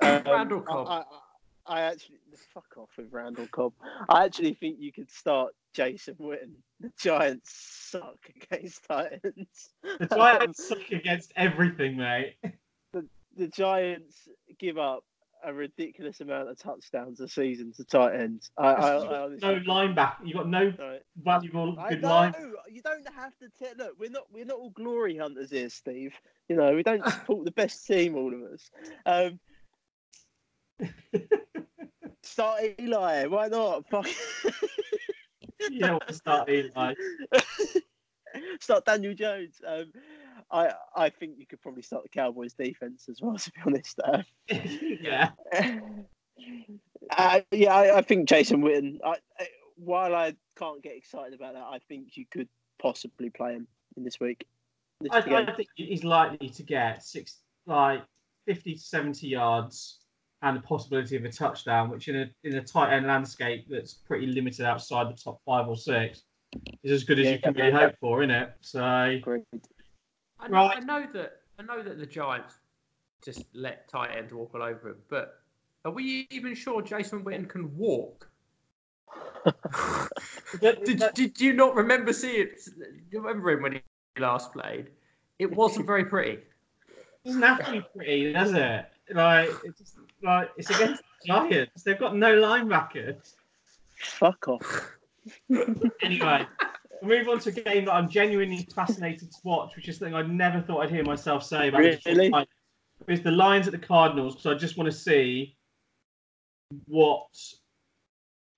Um, 0.00 0.22
Randall 0.26 0.60
Cobb. 0.62 0.86
I, 0.88 1.04
I, 1.74 1.78
I 1.78 1.80
actually 1.82 2.18
fuck 2.52 2.66
off 2.76 2.90
with 2.96 3.12
Randall 3.12 3.46
Cobb. 3.50 3.72
I 4.08 4.24
actually 4.24 4.54
think 4.54 4.76
you 4.80 4.92
could 4.92 5.10
start 5.10 5.52
Jason 5.74 6.14
Witten. 6.20 6.54
The 6.80 6.90
Giants 6.98 7.50
suck 7.90 8.18
against 8.52 8.84
Titans. 8.88 9.70
The 9.82 10.06
Giants 10.06 10.68
suck 10.68 10.90
against 10.90 11.32
everything, 11.36 11.96
mate. 11.96 12.34
the 12.92 13.48
Giants 13.48 14.28
give 14.58 14.78
up 14.78 15.04
a 15.44 15.52
ridiculous 15.52 16.20
amount 16.20 16.48
of 16.48 16.56
touchdowns 16.58 17.18
a 17.20 17.26
season 17.26 17.72
to 17.72 17.84
tight 17.84 18.14
ends. 18.14 18.50
I, 18.56 18.66
I, 18.68 18.96
I 18.96 18.98
no 19.08 19.24
honestly, 19.24 19.48
linebacker. 19.66 20.24
You 20.24 20.34
got 20.34 20.48
no 20.48 20.72
Right. 20.78 21.02
valuable 21.16 21.76
I 21.80 21.88
good 21.90 22.02
know 22.02 22.08
line. 22.08 22.34
you 22.70 22.80
don't 22.82 23.06
have 23.14 23.32
to 23.38 23.48
te- 23.58 23.76
look. 23.76 23.94
We're 23.98 24.10
not 24.10 24.24
we're 24.32 24.44
not 24.44 24.58
all 24.58 24.70
glory 24.70 25.16
hunters 25.16 25.50
here, 25.50 25.68
Steve. 25.68 26.14
You 26.48 26.56
know 26.56 26.74
we 26.74 26.82
don't 26.84 27.04
support 27.08 27.44
the 27.44 27.50
best 27.50 27.84
team, 27.86 28.14
all 28.16 28.32
of 28.32 28.40
us. 28.52 28.70
Um, 29.04 29.40
start 32.22 32.62
Eli. 32.80 33.26
Why 33.26 33.48
not? 33.48 33.88
Fuck. 33.88 34.06
want 35.70 36.06
to 36.08 36.14
start 36.14 36.48
Eli. 36.48 36.94
start 38.60 38.84
Daniel 38.84 39.14
Jones. 39.14 39.60
Um, 39.66 39.92
I 40.50 40.72
I 40.94 41.10
think 41.10 41.38
you 41.38 41.46
could 41.46 41.60
probably 41.60 41.82
start 41.82 42.02
the 42.02 42.08
Cowboys 42.08 42.54
defense 42.54 43.08
as 43.08 43.20
well. 43.20 43.36
To 43.36 43.52
be 43.52 43.60
honest, 43.66 44.00
um, 44.04 44.24
yeah. 44.48 45.30
uh, 47.16 47.40
yeah, 47.50 47.74
I, 47.74 47.98
I 47.98 48.02
think 48.02 48.28
Jason 48.28 48.62
Witten. 48.62 48.98
I, 49.04 49.16
I, 49.38 49.46
while 49.76 50.14
I 50.14 50.34
can't 50.56 50.82
get 50.82 50.96
excited 50.96 51.34
about 51.34 51.54
that, 51.54 51.64
I 51.64 51.78
think 51.88 52.16
you 52.16 52.26
could 52.30 52.48
possibly 52.80 53.30
play 53.30 53.54
him 53.54 53.66
in 53.96 54.04
this 54.04 54.20
week. 54.20 54.46
This 55.00 55.12
I. 55.12 55.18
I 55.18 55.54
think 55.54 55.68
he's 55.74 56.04
likely 56.04 56.48
to 56.48 56.62
get 56.62 57.02
six, 57.02 57.38
like 57.66 58.02
fifty 58.46 58.74
to 58.74 58.80
seventy 58.80 59.28
yards, 59.28 60.00
and 60.42 60.56
the 60.56 60.60
possibility 60.60 61.16
of 61.16 61.24
a 61.24 61.30
touchdown, 61.30 61.88
which 61.88 62.08
in 62.08 62.16
a 62.16 62.30
in 62.44 62.56
a 62.56 62.62
tight 62.62 62.94
end 62.94 63.06
landscape 63.06 63.66
that's 63.68 63.94
pretty 63.94 64.26
limited 64.26 64.66
outside 64.66 65.08
the 65.08 65.16
top 65.16 65.40
five 65.46 65.68
or 65.68 65.76
six, 65.76 66.22
is 66.82 66.92
as 66.92 67.04
good 67.04 67.18
as 67.18 67.26
Yeah. 67.26 67.32
you 67.32 67.38
can 67.38 67.54
really 67.54 67.70
hope 67.72 67.94
for, 68.00 68.22
isn't 68.22 68.34
it? 68.34 68.52
So 68.60 69.04
Agreed. 69.04 69.44
I 70.38 70.48
know, 70.48 70.54
Right. 70.54 70.76
I 70.76 70.80
know 70.80 71.06
that 71.12 71.40
I 71.58 71.62
know 71.62 71.82
that 71.82 71.98
the 71.98 72.06
Giants 72.06 72.58
just 73.24 73.44
let 73.54 73.88
tight 73.88 74.16
ends 74.16 74.34
walk 74.34 74.52
all 74.54 74.62
over 74.62 74.90
him, 74.90 74.96
but 75.08 75.40
are 75.84 75.92
we 75.92 76.26
even 76.30 76.54
sure 76.54 76.82
Jason 76.82 77.24
Witten 77.24 77.48
can 77.48 77.74
walk? 77.76 78.28
Did, 80.60 81.02
did 81.14 81.40
you 81.40 81.52
not 81.52 81.74
remember 81.74 82.12
seeing? 82.12 82.48
Do 82.66 82.72
you 83.10 83.20
remember 83.20 83.50
him 83.50 83.62
when 83.62 83.72
he 83.72 83.80
last 84.18 84.52
played? 84.52 84.90
It 85.38 85.50
wasn't 85.50 85.86
very 85.86 86.04
pretty. 86.04 86.32
It 86.32 87.24
doesn't 87.24 87.42
have 87.42 87.64
to 87.66 87.72
be 87.72 87.80
pretty, 87.94 88.32
does 88.32 88.52
it? 88.52 88.86
Like 89.12 89.50
it's 89.64 89.78
just, 89.78 89.96
like 90.22 90.50
it's 90.56 90.70
against 90.70 91.02
the 91.02 91.26
Giants. 91.26 91.82
They've 91.82 91.98
got 91.98 92.16
no 92.16 92.36
linebackers. 92.40 93.34
Fuck 93.96 94.48
off. 94.48 94.92
Anyway, 96.02 96.46
we'll 97.00 97.18
move 97.18 97.28
on 97.28 97.38
to 97.40 97.48
a 97.50 97.52
game 97.52 97.84
that 97.84 97.92
I'm 97.92 98.08
genuinely 98.08 98.66
fascinated 98.74 99.30
to 99.30 99.38
watch, 99.44 99.76
which 99.76 99.88
is 99.88 99.98
something 99.98 100.14
I 100.14 100.22
never 100.22 100.60
thought 100.60 100.80
I'd 100.80 100.90
hear 100.90 101.04
myself 101.04 101.44
say 101.44 101.68
about 101.68 101.80
Really? 101.80 102.32
It's 103.08 103.22
the 103.22 103.32
Lions 103.32 103.66
at 103.66 103.72
the 103.72 103.78
Cardinals, 103.78 104.36
because 104.36 104.54
I 104.54 104.58
just 104.58 104.76
want 104.76 104.90
to 104.90 104.96
see 104.96 105.56
what 106.86 107.26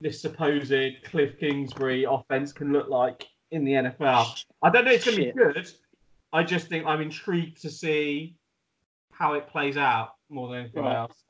this 0.00 0.20
supposed 0.20 0.72
Cliff 1.04 1.38
Kingsbury 1.38 2.04
offense 2.04 2.52
can 2.52 2.72
look 2.72 2.88
like 2.88 3.26
in 3.50 3.64
the 3.64 3.72
NFL. 3.72 4.44
I 4.62 4.70
don't 4.70 4.84
know 4.84 4.90
it's 4.90 5.04
going 5.04 5.16
to 5.16 5.24
be 5.24 5.32
good. 5.32 5.70
I 6.32 6.42
just 6.42 6.68
think 6.68 6.84
I'm 6.84 7.00
intrigued 7.00 7.62
to 7.62 7.70
see 7.70 8.36
how 9.12 9.34
it 9.34 9.48
plays 9.48 9.76
out 9.76 10.14
more 10.28 10.48
than 10.48 10.60
anything 10.60 10.82
Right. 10.82 10.96
else. 10.96 11.24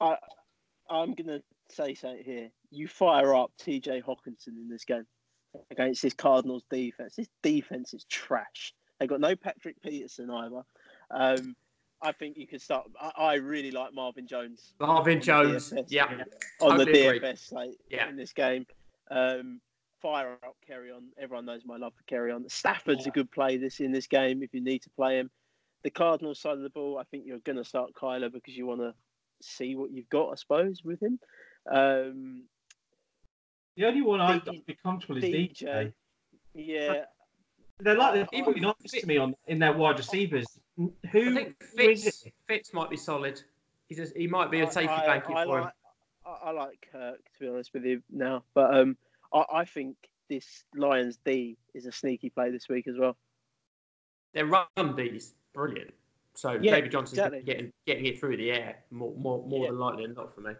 I'm 0.00 1.14
gonna 1.14 1.40
say 1.70 1.94
something 1.94 2.22
here. 2.24 2.50
You 2.70 2.88
fire 2.88 3.34
up 3.34 3.52
TJ 3.60 4.02
Hockenson 4.04 4.48
in 4.48 4.68
this 4.68 4.84
game 4.84 5.04
against 5.70 6.02
this 6.02 6.14
Cardinals 6.14 6.64
defense. 6.70 7.16
This 7.16 7.28
defense 7.42 7.94
is 7.94 8.04
trash. 8.04 8.72
They 9.00 9.06
got 9.06 9.20
no 9.20 9.34
Patrick 9.36 9.76
Peterson 9.82 10.30
either. 10.30 10.62
Um, 11.10 11.54
I 12.02 12.12
think 12.12 12.36
you 12.36 12.46
could 12.46 12.60
start. 12.62 12.86
I, 13.00 13.10
I 13.16 13.34
really 13.34 13.70
like 13.70 13.94
Marvin 13.94 14.26
Jones 14.26 14.74
Marvin 14.80 15.14
on 15.14 15.18
the 15.18 15.24
Jones. 15.24 15.70
DFS. 15.72 15.84
Yeah. 15.88 16.04
on 16.60 16.76
the 16.78 16.84
Totally 16.84 17.06
agree. 17.06 17.20
DFS 17.20 17.38
slate 17.48 17.80
Yeah. 17.90 18.08
in 18.08 18.16
this 18.16 18.32
game. 18.32 18.66
Um, 19.10 19.60
fire 20.02 20.32
up 20.44 20.56
Kerryon. 20.68 21.08
Everyone 21.18 21.46
knows 21.46 21.62
my 21.64 21.76
love 21.78 21.94
for 21.94 22.04
Kerryon. 22.04 22.50
Stafford's 22.50 23.06
a 23.06 23.10
good 23.10 23.30
play 23.30 23.56
this 23.56 23.80
in 23.80 23.92
this 23.92 24.06
game 24.06 24.42
if 24.42 24.52
you 24.52 24.60
need 24.60 24.82
to 24.82 24.90
play 24.90 25.18
him. 25.18 25.30
The 25.84 25.90
Cardinals 25.90 26.40
side 26.40 26.54
of 26.54 26.62
the 26.62 26.70
ball, 26.70 26.98
I 26.98 27.04
think 27.04 27.24
you're 27.26 27.38
going 27.40 27.56
to 27.56 27.64
start 27.64 27.92
Kyler 27.94 28.30
because 28.32 28.56
you 28.56 28.66
want 28.66 28.80
to 28.80 28.92
see 29.42 29.74
what 29.74 29.90
you've 29.90 30.08
got, 30.08 30.30
I 30.30 30.34
suppose, 30.36 30.82
with 30.84 31.02
him. 31.02 31.18
Um, 31.70 32.44
The 33.76 33.86
only 33.86 34.02
one 34.02 34.20
I'd 34.20 34.44
D- 34.44 34.62
be 34.66 34.74
comfortable 34.74 35.18
is 35.18 35.24
DJ. 35.24 35.52
DJ. 35.62 35.92
yeah, 36.54 37.04
They're 37.80 37.96
like 37.96 38.14
they're 38.14 38.28
Even 38.32 38.44
pretty 38.52 38.64
honest 38.64 38.94
to 39.00 39.06
me 39.06 39.16
on 39.18 39.34
in 39.46 39.58
their 39.58 39.72
wide 39.72 39.98
receivers. 39.98 40.46
Who, 40.76 40.92
I 41.04 41.08
who 41.08 41.34
think 41.34 41.56
is 41.78 42.04
Fitz. 42.04 42.24
Fitz 42.46 42.72
might 42.72 42.90
be 42.90 42.96
solid. 42.96 43.40
He's 43.88 43.98
just, 43.98 44.16
he 44.16 44.26
might 44.26 44.50
be 44.50 44.60
a 44.60 44.70
safety 44.70 44.88
I, 44.88 45.04
blanket 45.04 45.36
I 45.36 45.44
for 45.44 45.60
like, 45.60 45.64
him. 45.64 45.70
I, 46.26 46.48
I 46.48 46.50
like 46.50 46.88
Kirk 46.90 47.18
to 47.18 47.40
be 47.40 47.48
honest 47.48 47.72
with 47.72 47.84
you 47.84 48.02
now, 48.10 48.42
but 48.54 48.74
um, 48.74 48.96
I, 49.32 49.44
I 49.52 49.64
think 49.64 49.96
this 50.28 50.64
Lions 50.74 51.18
D 51.24 51.56
is 51.74 51.86
a 51.86 51.92
sneaky 51.92 52.30
play 52.30 52.50
this 52.50 52.68
week 52.68 52.88
as 52.88 52.96
well. 52.98 53.16
Their 54.34 54.46
run 54.46 54.66
D's 54.96 55.34
brilliant. 55.54 55.92
So 56.36 56.58
Yeah, 56.60 56.72
David 56.76 56.92
Johnson's 56.92 57.18
exactly. 57.18 57.42
getting 57.42 57.72
getting 57.86 58.06
it 58.06 58.20
through 58.20 58.36
the 58.36 58.50
air 58.50 58.76
more 58.90 59.14
more, 59.16 59.46
more 59.46 59.64
Yeah. 59.64 59.70
than 59.70 59.78
likely 59.78 60.06
than 60.06 60.14
not 60.14 60.34
for 60.34 60.40
me. 60.42 60.52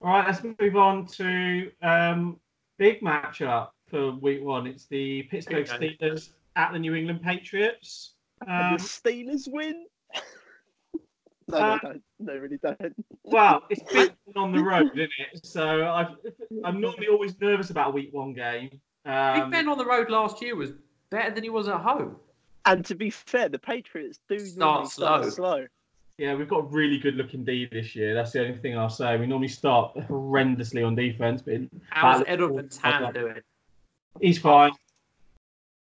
All 0.00 0.10
right, 0.10 0.26
let's 0.26 0.42
move 0.58 0.76
on 0.76 1.06
to 1.06 1.70
um, 1.80 2.40
big 2.76 3.00
matchup 3.02 3.68
for 3.88 4.12
week 4.16 4.42
one. 4.42 4.66
It's 4.66 4.86
the 4.86 5.22
Pittsburgh 5.24 5.68
Okay. 5.70 5.96
Steelers 6.00 6.30
at 6.56 6.72
the 6.72 6.78
New 6.78 6.94
England 6.94 7.22
Patriots. 7.22 8.14
Um, 8.48 8.72
the 8.72 8.82
Steelers 8.82 9.46
win. 9.46 9.86
no, 11.48 11.56
Uh, 11.56 11.78
they 11.80 11.88
don't. 11.88 12.02
They 12.18 12.38
really 12.38 12.58
don't. 12.58 12.94
well, 13.22 13.62
it's 13.70 13.82
big 13.92 14.12
on 14.34 14.50
the 14.50 14.60
road, 14.62 14.90
isn't 14.94 15.10
it? 15.32 15.46
So 15.46 15.86
I've, 15.86 16.16
I'm 16.64 16.80
normally 16.80 17.06
always 17.06 17.38
nervous 17.40 17.70
about 17.70 17.88
a 17.88 17.92
week 17.92 18.08
one 18.12 18.32
game. 18.32 18.70
Big 19.04 19.12
Um, 19.12 19.50
Ben 19.50 19.68
on 19.68 19.78
the 19.78 19.86
road 19.86 20.10
last 20.10 20.42
year 20.42 20.56
was 20.56 20.72
better 21.10 21.32
than 21.32 21.44
he 21.44 21.50
was 21.50 21.68
at 21.68 21.80
home. 21.80 22.16
And 22.66 22.84
to 22.86 22.94
be 22.94 23.10
fair, 23.10 23.48
the 23.48 23.58
Patriots 23.58 24.20
do 24.28 24.38
Start 24.38 24.58
normally 24.58 24.88
start 24.88 25.22
slow. 25.24 25.30
slow. 25.30 25.66
yeah, 26.18 26.34
we've 26.34 26.48
got 26.48 26.58
a 26.60 26.62
really 26.66 26.98
good 26.98 27.16
looking 27.16 27.44
D 27.44 27.68
this 27.70 27.96
year. 27.96 28.14
That's 28.14 28.32
the 28.32 28.40
only 28.46 28.56
thing 28.58 28.76
I'll 28.78 28.88
say. 28.88 29.16
We 29.18 29.26
normally 29.26 29.48
start 29.48 29.94
horrendously 29.96 30.86
on 30.86 30.94
defense, 30.94 31.42
but 31.42 31.54
How's 31.90 32.20
That- 32.24 32.38
Edelman 32.38 32.80
Tan 32.80 33.12
doing? 33.12 33.40
he's 34.20 34.38
fine. 34.38 34.72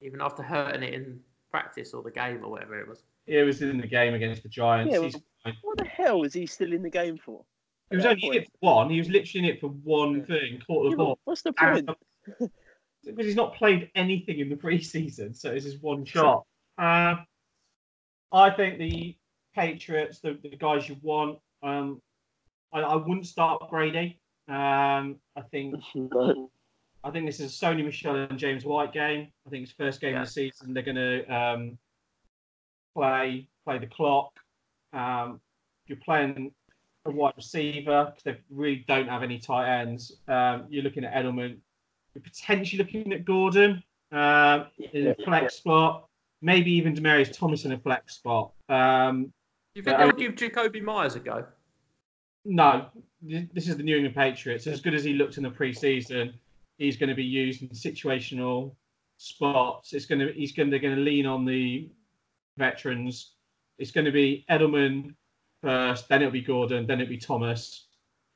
Even 0.00 0.20
after 0.20 0.42
hurting 0.42 0.82
it 0.82 0.94
in 0.94 1.20
practice 1.50 1.92
or 1.94 2.02
the 2.02 2.10
game 2.10 2.44
or 2.44 2.50
whatever 2.50 2.78
it 2.78 2.88
was. 2.88 3.02
He 3.26 3.36
was 3.42 3.62
in 3.62 3.78
the 3.78 3.86
game 3.86 4.14
against 4.14 4.42
the 4.42 4.48
Giants. 4.48 4.92
Yeah, 4.94 5.00
he's 5.02 5.16
fine. 5.42 5.56
What 5.62 5.78
the 5.78 5.84
hell 5.84 6.22
is 6.24 6.34
he 6.34 6.46
still 6.46 6.72
in 6.72 6.82
the 6.82 6.90
game 6.90 7.16
for? 7.18 7.44
He 7.90 7.96
was 7.96 8.06
only 8.06 8.20
that 8.22 8.26
in 8.36 8.42
it 8.42 8.48
for 8.60 8.74
one. 8.74 8.90
He 8.90 8.98
was 8.98 9.08
literally 9.08 9.48
in 9.48 9.54
it 9.54 9.60
for 9.60 9.68
one 9.68 10.18
Yeah. 10.18 10.24
thing, 10.24 10.62
caught 10.66 10.84
the 10.84 10.90
Yeah, 10.90 10.96
ball. 10.96 11.18
what's 11.24 11.42
the 11.42 11.52
And- 11.60 11.86
point? 11.86 11.98
because 13.04 13.26
he's 13.26 13.36
not 13.36 13.54
played 13.54 13.90
anything 13.94 14.38
in 14.40 14.48
the 14.48 14.56
preseason, 14.56 15.36
so 15.36 15.50
it's 15.52 15.64
his 15.66 15.78
one 15.78 16.04
shot. 16.04 16.46
Uh, 16.78 17.16
I 18.32 18.50
think 18.50 18.78
the 18.78 19.16
Patriots, 19.54 20.18
the, 20.20 20.38
the 20.42 20.56
guys 20.56 20.88
you 20.88 20.96
want, 21.02 21.38
um, 21.62 22.00
I, 22.72 22.80
I 22.80 22.96
wouldn't 22.96 23.26
start 23.26 23.70
Brady. 23.70 24.18
Um, 24.48 25.16
I 25.36 25.40
think 25.50 25.76
I 27.04 27.10
think 27.10 27.26
this 27.26 27.38
is 27.40 27.52
a 27.62 27.64
Sony 27.66 27.84
Michel 27.84 28.16
and 28.16 28.38
James 28.38 28.64
White 28.64 28.92
game. 28.92 29.28
I 29.46 29.50
think 29.50 29.62
it's 29.64 29.72
first 29.72 30.00
game 30.00 30.14
Yeah. 30.14 30.22
of 30.22 30.26
the 30.26 30.32
season. 30.32 30.74
They're 30.74 30.82
going 30.82 30.96
to 30.96 31.24
um, 31.34 31.78
play 32.96 33.46
play 33.64 33.78
the 33.78 33.86
clock. 33.86 34.32
Um, 34.92 35.40
you're 35.86 35.98
playing 36.04 36.52
a 37.04 37.10
wide 37.10 37.34
receiver 37.36 38.06
because 38.06 38.22
they 38.24 38.38
really 38.50 38.84
don't 38.88 39.08
have 39.08 39.22
any 39.22 39.38
tight 39.38 39.68
ends. 39.80 40.16
Um, 40.28 40.64
you're 40.70 40.82
looking 40.82 41.04
at 41.04 41.12
Edelman. 41.12 41.58
You're 42.14 42.22
potentially 42.22 42.82
looking 42.82 43.12
at 43.12 43.24
Gordon 43.24 43.82
um, 44.12 44.66
in 44.92 45.08
a 45.08 45.14
flex 45.24 45.56
spot. 45.56 46.08
Maybe 46.44 46.72
even 46.72 46.94
Demaryius 46.94 47.34
Thomas 47.34 47.64
in 47.64 47.72
a 47.72 47.78
flex 47.78 48.16
spot. 48.16 48.52
Um, 48.68 49.32
you 49.74 49.82
think 49.82 49.96
Yeah, 49.98 50.04
they'll 50.04 50.12
give 50.12 50.34
Jakobi 50.34 50.82
Meyers 50.82 51.14
a 51.14 51.20
go? 51.20 51.46
no, 52.44 52.88
this 53.22 53.66
is 53.66 53.78
the 53.78 53.82
New 53.82 53.96
England 53.96 54.14
Patriots. 54.14 54.66
As 54.66 54.82
good 54.82 54.92
as 54.92 55.02
he 55.02 55.14
looked 55.14 55.38
in 55.38 55.42
the 55.42 55.50
preseason, 55.50 56.34
he's 56.76 56.98
going 56.98 57.08
to 57.08 57.14
be 57.14 57.24
used 57.24 57.62
in 57.62 57.68
situational 57.70 58.74
spots. 59.16 59.94
It's 59.94 60.04
going 60.04 60.18
to 60.18 60.34
he's 60.34 60.52
going 60.52 60.70
to 60.70 60.78
going 60.78 60.94
to 60.94 61.00
lean 61.00 61.24
on 61.24 61.46
the 61.46 61.88
veterans. 62.58 63.32
It's 63.78 63.90
going 63.90 64.04
to 64.04 64.12
be 64.12 64.44
Edelman 64.50 65.14
first, 65.62 66.10
then 66.10 66.20
it'll 66.20 66.30
be 66.30 66.42
Gordon, 66.42 66.86
then 66.86 67.00
it'll 67.00 67.08
be 67.08 67.16
Thomas 67.16 67.86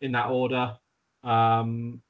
in 0.01 0.13
that 0.13 0.31
order. 0.31 0.79
Um, 1.23 2.01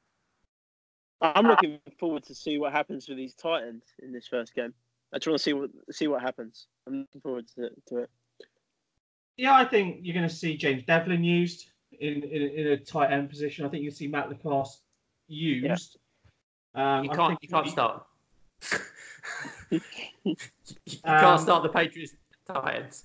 I'm 1.21 1.45
looking 1.45 1.81
forward 1.99 2.23
to 2.23 2.35
see 2.35 2.57
what 2.57 2.71
happens 2.71 3.09
with 3.09 3.17
these 3.17 3.35
Titans 3.35 3.83
in 4.01 4.13
this 4.13 4.27
first 4.27 4.55
game. 4.55 4.73
I 5.13 5.17
just 5.17 5.27
want 5.27 5.37
to 5.39 5.43
see 5.43 5.53
what 5.53 5.69
see 5.91 6.07
what 6.07 6.21
happens. 6.21 6.67
I'm 6.87 6.99
looking 7.01 7.21
forward 7.21 7.47
to, 7.55 7.69
to 7.87 7.97
it. 8.03 8.09
yeah, 9.37 9.53
I 9.55 9.65
think 9.65 9.99
you're 10.03 10.13
going 10.13 10.27
to 10.27 10.33
see 10.33 10.55
James 10.57 10.83
Develin 10.83 11.23
used 11.23 11.67
in, 11.99 12.23
in, 12.23 12.41
in 12.49 12.67
a 12.67 12.77
tight 12.77 13.11
end 13.11 13.29
position. 13.29 13.65
I 13.65 13.69
think 13.69 13.83
you'll 13.83 13.93
see 13.93 14.07
Matt 14.07 14.29
LaCosse 14.29 14.81
used. 15.27 15.97
Um, 16.75 17.05
You 17.05 17.11
I 17.11 17.15
can't 17.15 17.29
think 17.31 17.39
you 17.43 17.49
can't 17.49 17.65
he- 17.65 17.71
start. 17.71 18.05
you 19.71 19.81
Um, 21.03 21.19
can't 21.19 21.41
start 21.41 21.63
the 21.63 21.69
Patriots 21.69 22.13
Titans. 22.47 23.03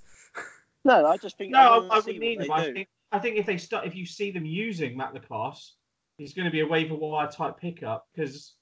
No, 0.84 1.06
I 1.06 1.16
just 1.16 1.38
think 1.38 1.52
No, 1.52 1.58
I, 1.58 1.64
I, 1.66 1.78
want 1.78 1.92
I 1.92 2.00
see 2.00 2.12
wouldn't 2.18 2.24
either. 2.24 2.46
what 2.48 2.56
But 2.58 2.68
I 2.68 2.72
think 2.72 2.88
I 3.12 3.18
think 3.20 3.36
if 3.36 3.46
they 3.46 3.56
start, 3.56 3.86
if 3.86 3.94
you 3.94 4.04
see 4.04 4.30
them 4.30 4.44
using 4.44 4.96
Matt 4.96 5.14
LaCosse, 5.14 5.74
he's 6.18 6.34
going 6.34 6.44
to 6.46 6.50
be 6.50 6.60
a 6.60 6.66
waiver 6.66 6.94
wire 6.94 7.28
type 7.30 7.56
pickup 7.58 8.06
because 8.14 8.54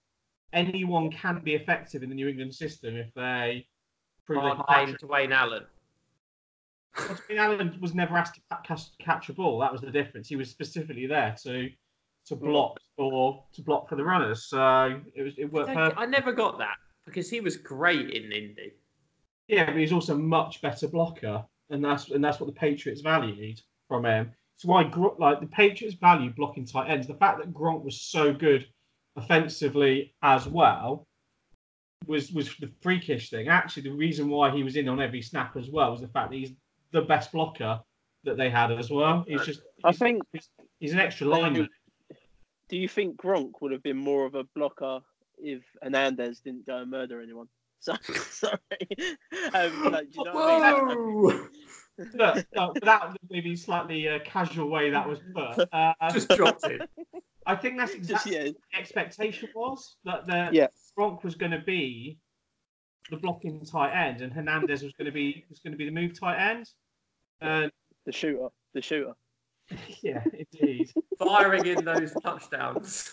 anyone 0.52 1.10
can 1.10 1.40
be 1.42 1.54
effective 1.54 2.02
in 2.02 2.08
the 2.08 2.14
New 2.14 2.28
England 2.28 2.54
system 2.54 2.96
if 2.96 3.12
they 3.14 3.66
prove 4.26 4.42
they 4.42 4.48
Aren't 4.48 4.66
can 4.66 4.96
to 4.98 5.06
Wayne 5.06 5.32
Allen. 5.32 5.64
catch. 6.94 7.20
I 7.30 7.36
Allen 7.36 7.78
was 7.80 7.94
never 7.94 8.16
asked 8.16 8.34
to 8.34 8.86
catch, 9.02 9.28
a 9.28 9.32
ball. 9.32 9.58
That 9.58 9.72
was 9.72 9.80
the 9.80 9.90
difference. 9.90 10.28
He 10.28 10.36
was 10.36 10.50
specifically 10.50 11.06
there 11.06 11.34
to 11.42 11.70
to 12.26 12.36
block 12.36 12.78
or 12.98 13.42
to 13.52 13.62
block 13.62 13.88
for 13.88 13.96
the 13.96 14.04
runners. 14.04 14.44
So 14.44 15.00
it 15.14 15.22
was 15.22 15.34
it 15.38 15.52
worked 15.52 15.70
I, 15.70 15.74
perfect. 15.74 16.00
I 16.00 16.06
never 16.06 16.32
got 16.32 16.58
that 16.58 16.76
because 17.04 17.30
he 17.30 17.40
was 17.40 17.56
great 17.56 18.10
in 18.10 18.30
Indy. 18.30 18.72
Yeah, 19.48 19.66
but 19.66 19.76
he's 19.76 19.92
also 19.92 20.14
a 20.14 20.18
much 20.18 20.60
better 20.62 20.86
blocker, 20.86 21.44
and 21.70 21.84
that's 21.84 22.10
and 22.10 22.22
that's 22.22 22.40
what 22.40 22.46
the 22.46 22.58
Patriots 22.58 23.00
valued 23.00 23.60
from 23.88 24.04
him. 24.04 24.32
It's 24.54 24.64
why 24.64 24.90
like 25.18 25.40
the 25.40 25.46
Patriots 25.46 25.96
value 25.96 26.30
blocking 26.30 26.66
tight 26.66 26.90
ends. 26.90 27.06
The 27.06 27.14
fact 27.14 27.38
that 27.38 27.52
Gronk 27.52 27.82
was 27.82 28.00
so 28.00 28.32
good 28.32 28.66
offensively 29.16 30.14
as 30.22 30.46
well 30.46 31.06
was 32.06 32.32
was 32.32 32.54
the 32.58 32.70
freakish 32.80 33.30
thing. 33.30 33.48
Actually, 33.48 33.84
the 33.84 33.92
reason 33.92 34.28
why 34.28 34.50
he 34.50 34.62
was 34.62 34.76
in 34.76 34.88
on 34.88 35.00
every 35.00 35.22
snap 35.22 35.56
as 35.56 35.70
well 35.70 35.90
was 35.90 36.00
the 36.00 36.08
fact 36.08 36.30
that 36.30 36.36
he's 36.36 36.52
the 36.92 37.02
best 37.02 37.32
blocker 37.32 37.80
that 38.24 38.36
they 38.36 38.50
had 38.50 38.70
as 38.72 38.90
well. 38.90 39.24
He's 39.26 39.44
just 39.44 39.62
I 39.84 39.90
he's, 39.90 39.98
think. 39.98 40.22
he's 40.78 40.92
an 40.92 40.98
extra 40.98 41.26
lineman. 41.26 41.68
Do 42.68 42.76
you 42.76 42.88
think 42.88 43.16
Gronk 43.16 43.52
would 43.60 43.72
have 43.72 43.82
been 43.82 43.96
more 43.96 44.24
of 44.24 44.34
a 44.34 44.44
blocker 44.54 45.00
if 45.38 45.62
Hernandez 45.82 46.40
didn't 46.40 46.66
go 46.66 46.78
and 46.78 46.90
murder 46.90 47.20
anyone? 47.20 47.48
So, 47.82 47.96
sorry. 48.04 48.58
Um, 49.54 49.90
like, 49.90 50.12
do 50.12 50.20
you 50.20 50.24
know 50.24 50.34
what 50.34 50.62
I 50.62 50.94
mean? 50.94 51.48
Look, 52.14 52.46
no, 52.54 52.72
that 52.80 53.08
was 53.08 53.16
maybe 53.28 53.56
slightly 53.56 54.08
uh, 54.08 54.20
casual 54.24 54.68
way 54.70 54.90
that 54.90 55.08
was 55.08 55.18
put. 55.34 55.68
Uh, 55.72 55.92
Just 56.12 56.28
dropped 56.28 56.64
it. 56.64 56.88
I 57.46 57.56
think 57.56 57.78
that's 57.78 57.94
exactly 57.94 58.34
yeah, 58.34 58.44
the 58.44 58.78
expectation 58.78 59.48
was 59.54 59.96
that 60.04 60.26
the 60.26 60.50
Yeah. 60.52 60.66
Gronk 60.98 61.24
was 61.24 61.34
going 61.34 61.52
to 61.52 61.60
be 61.60 62.18
the 63.10 63.16
blocking 63.16 63.64
tight 63.64 63.92
end, 63.92 64.20
and 64.20 64.32
Hernandez 64.32 64.82
was 64.82 64.92
going 64.92 65.06
to 65.06 65.12
be 65.12 65.44
was 65.48 65.60
going 65.60 65.72
to 65.72 65.78
be 65.78 65.86
the 65.86 65.90
move 65.90 66.18
tight 66.18 66.38
end. 66.38 66.68
And 67.40 67.72
the 68.06 68.12
shooter, 68.12 68.48
the 68.74 68.82
shooter. 68.82 69.14
yeah, 70.02 70.22
indeed. 70.32 70.92
Firing 71.18 71.66
in 71.66 71.84
those 71.84 72.12
touchdowns. 72.22 73.10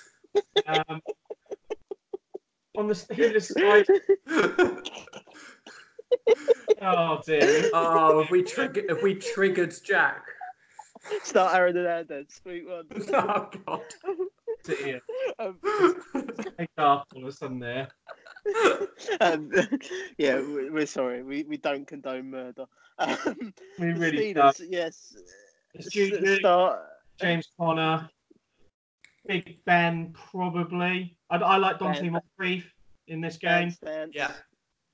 Um, 0.67 1.01
on 2.77 2.87
the 2.87 2.93
Steelers 2.93 3.51
side, 3.51 3.87
oh 6.81 7.19
dear. 7.25 7.69
Oh, 7.73 8.21
have 8.21 8.31
we 8.31 8.43
triggered? 8.43 8.85
Have 8.89 9.01
we 9.01 9.15
triggered 9.15 9.73
Jack? 9.83 10.23
Start 11.23 11.55
Aaron 11.55 11.77
and 11.77 11.85
Hernandez. 11.85 12.41
Week 12.45 12.67
one. 12.67 12.85
oh 13.13 13.49
God. 13.65 13.81
Sit 14.65 14.79
here. 14.85 15.01
Um, 15.39 15.57
Take 16.57 16.69
off 16.77 17.05
all 17.15 17.21
of 17.23 17.27
a 17.29 17.31
sudden 17.31 17.59
there. 17.59 17.87
um, 19.21 19.51
yeah, 20.17 20.39
we- 20.39 20.69
we're 20.69 20.85
sorry. 20.85 21.23
We 21.23 21.43
we 21.43 21.57
don't 21.57 21.87
condone 21.87 22.29
murder. 22.29 22.65
Um, 22.97 23.53
We 23.79 23.87
really 23.93 24.33
Steelers, 24.33 24.57
don't. 24.57 24.69
yes. 24.71 25.15
It's 25.73 26.39
Start. 26.39 26.79
James 27.21 27.47
Conner, 27.59 28.09
Big 29.27 29.63
Ben, 29.65 30.13
probably. 30.13 31.15
I, 31.29 31.37
I 31.37 31.57
like 31.57 31.77
Donte 31.79 32.01
Ben. 32.01 32.11
Moncrief 32.11 32.73
in 33.07 33.21
this 33.21 33.37
Ben 33.37 33.61
game. 33.63 33.71
Stance. 33.71 34.11
Yeah. 34.15 34.31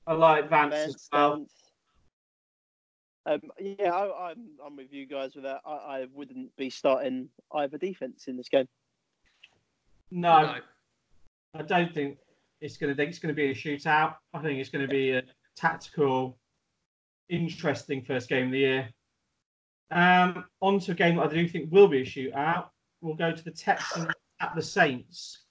I 0.06 0.12
like 0.12 0.48
Vance 0.50 0.70
Ben 0.74 0.88
as 0.88 1.08
well. 1.12 1.32
Stance. 1.36 1.52
Um, 3.26 3.40
yeah, 3.60 3.90
I, 3.92 4.30
I'm 4.30 4.46
I'm 4.64 4.76
with 4.76 4.92
you 4.92 5.04
guys 5.06 5.34
with 5.34 5.44
that. 5.44 5.60
I, 5.66 5.70
I 5.70 6.06
wouldn't 6.14 6.54
be 6.56 6.70
starting 6.70 7.28
either 7.52 7.76
defense 7.76 8.28
in 8.28 8.36
this 8.36 8.48
game. 8.48 8.68
No, 10.10 10.42
No. 10.42 10.54
I 11.54 11.62
don't 11.62 11.92
think 11.92 12.18
it's 12.60 12.76
going 12.76 12.92
to. 12.92 12.96
Think 12.96 13.10
it's 13.10 13.18
going 13.18 13.34
to 13.34 13.36
be 13.36 13.50
a 13.50 13.54
shootout. 13.54 14.14
I 14.32 14.38
think 14.40 14.60
it's 14.60 14.70
going 14.70 14.86
to 14.86 14.90
be 14.90 15.10
a 15.10 15.22
tactical, 15.56 16.38
interesting 17.28 18.02
first 18.04 18.28
game 18.28 18.46
of 18.46 18.52
the 18.52 18.58
year. 18.58 18.88
Um, 19.90 20.44
on 20.60 20.78
to 20.80 20.92
a 20.92 20.94
game 20.94 21.16
that 21.16 21.26
I 21.30 21.32
do 21.34 21.48
think 21.48 21.72
will 21.72 21.88
be 21.88 22.02
a 22.02 22.04
shootout. 22.04 22.68
We'll 23.00 23.14
go 23.14 23.32
to 23.32 23.44
the 23.44 23.50
Texans 23.50 24.08
at 24.40 24.54
the 24.54 24.62
Saints. 24.62 25.44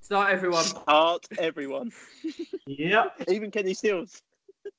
Start 0.00 0.30
everyone. 0.30 0.64
Start 0.64 1.26
everyone, 1.38 1.92
Yep. 2.66 3.24
even 3.28 3.50
Kenny 3.50 3.74
Stills. 3.74 4.22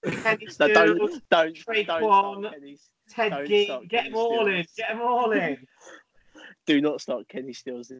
Kenny 0.03 0.45
No, 0.45 0.51
Stills, 0.51 1.21
don't 1.29 1.57
don't 1.85 1.85
don't 1.85 2.79
Ted 3.09 3.31
don't 3.31 3.47
Gee, 3.47 3.65
get 3.65 3.89
Kenny 3.89 4.09
them 4.09 4.17
all 4.17 4.47
in. 4.47 4.65
Get 4.77 4.89
them 4.89 5.01
all 5.01 5.31
in. 5.31 5.57
Do 6.65 6.81
not 6.81 7.01
start 7.01 7.27
Kenny 7.27 7.53
Stills. 7.53 7.91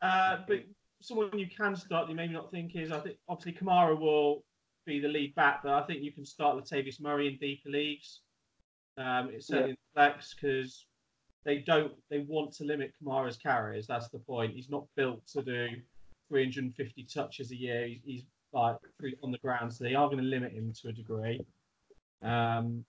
Uh, 0.00 0.36
but 0.48 0.64
someone 1.00 1.38
you 1.38 1.48
can 1.48 1.76
start, 1.76 2.08
you 2.08 2.14
maybe 2.14 2.32
not 2.32 2.50
think 2.50 2.74
is, 2.74 2.90
I 2.90 3.00
think 3.00 3.16
obviously 3.28 3.52
Kamara 3.52 3.98
will 3.98 4.44
be 4.86 5.00
the 5.00 5.08
lead 5.08 5.34
back, 5.34 5.62
but 5.62 5.72
I 5.72 5.82
think 5.82 6.02
you 6.02 6.12
can 6.12 6.24
start 6.24 6.56
Latavius 6.56 7.00
Murray 7.00 7.28
in 7.28 7.36
deeper 7.38 7.68
leagues. 7.68 8.20
Um, 8.98 9.30
it's 9.32 9.46
certainly 9.46 9.70
in 9.72 9.76
flex 9.94 10.34
because 10.34 10.86
they 11.44 11.58
don't, 11.58 11.92
they 12.10 12.20
want 12.20 12.52
to 12.54 12.64
limit 12.64 12.92
Kamara's 13.02 13.36
carries. 13.36 13.86
That's 13.86 14.08
the 14.08 14.18
point. 14.18 14.54
He's 14.54 14.70
not 14.70 14.86
built 14.96 15.26
to 15.28 15.42
do 15.42 15.68
350 16.28 17.06
touches 17.12 17.50
a 17.50 17.56
year. 17.56 17.86
He's, 17.86 18.00
he's 18.04 18.24
like 18.52 18.76
on 19.22 19.32
the 19.32 19.38
ground, 19.38 19.72
so 19.72 19.84
they 19.84 19.94
are 19.94 20.06
going 20.06 20.18
to 20.18 20.24
limit 20.24 20.52
him 20.52 20.72
to 20.82 20.88
a 20.88 20.92
degree. 20.92 21.40
Um, 22.22 22.84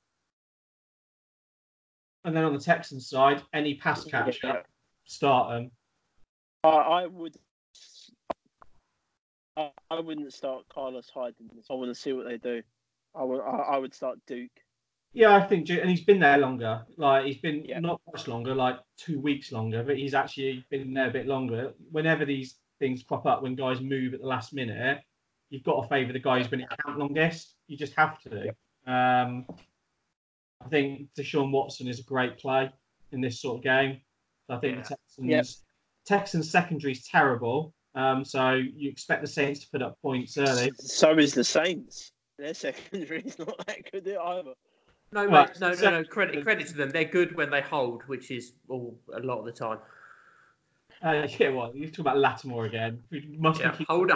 and 2.25 2.35
then 2.35 2.43
on 2.43 2.53
the 2.53 2.59
Texans 2.59 3.09
side, 3.09 3.41
any 3.53 3.75
pass 3.75 4.03
catcher, 4.05 4.37
Yeah. 4.43 4.61
start 5.05 5.49
them. 5.49 5.71
I, 6.63 6.69
I 6.69 7.07
would. 7.07 7.35
I, 9.57 9.69
I 9.91 9.99
wouldn't 9.99 10.33
start 10.33 10.65
Carlos 10.73 11.09
Hyde 11.13 11.35
in 11.39 11.49
this. 11.55 11.67
I 11.69 11.73
want 11.73 11.89
to 11.93 11.95
see 11.99 12.13
what 12.13 12.25
they 12.25 12.37
do. 12.37 12.61
I 13.15 13.23
would. 13.23 13.41
I, 13.41 13.75
I 13.75 13.77
would 13.77 13.93
start 13.93 14.19
Duke. 14.25 14.49
Yeah, 15.15 15.35
I 15.35 15.45
think, 15.45 15.69
and 15.69 15.89
he's 15.89 16.03
been 16.03 16.19
there 16.19 16.39
longer. 16.39 16.85
Like 16.97 17.25
he's 17.25 17.37
been 17.37 17.65
Yeah. 17.65 17.79
not 17.79 18.01
much 18.11 18.27
longer, 18.27 18.55
like 18.55 18.79
two 18.97 19.19
weeks 19.19 19.51
longer, 19.51 19.83
but 19.83 19.97
he's 19.97 20.15
actually 20.15 20.65
been 20.71 20.93
there 20.93 21.07
a 21.07 21.11
bit 21.11 21.27
longer. 21.27 21.73
Whenever 21.91 22.25
these 22.25 22.57
things 22.79 23.03
crop 23.03 23.25
up, 23.27 23.43
when 23.43 23.55
guys 23.55 23.79
move 23.79 24.13
at 24.15 24.21
the 24.21 24.27
last 24.27 24.53
minute, 24.53 25.01
you've 25.53 25.63
got 25.63 25.83
to 25.83 25.87
favour 25.87 26.11
the 26.11 26.19
guy 26.19 26.39
who's 26.39 26.47
been 26.47 26.61
at 26.61 26.83
camp 26.83 26.97
longest. 26.97 27.53
You 27.67 27.77
just 27.77 27.93
have 27.95 28.19
to. 28.21 28.47
Um, 28.91 29.45
I 30.65 30.67
think 30.69 31.09
Deshaun 31.17 31.51
Watson 31.51 31.87
is 31.87 31.99
a 31.99 32.03
great 32.03 32.39
play 32.39 32.71
in 33.11 33.21
this 33.21 33.39
sort 33.39 33.57
of 33.59 33.63
game. 33.63 34.01
I 34.49 34.57
think 34.57 34.77
the 34.83 34.89
Texans, 34.89 35.27
Yep. 35.29 35.45
Texans 36.07 36.49
secondary 36.49 36.93
is 36.93 37.05
terrible. 37.05 37.75
Um, 37.93 38.25
so 38.25 38.53
you 38.53 38.89
expect 38.89 39.21
the 39.21 39.27
Saints 39.27 39.59
to 39.59 39.69
put 39.69 39.83
up 39.83 40.01
points 40.01 40.37
early. 40.39 40.71
So 40.79 41.15
is 41.19 41.35
the 41.35 41.43
Saints. 41.43 42.11
Their 42.39 42.55
secondary 42.55 43.21
is 43.21 43.37
not 43.37 43.55
that 43.67 43.91
good 43.91 44.07
either. 44.07 44.53
No, 45.11 45.25
Right, 45.27 45.49
mate, 45.49 45.59
no, 45.61 45.69
no, 45.69 45.75
so- 45.75 45.89
no. 45.91 46.03
Credit, 46.03 46.43
credit 46.43 46.65
to 46.69 46.73
them. 46.73 46.89
They're 46.89 47.05
good 47.05 47.35
when 47.35 47.51
they 47.51 47.61
hold, 47.61 48.01
which 48.07 48.31
is 48.31 48.53
all 48.69 48.99
a 49.13 49.19
lot 49.19 49.37
of 49.37 49.45
the 49.45 49.51
time. 49.51 49.77
Uh, 51.03 51.27
yeah, 51.39 51.49
what 51.49 51.75
you 51.75 51.87
talk 51.87 51.99
about 51.99 52.17
Lattimore 52.17 52.65
again? 52.65 53.03
We 53.11 53.35
must 53.37 53.59
Yeah, 53.59 53.71
keep 53.71 53.87
hold, 53.87 54.09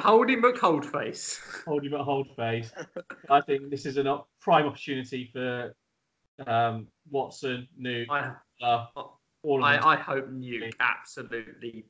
face. 0.85 1.39
holding 1.65 1.91
but 1.91 2.03
hold 2.03 2.33
face. 2.35 2.71
I 3.29 3.41
think 3.41 3.69
this 3.69 3.85
is 3.85 3.97
a 3.97 4.19
prime 4.39 4.65
opportunity 4.65 5.29
for 5.33 5.75
um, 6.45 6.87
Watson, 7.09 7.67
Nuke, 7.79 8.09
I, 8.09 8.31
uh, 8.65 8.85
all 9.43 9.59
of 9.59 9.65
I. 9.65 9.79
I 9.79 9.95
hope 9.97 10.29
Nuke 10.31 10.71
absolutely 10.79 11.85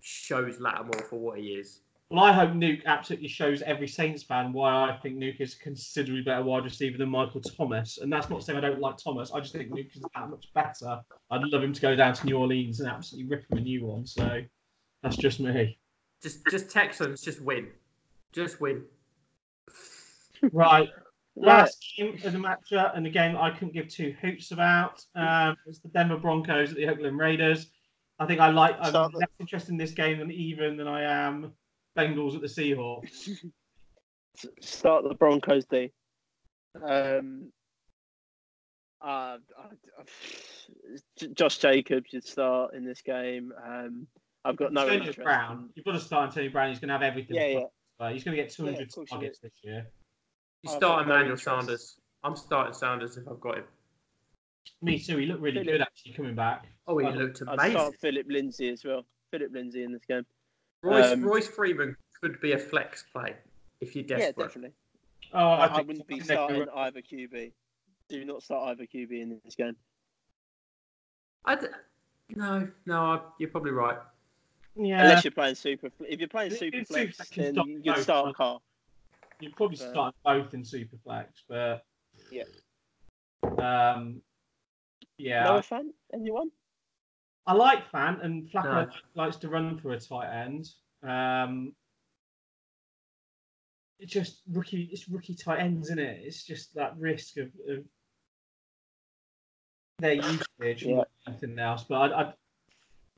shows 0.00 0.58
Lattimore 0.58 1.04
for 1.08 1.20
what 1.20 1.38
he 1.38 1.48
is. 1.50 1.81
Well, 2.12 2.24
I 2.24 2.30
hope 2.30 2.50
Nuke 2.50 2.84
absolutely 2.84 3.28
shows 3.28 3.62
every 3.62 3.88
Saints 3.88 4.22
fan 4.22 4.52
why 4.52 4.90
I 4.90 4.98
think 4.98 5.16
Nuke 5.16 5.40
is 5.40 5.54
considerably 5.54 6.22
better 6.22 6.42
wide 6.42 6.64
receiver 6.64 6.98
than 6.98 7.08
Michael 7.08 7.40
Thomas. 7.40 7.96
And 7.96 8.12
that's 8.12 8.28
not 8.28 8.44
saying 8.44 8.58
I 8.58 8.60
don't 8.60 8.80
like 8.80 8.98
Thomas. 8.98 9.32
I 9.32 9.40
just 9.40 9.54
think 9.54 9.70
Nuke 9.70 9.96
is 9.96 10.02
that 10.14 10.28
much 10.28 10.52
better. 10.52 11.00
I'd 11.30 11.42
love 11.44 11.62
him 11.62 11.72
to 11.72 11.80
go 11.80 11.96
down 11.96 12.12
to 12.12 12.26
New 12.26 12.36
Orleans 12.36 12.80
and 12.80 12.90
absolutely 12.90 13.30
rip 13.30 13.50
him 13.50 13.56
a 13.56 13.60
new 13.62 13.86
one. 13.86 14.04
So 14.04 14.42
that's 15.02 15.16
just 15.16 15.40
me. 15.40 15.78
Just, 16.22 16.46
just 16.50 16.70
Texans, 16.70 17.22
just 17.22 17.40
win, 17.40 17.68
just 18.32 18.60
win. 18.60 18.84
Right. 20.52 20.90
Right. 21.34 21.46
Last 21.46 21.94
game 21.96 22.18
of 22.24 22.32
the 22.32 22.38
matchup 22.38 22.94
and 22.94 23.06
the 23.06 23.10
game 23.10 23.36
I 23.38 23.52
couldn't 23.52 23.72
give 23.72 23.88
two 23.88 24.14
hoots 24.20 24.50
about. 24.50 25.02
Um, 25.14 25.56
it's 25.66 25.78
the 25.78 25.88
Denver 25.88 26.18
Broncos 26.18 26.70
at 26.70 26.76
the 26.76 26.88
Oakland 26.88 27.16
Raiders. 27.16 27.68
I 28.18 28.26
think 28.26 28.40
I 28.40 28.50
like. 28.50 28.76
I'm 28.80 28.90
Start 28.90 29.12
the- 29.12 29.18
less 29.18 29.28
interested 29.38 29.70
in 29.70 29.78
this 29.78 29.92
game 29.92 30.18
than 30.18 30.30
even 30.30 30.76
than 30.76 30.88
I 30.88 31.04
am 31.04 31.52
Bengals 31.96 32.34
at 32.34 32.40
the 32.40 32.46
Seahawks. 32.46 33.28
Start 34.60 35.04
the 35.08 35.14
Broncos 35.14 35.64
D. 35.66 35.92
Um. 36.82 37.52
Uh, 39.00 39.36
I- 39.58 40.04
J- 41.18 41.28
Josh 41.34 41.58
Jacobs 41.58 42.10
should 42.10 42.24
start 42.24 42.74
in 42.74 42.84
this 42.84 43.02
game. 43.02 43.52
Um, 43.66 44.06
I've 44.44 44.56
got 44.56 44.72
no 44.72 44.82
Antonio 44.82 45.00
interest. 45.00 45.22
Brown. 45.22 45.70
You've 45.74 45.84
got 45.84 45.92
to 45.92 46.00
start 46.00 46.28
Antonio 46.28 46.50
Brown. 46.50 46.70
He's 46.70 46.78
going 46.78 46.88
to 46.88 46.94
have 46.94 47.02
everything. 47.02 47.36
Yeah, 47.36 47.46
yeah. 47.46 47.64
But 47.98 48.12
he's 48.12 48.22
going 48.24 48.36
to 48.36 48.42
get 48.42 48.52
200 48.52 48.76
Yeah, 48.78 48.82
of 48.84 48.92
course 48.92 49.08
he 49.10 49.14
targets 49.16 49.38
this 49.40 49.52
year. 49.62 49.86
You 50.62 50.70
I've 50.70 50.76
start 50.76 51.00
got 51.00 51.08
no 51.08 51.14
Emmanuel. 51.16 51.36
Sanders. 51.36 51.96
I'm 52.24 52.36
starting 52.36 52.72
Sanders 52.74 53.16
if 53.16 53.26
I've 53.28 53.40
got 53.40 53.58
him. 53.58 53.64
Me 54.80 54.98
too. 55.00 55.18
He 55.18 55.26
looked 55.26 55.40
really 55.40 55.58
Philip. 55.64 55.72
good 55.74 55.80
actually 55.82 56.12
coming 56.12 56.34
back. 56.36 56.66
Oh, 56.86 56.96
he 56.98 57.04
Well, 57.04 57.14
looked 57.16 57.42
I'd 57.42 57.54
amazing. 57.54 57.72
start 57.72 57.94
Philip 58.00 58.26
Lindsay 58.28 58.68
as 58.70 58.84
well. 58.84 59.04
Philip 59.32 59.50
Lindsay 59.52 59.82
in 59.82 59.92
this 59.92 60.04
game. 60.04 60.24
Royce, 60.82 61.12
um, 61.12 61.22
Royce 61.22 61.48
Freeman 61.48 61.96
could 62.20 62.40
be 62.40 62.52
a 62.52 62.58
flex 62.58 63.04
play 63.12 63.34
if 63.80 63.94
you're 63.94 64.04
desperate. 64.04 64.20
Yeah, 64.20 64.26
desperate. 64.26 64.46
definitely. 64.46 64.72
Oh, 65.32 65.38
I, 65.48 65.66
I, 65.66 65.78
I 65.78 65.80
wouldn't 65.82 66.06
be 66.06 66.16
I 66.20 66.24
starting 66.24 66.58
gonna- 66.58 66.76
either 66.76 67.00
QB. 67.00 67.52
Do 68.08 68.24
not 68.24 68.42
start 68.42 68.68
either 68.70 68.84
QB 68.84 69.10
in 69.22 69.40
this 69.44 69.54
game. 69.54 69.76
I 71.44 71.54
d- 71.56 71.66
no, 72.34 72.68
no, 72.86 73.00
I, 73.00 73.20
you're 73.38 73.48
probably 73.50 73.70
right. 73.72 73.96
Yeah, 74.76 75.02
Unless 75.02 75.24
you're 75.24 75.30
playing 75.32 75.54
super. 75.54 75.90
If 76.00 76.18
you're 76.18 76.28
playing 76.28 76.50
super 76.52 76.78
it's 76.78 76.90
flex, 76.90 77.16
Superflex, 77.18 77.36
you 77.36 77.42
then 77.42 77.52
start 77.54 77.68
you 77.68 77.92
both, 77.92 78.02
start? 78.02 78.36
Carr. 78.36 78.60
you'd 79.40 79.56
probably 79.56 79.76
But- 79.78 79.90
start 79.90 80.14
both 80.24 80.54
in 80.54 80.64
super 80.64 80.96
flex, 81.04 81.42
but 81.48 81.84
Yeah. 82.30 82.44
Um, 83.58 84.22
yeah, 85.18 85.44
No 85.44 85.62
fan? 85.62 85.92
Anyone? 86.12 86.50
I 87.46 87.54
like 87.54 87.90
Fant, 87.90 88.24
and 88.24 88.48
Flacco 88.50 88.86
No. 88.86 88.90
likes 89.14 89.36
to 89.36 89.48
run 89.48 89.78
for 89.78 89.92
a 89.92 89.98
tight 90.00 90.30
end. 90.44 90.68
Um, 91.02 91.72
it's 93.98 94.12
just 94.12 94.42
rookie. 94.50 94.88
It's 94.92 95.08
rookie 95.08 95.34
tight 95.34 95.60
ends, 95.60 95.88
isn't 95.88 95.98
it? 95.98 96.20
It's 96.24 96.44
just 96.44 96.74
that 96.74 96.96
risk 96.98 97.36
of, 97.38 97.48
of 97.68 97.84
their 99.98 100.14
usage 100.14 100.84
Yeah. 100.84 101.02
and 101.26 101.36
anything 101.42 101.58
else. 101.58 101.84
But 101.84 102.12
I, 102.12 102.22
I, 102.22 102.32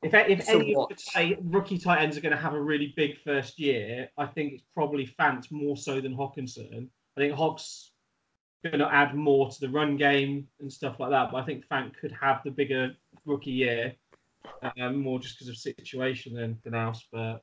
if 0.03 0.13
if 0.13 0.43
So 0.43 0.59
any 0.59 0.75
of 0.75 0.89
the 0.89 0.95
say 0.97 1.37
rookie 1.43 1.77
tight 1.77 2.01
ends 2.01 2.17
are 2.17 2.21
going 2.21 2.35
to 2.35 2.41
have 2.41 2.53
a 2.53 2.61
really 2.61 2.93
big 2.95 3.19
first 3.23 3.59
year, 3.59 4.09
I 4.17 4.25
think 4.25 4.53
it's 4.53 4.63
probably 4.73 5.07
Fant 5.19 5.51
more 5.51 5.77
so 5.77 6.01
than 6.01 6.15
Hockenson. 6.15 6.87
I 7.17 7.21
think 7.21 7.33
Hawks 7.33 7.91
going 8.63 8.79
to 8.79 8.91
add 8.93 9.13
more 9.15 9.49
to 9.49 9.59
the 9.59 9.69
run 9.69 9.95
game 9.97 10.47
and 10.59 10.71
stuff 10.71 10.99
like 10.99 11.11
that. 11.11 11.31
But 11.31 11.37
I 11.37 11.45
think 11.45 11.67
Fant 11.67 11.95
could 11.95 12.11
have 12.11 12.41
the 12.43 12.51
bigger 12.51 12.95
rookie 13.25 13.51
year, 13.51 13.95
um, 14.79 14.97
more 14.97 15.19
just 15.19 15.37
because 15.37 15.49
of 15.49 15.57
situation 15.57 16.33
than, 16.35 16.57
than 16.63 16.73
else. 16.75 17.05
But 17.11 17.41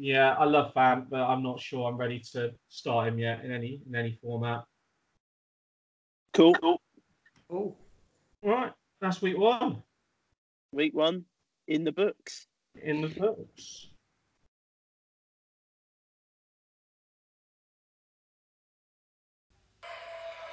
yeah, 0.00 0.34
I 0.38 0.44
love 0.44 0.72
Fant, 0.74 1.08
but 1.10 1.20
I'm 1.20 1.42
not 1.42 1.60
sure 1.60 1.88
I'm 1.88 1.96
ready 1.96 2.20
to 2.32 2.52
start 2.68 3.08
him 3.08 3.18
yet 3.18 3.44
in 3.44 3.50
any 3.52 3.80
in 3.86 3.94
any 3.94 4.18
format. 4.22 4.64
Cool. 6.34 6.54
Oh, 6.62 6.78
All 7.50 7.76
right, 8.44 8.72
that's 9.00 9.20
week 9.22 9.38
one 9.38 9.82
Week 10.72 10.94
one 10.94 11.24
in 11.66 11.82
the 11.84 11.92
books. 11.92 12.46
in 12.82 13.00
the 13.00 13.08
books. 13.08 13.88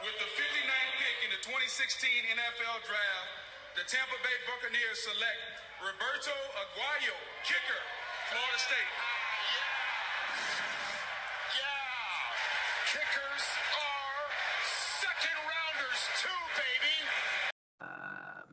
With 0.03 0.17
the 0.21 0.29
59th 0.37 0.93
pick 1.01 1.17
in 1.25 1.31
the 1.33 1.41
2016 1.41 2.09
NFL 2.37 2.77
Draft, 2.85 3.29
the 3.73 3.83
Tampa 3.89 4.17
Bay 4.21 4.37
Buccaneers 4.45 5.01
select 5.01 5.64
Roberto 5.81 6.31
Aguayo, 6.61 7.15
kicker, 7.43 7.81
Florida 8.29 8.59
State. 8.59 8.91
Yeah. 9.51 9.71
Yeah. 11.59 12.91
Kickers 12.91 13.45
are 13.75 14.31
second 14.95 15.37
rounders 15.51 16.01
too, 16.21 16.39
baby. 16.55 16.95
Um, 17.81 18.49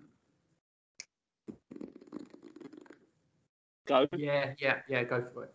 Go, 3.87 4.07
yeah, 4.17 4.55
yeah, 4.59 4.77
yeah. 4.89 5.03
Go 5.05 5.25
for 5.33 5.45
it. 5.45 5.55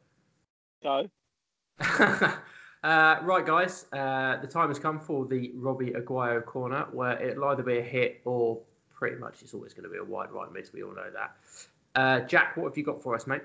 go. 0.83 1.09
uh, 2.83 3.17
right, 3.23 3.45
guys. 3.45 3.85
Uh, 3.93 4.37
the 4.41 4.47
time 4.47 4.69
has 4.69 4.79
come 4.79 4.99
for 4.99 5.25
the 5.25 5.51
Robbie 5.55 5.91
Aguayo 5.91 6.43
corner, 6.43 6.87
where 6.91 7.21
it'll 7.21 7.45
either 7.45 7.63
be 7.63 7.77
a 7.77 7.83
hit 7.83 8.21
or 8.25 8.61
pretty 8.97 9.17
much 9.17 9.41
it's 9.41 9.53
always 9.53 9.73
going 9.73 9.83
to 9.83 9.89
be 9.89 9.97
a 9.97 10.03
wide 10.03 10.31
right 10.31 10.51
mid. 10.51 10.69
We 10.73 10.83
all 10.83 10.95
know 10.95 11.09
that. 11.13 11.35
Uh, 11.95 12.19
Jack, 12.21 12.57
what 12.57 12.69
have 12.69 12.77
you 12.77 12.83
got 12.83 13.01
for 13.01 13.15
us, 13.15 13.27
mate? 13.27 13.41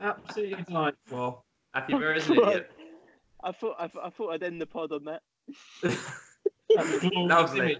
Absolutely 0.00 0.62
delightful. 0.62 1.44
Happy 1.74 1.94
birthday, 1.94 2.32
idiot. 2.34 2.70
I 3.44 3.52
thought 3.52 3.76
I, 3.78 3.88
thought- 3.88 4.04
I 4.06 4.10
thought 4.10 4.32
I'd 4.34 4.42
end 4.44 4.60
the 4.60 4.66
pod 4.66 4.92
on 4.92 5.04
that. 5.04 5.22
Lovely. 7.16 7.78